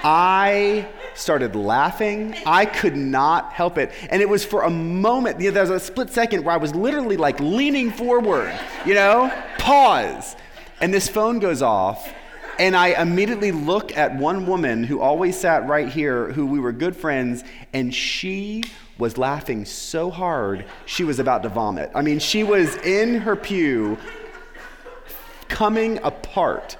I 0.01 0.87
started 1.17 1.55
laughing. 1.55 2.35
I 2.45 2.65
could 2.65 2.95
not 2.95 3.51
help 3.51 3.77
it. 3.77 3.91
And 4.09 4.21
it 4.21 4.29
was 4.29 4.45
for 4.45 4.63
a 4.63 4.69
moment, 4.69 5.39
you 5.41 5.49
know, 5.49 5.53
there 5.53 5.63
was 5.63 5.71
a 5.71 5.79
split 5.79 6.09
second 6.11 6.45
where 6.45 6.53
I 6.53 6.57
was 6.57 6.75
literally 6.75 7.17
like 7.17 7.39
leaning 7.39 7.91
forward, 7.91 8.57
you 8.85 8.93
know, 8.93 9.31
pause. 9.57 10.35
And 10.79 10.93
this 10.93 11.09
phone 11.09 11.39
goes 11.39 11.61
off. 11.61 12.13
And 12.59 12.75
I 12.75 12.99
immediately 12.99 13.51
look 13.51 13.95
at 13.95 14.15
one 14.15 14.47
woman 14.47 14.83
who 14.83 14.99
always 14.99 15.39
sat 15.39 15.67
right 15.67 15.87
here, 15.87 16.31
who 16.31 16.47
we 16.47 16.59
were 16.59 16.71
good 16.71 16.95
friends, 16.95 17.43
and 17.71 17.93
she 17.93 18.63
was 18.97 19.15
laughing 19.15 19.63
so 19.63 20.09
hard 20.09 20.65
she 20.87 21.03
was 21.03 21.19
about 21.19 21.43
to 21.43 21.49
vomit. 21.49 21.91
I 21.93 22.01
mean, 22.01 22.17
she 22.17 22.43
was 22.43 22.75
in 22.77 23.21
her 23.21 23.35
pew 23.35 23.99
coming 25.47 25.99
apart. 26.03 26.77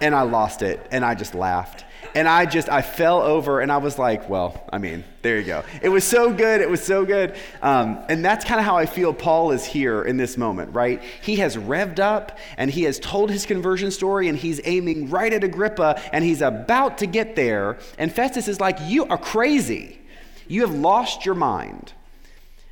And 0.00 0.14
I 0.14 0.22
lost 0.22 0.60
it, 0.60 0.86
and 0.90 1.02
I 1.02 1.14
just 1.14 1.34
laughed 1.34 1.84
and 2.14 2.28
I 2.28 2.46
just, 2.46 2.68
I 2.68 2.82
fell 2.82 3.22
over 3.22 3.60
and 3.60 3.72
I 3.72 3.78
was 3.78 3.98
like, 3.98 4.28
well, 4.28 4.64
I 4.72 4.78
mean, 4.78 5.02
there 5.22 5.38
you 5.38 5.44
go. 5.44 5.64
It 5.82 5.88
was 5.88 6.04
so 6.04 6.32
good. 6.32 6.60
It 6.60 6.70
was 6.70 6.82
so 6.82 7.04
good. 7.04 7.34
Um, 7.60 8.04
and 8.08 8.24
that's 8.24 8.44
kind 8.44 8.60
of 8.60 8.64
how 8.64 8.76
I 8.76 8.86
feel 8.86 9.12
Paul 9.12 9.50
is 9.50 9.64
here 9.64 10.02
in 10.02 10.16
this 10.16 10.36
moment, 10.36 10.74
right? 10.74 11.02
He 11.22 11.36
has 11.36 11.56
revved 11.56 11.98
up 11.98 12.38
and 12.56 12.70
he 12.70 12.84
has 12.84 13.00
told 13.00 13.30
his 13.30 13.46
conversion 13.46 13.90
story 13.90 14.28
and 14.28 14.38
he's 14.38 14.60
aiming 14.64 15.10
right 15.10 15.32
at 15.32 15.42
Agrippa 15.42 16.00
and 16.12 16.24
he's 16.24 16.40
about 16.40 16.98
to 16.98 17.06
get 17.06 17.34
there. 17.34 17.78
And 17.98 18.12
Festus 18.12 18.46
is 18.46 18.60
like, 18.60 18.78
you 18.82 19.06
are 19.06 19.18
crazy. 19.18 20.00
You 20.46 20.60
have 20.60 20.74
lost 20.74 21.26
your 21.26 21.34
mind. 21.34 21.94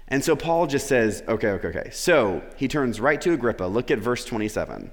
And 0.07 0.23
so 0.23 0.37
Paul 0.37 0.67
just 0.67 0.87
says, 0.87 1.23
okay, 1.27 1.49
okay, 1.49 1.69
okay. 1.69 1.91
So 1.91 2.43
he 2.57 2.69
turns 2.69 3.01
right 3.01 3.21
to 3.23 3.33
Agrippa. 3.33 3.65
Look 3.65 3.91
at 3.91 3.99
verse 3.99 4.25
27. 4.25 4.91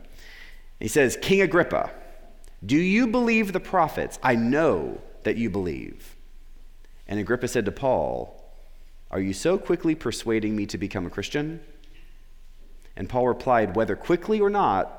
He 0.80 0.88
says, 0.88 1.18
King 1.22 1.42
Agrippa, 1.42 1.92
do 2.66 2.78
you 2.78 3.08
believe 3.08 3.54
the 3.54 3.60
prophets? 3.60 4.20
I 4.22 4.36
know 4.36 5.02
that 5.24 5.38
you 5.38 5.50
believe. 5.50 6.16
And 7.08 7.20
Agrippa 7.20 7.48
said 7.48 7.66
to 7.66 7.72
Paul, 7.72 8.54
Are 9.10 9.20
you 9.20 9.34
so 9.34 9.58
quickly 9.58 9.96
persuading 9.96 10.56
me 10.56 10.66
to 10.68 10.78
become 10.78 11.06
a 11.06 11.10
Christian? 11.10 11.62
And 12.96 13.08
Paul 13.08 13.28
replied, 13.28 13.76
Whether 13.76 13.96
quickly 13.96 14.42
or 14.42 14.50
not, 14.50 14.96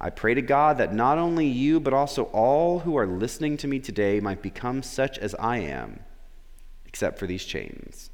I 0.00 0.10
pray 0.10 0.34
to 0.34 0.42
God 0.42 0.78
that 0.78 0.94
not 0.94 1.18
only 1.18 1.46
you, 1.46 1.80
but 1.80 1.92
also 1.92 2.24
all 2.24 2.80
who 2.80 2.96
are 2.96 3.06
listening 3.06 3.56
to 3.58 3.66
me 3.66 3.80
today 3.80 4.20
might 4.20 4.42
become 4.42 4.82
such 4.84 5.18
as 5.18 5.34
I 5.34 5.58
am, 5.58 5.98
except 6.86 7.18
for 7.18 7.26
these 7.26 7.44
chains. 7.44 8.10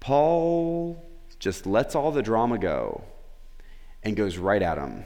Paul 0.00 1.02
just 1.38 1.66
lets 1.66 1.94
all 1.94 2.10
the 2.10 2.22
drama 2.22 2.58
go 2.58 3.04
and 4.02 4.16
goes 4.16 4.36
right 4.36 4.60
at 4.60 4.76
him 4.76 5.04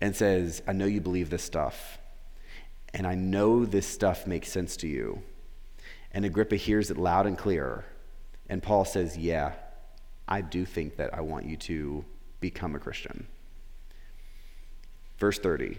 and 0.00 0.14
says, 0.14 0.62
I 0.66 0.72
know 0.72 0.86
you 0.86 1.00
believe 1.00 1.30
this 1.30 1.42
stuff, 1.42 1.98
and 2.94 3.06
I 3.06 3.14
know 3.14 3.64
this 3.64 3.86
stuff 3.86 4.26
makes 4.26 4.50
sense 4.50 4.76
to 4.78 4.88
you. 4.88 5.22
And 6.12 6.24
Agrippa 6.24 6.56
hears 6.56 6.90
it 6.90 6.96
loud 6.96 7.26
and 7.26 7.36
clear. 7.36 7.84
And 8.48 8.62
Paul 8.62 8.84
says, 8.84 9.16
Yeah, 9.16 9.52
I 10.26 10.40
do 10.40 10.64
think 10.64 10.96
that 10.96 11.12
I 11.12 11.20
want 11.20 11.46
you 11.46 11.56
to 11.56 12.04
become 12.40 12.74
a 12.74 12.78
Christian. 12.78 13.26
Verse 15.18 15.38
30. 15.38 15.78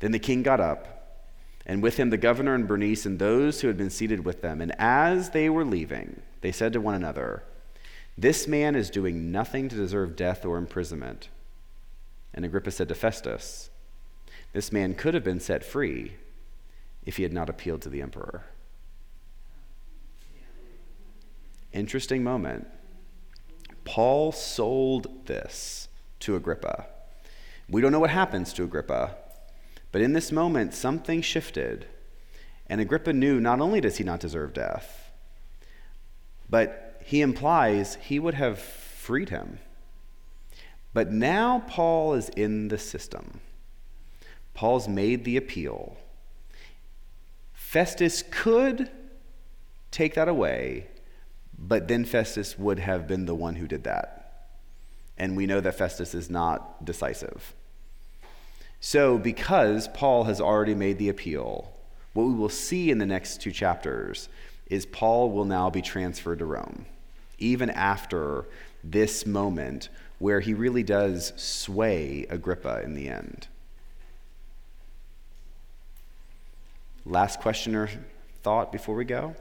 Then 0.00 0.12
the 0.12 0.18
king 0.18 0.42
got 0.42 0.60
up, 0.60 1.24
and 1.64 1.82
with 1.82 1.96
him 1.96 2.10
the 2.10 2.16
governor 2.16 2.54
and 2.54 2.68
Bernice 2.68 3.06
and 3.06 3.18
those 3.18 3.60
who 3.60 3.68
had 3.68 3.76
been 3.76 3.90
seated 3.90 4.24
with 4.24 4.42
them. 4.42 4.60
And 4.60 4.72
as 4.78 5.30
they 5.30 5.48
were 5.48 5.64
leaving, 5.64 6.22
they 6.42 6.52
said 6.52 6.72
to 6.74 6.80
one 6.80 6.94
another, 6.94 7.42
This 8.16 8.46
man 8.46 8.76
is 8.76 8.90
doing 8.90 9.32
nothing 9.32 9.68
to 9.70 9.76
deserve 9.76 10.14
death 10.14 10.44
or 10.44 10.58
imprisonment. 10.58 11.28
And 12.34 12.44
Agrippa 12.44 12.70
said 12.70 12.88
to 12.88 12.94
Festus, 12.94 13.70
This 14.52 14.72
man 14.72 14.94
could 14.94 15.14
have 15.14 15.24
been 15.24 15.40
set 15.40 15.64
free 15.64 16.16
if 17.04 17.16
he 17.16 17.22
had 17.22 17.32
not 17.32 17.48
appealed 17.48 17.82
to 17.82 17.88
the 17.88 18.02
emperor. 18.02 18.44
Interesting 21.72 22.22
moment. 22.22 22.66
Paul 23.84 24.32
sold 24.32 25.26
this 25.26 25.88
to 26.20 26.36
Agrippa. 26.36 26.86
We 27.68 27.80
don't 27.80 27.92
know 27.92 28.00
what 28.00 28.10
happens 28.10 28.52
to 28.54 28.64
Agrippa, 28.64 29.16
but 29.92 30.00
in 30.00 30.12
this 30.12 30.32
moment, 30.32 30.74
something 30.74 31.20
shifted. 31.20 31.86
And 32.66 32.80
Agrippa 32.80 33.12
knew 33.12 33.40
not 33.40 33.60
only 33.60 33.80
does 33.80 33.96
he 33.96 34.04
not 34.04 34.20
deserve 34.20 34.52
death, 34.52 35.06
But 36.48 37.00
he 37.04 37.20
implies 37.22 37.96
he 37.96 38.18
would 38.18 38.34
have 38.34 38.58
freed 38.58 39.30
him. 39.30 39.58
But 40.96 41.12
now 41.12 41.62
Paul 41.68 42.14
is 42.14 42.30
in 42.30 42.68
the 42.68 42.78
system. 42.78 43.40
Paul's 44.54 44.88
made 44.88 45.26
the 45.26 45.36
appeal. 45.36 45.98
Festus 47.52 48.24
could 48.30 48.90
take 49.90 50.14
that 50.14 50.26
away, 50.26 50.86
but 51.58 51.86
then 51.86 52.06
Festus 52.06 52.58
would 52.58 52.78
have 52.78 53.06
been 53.06 53.26
the 53.26 53.34
one 53.34 53.56
who 53.56 53.66
did 53.66 53.84
that. 53.84 54.46
And 55.18 55.36
we 55.36 55.44
know 55.44 55.60
that 55.60 55.74
Festus 55.76 56.14
is 56.14 56.30
not 56.30 56.82
decisive. 56.82 57.52
So, 58.80 59.18
because 59.18 59.88
Paul 59.88 60.24
has 60.24 60.40
already 60.40 60.74
made 60.74 60.96
the 60.96 61.10
appeal, 61.10 61.74
what 62.14 62.24
we 62.24 62.32
will 62.32 62.48
see 62.48 62.90
in 62.90 62.96
the 62.96 63.04
next 63.04 63.42
two 63.42 63.52
chapters 63.52 64.30
is 64.70 64.86
Paul 64.86 65.30
will 65.30 65.44
now 65.44 65.68
be 65.68 65.82
transferred 65.82 66.38
to 66.38 66.46
Rome, 66.46 66.86
even 67.38 67.68
after 67.68 68.46
this 68.82 69.26
moment 69.26 69.90
where 70.18 70.40
he 70.40 70.54
really 70.54 70.82
does 70.82 71.32
sway 71.36 72.26
Agrippa 72.30 72.82
in 72.82 72.94
the 72.94 73.08
end. 73.08 73.48
Last 77.04 77.40
question 77.40 77.74
or 77.74 77.88
thought 78.42 78.72
before 78.72 78.94
we 78.94 79.04
go? 79.04 79.36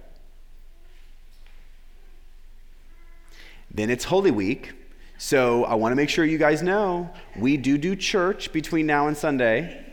Then 3.71 3.89
it's 3.89 4.05
Holy 4.05 4.31
Week. 4.31 4.73
So 5.17 5.63
I 5.63 5.75
want 5.75 5.91
to 5.91 5.95
make 5.95 6.09
sure 6.09 6.25
you 6.25 6.37
guys 6.37 6.61
know 6.61 7.09
we 7.37 7.57
do 7.57 7.77
do 7.77 7.95
church 7.95 8.51
between 8.51 8.85
now 8.85 9.07
and 9.07 9.17
Sunday. 9.17 9.85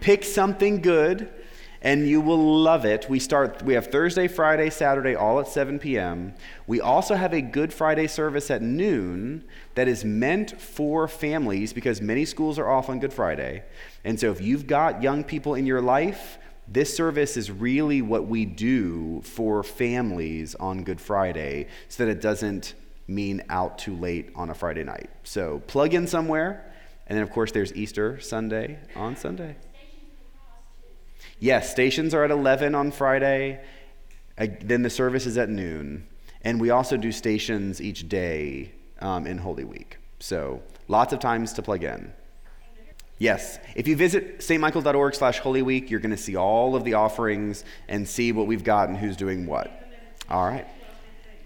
Pick 0.00 0.22
something 0.22 0.82
good 0.82 1.28
and 1.82 2.08
you 2.08 2.20
will 2.20 2.62
love 2.62 2.84
it. 2.84 3.08
We 3.08 3.18
start 3.18 3.62
we 3.62 3.74
have 3.74 3.88
Thursday, 3.88 4.28
Friday, 4.28 4.70
Saturday 4.70 5.14
all 5.14 5.40
at 5.40 5.48
7 5.48 5.78
p.m. 5.78 6.34
We 6.66 6.80
also 6.80 7.14
have 7.14 7.32
a 7.32 7.40
Good 7.40 7.72
Friday 7.72 8.06
service 8.06 8.50
at 8.50 8.62
noon 8.62 9.44
that 9.74 9.88
is 9.88 10.04
meant 10.04 10.60
for 10.60 11.08
families 11.08 11.72
because 11.72 12.00
many 12.00 12.24
schools 12.24 12.58
are 12.58 12.68
off 12.68 12.88
on 12.88 12.98
Good 12.98 13.12
Friday. 13.12 13.64
And 14.04 14.18
so 14.18 14.30
if 14.30 14.40
you've 14.40 14.66
got 14.66 15.02
young 15.02 15.24
people 15.24 15.54
in 15.54 15.66
your 15.66 15.80
life, 15.80 16.38
this 16.68 16.94
service 16.96 17.36
is 17.36 17.50
really 17.50 18.02
what 18.02 18.26
we 18.26 18.44
do 18.44 19.20
for 19.22 19.62
families 19.62 20.54
on 20.56 20.82
Good 20.82 21.00
Friday 21.00 21.68
so 21.88 22.04
that 22.04 22.10
it 22.10 22.20
doesn't 22.20 22.74
mean 23.06 23.42
out 23.48 23.78
too 23.78 23.96
late 23.96 24.30
on 24.34 24.50
a 24.50 24.54
Friday 24.54 24.82
night. 24.82 25.10
So 25.22 25.62
plug 25.66 25.94
in 25.94 26.06
somewhere. 26.06 26.72
And 27.06 27.16
then, 27.16 27.22
of 27.22 27.30
course, 27.30 27.52
there's 27.52 27.72
Easter 27.74 28.18
Sunday 28.18 28.80
on 28.96 29.16
Sunday. 29.16 29.56
Yes, 31.38 31.70
stations 31.70 32.14
are 32.14 32.24
at 32.24 32.30
11 32.30 32.74
on 32.74 32.90
Friday. 32.90 33.60
Then 34.36 34.82
the 34.82 34.90
service 34.90 35.26
is 35.26 35.36
at 35.38 35.48
noon. 35.48 36.06
And 36.42 36.60
we 36.60 36.70
also 36.70 36.96
do 36.96 37.12
stations 37.12 37.80
each 37.80 38.08
day 38.08 38.72
um, 39.00 39.26
in 39.26 39.38
Holy 39.38 39.64
Week. 39.64 39.98
So 40.18 40.62
lots 40.88 41.12
of 41.12 41.20
times 41.20 41.52
to 41.54 41.62
plug 41.62 41.84
in. 41.84 42.12
Yes, 43.18 43.58
if 43.74 43.88
you 43.88 43.96
visit 43.96 44.40
stmichael.org 44.40 45.14
slash 45.14 45.38
Holy 45.38 45.62
Week, 45.62 45.90
you're 45.90 46.00
going 46.00 46.10
to 46.10 46.16
see 46.18 46.36
all 46.36 46.76
of 46.76 46.84
the 46.84 46.94
offerings 46.94 47.64
and 47.88 48.06
see 48.06 48.30
what 48.30 48.46
we've 48.46 48.64
got 48.64 48.88
and 48.88 48.98
who's 48.98 49.16
doing 49.16 49.46
what. 49.46 49.70
All 50.28 50.46
right. 50.46 50.66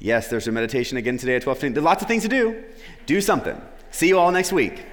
Yes, 0.01 0.29
there's 0.29 0.49
a 0.49 0.53
meditation 0.53 0.97
again 0.97 1.17
today 1.17 1.37
at 1.37 1.43
12:15. 1.43 1.75
There's 1.75 1.85
lots 1.85 2.03
of 2.03 2.09
things 2.09 2.23
to 2.25 2.29
do. 2.29 2.65
Do 3.07 3.21
something. 3.21 3.61
See 3.91 4.09
you 4.09 4.19
all 4.19 4.33
next 4.33 4.53
week. 4.53 4.85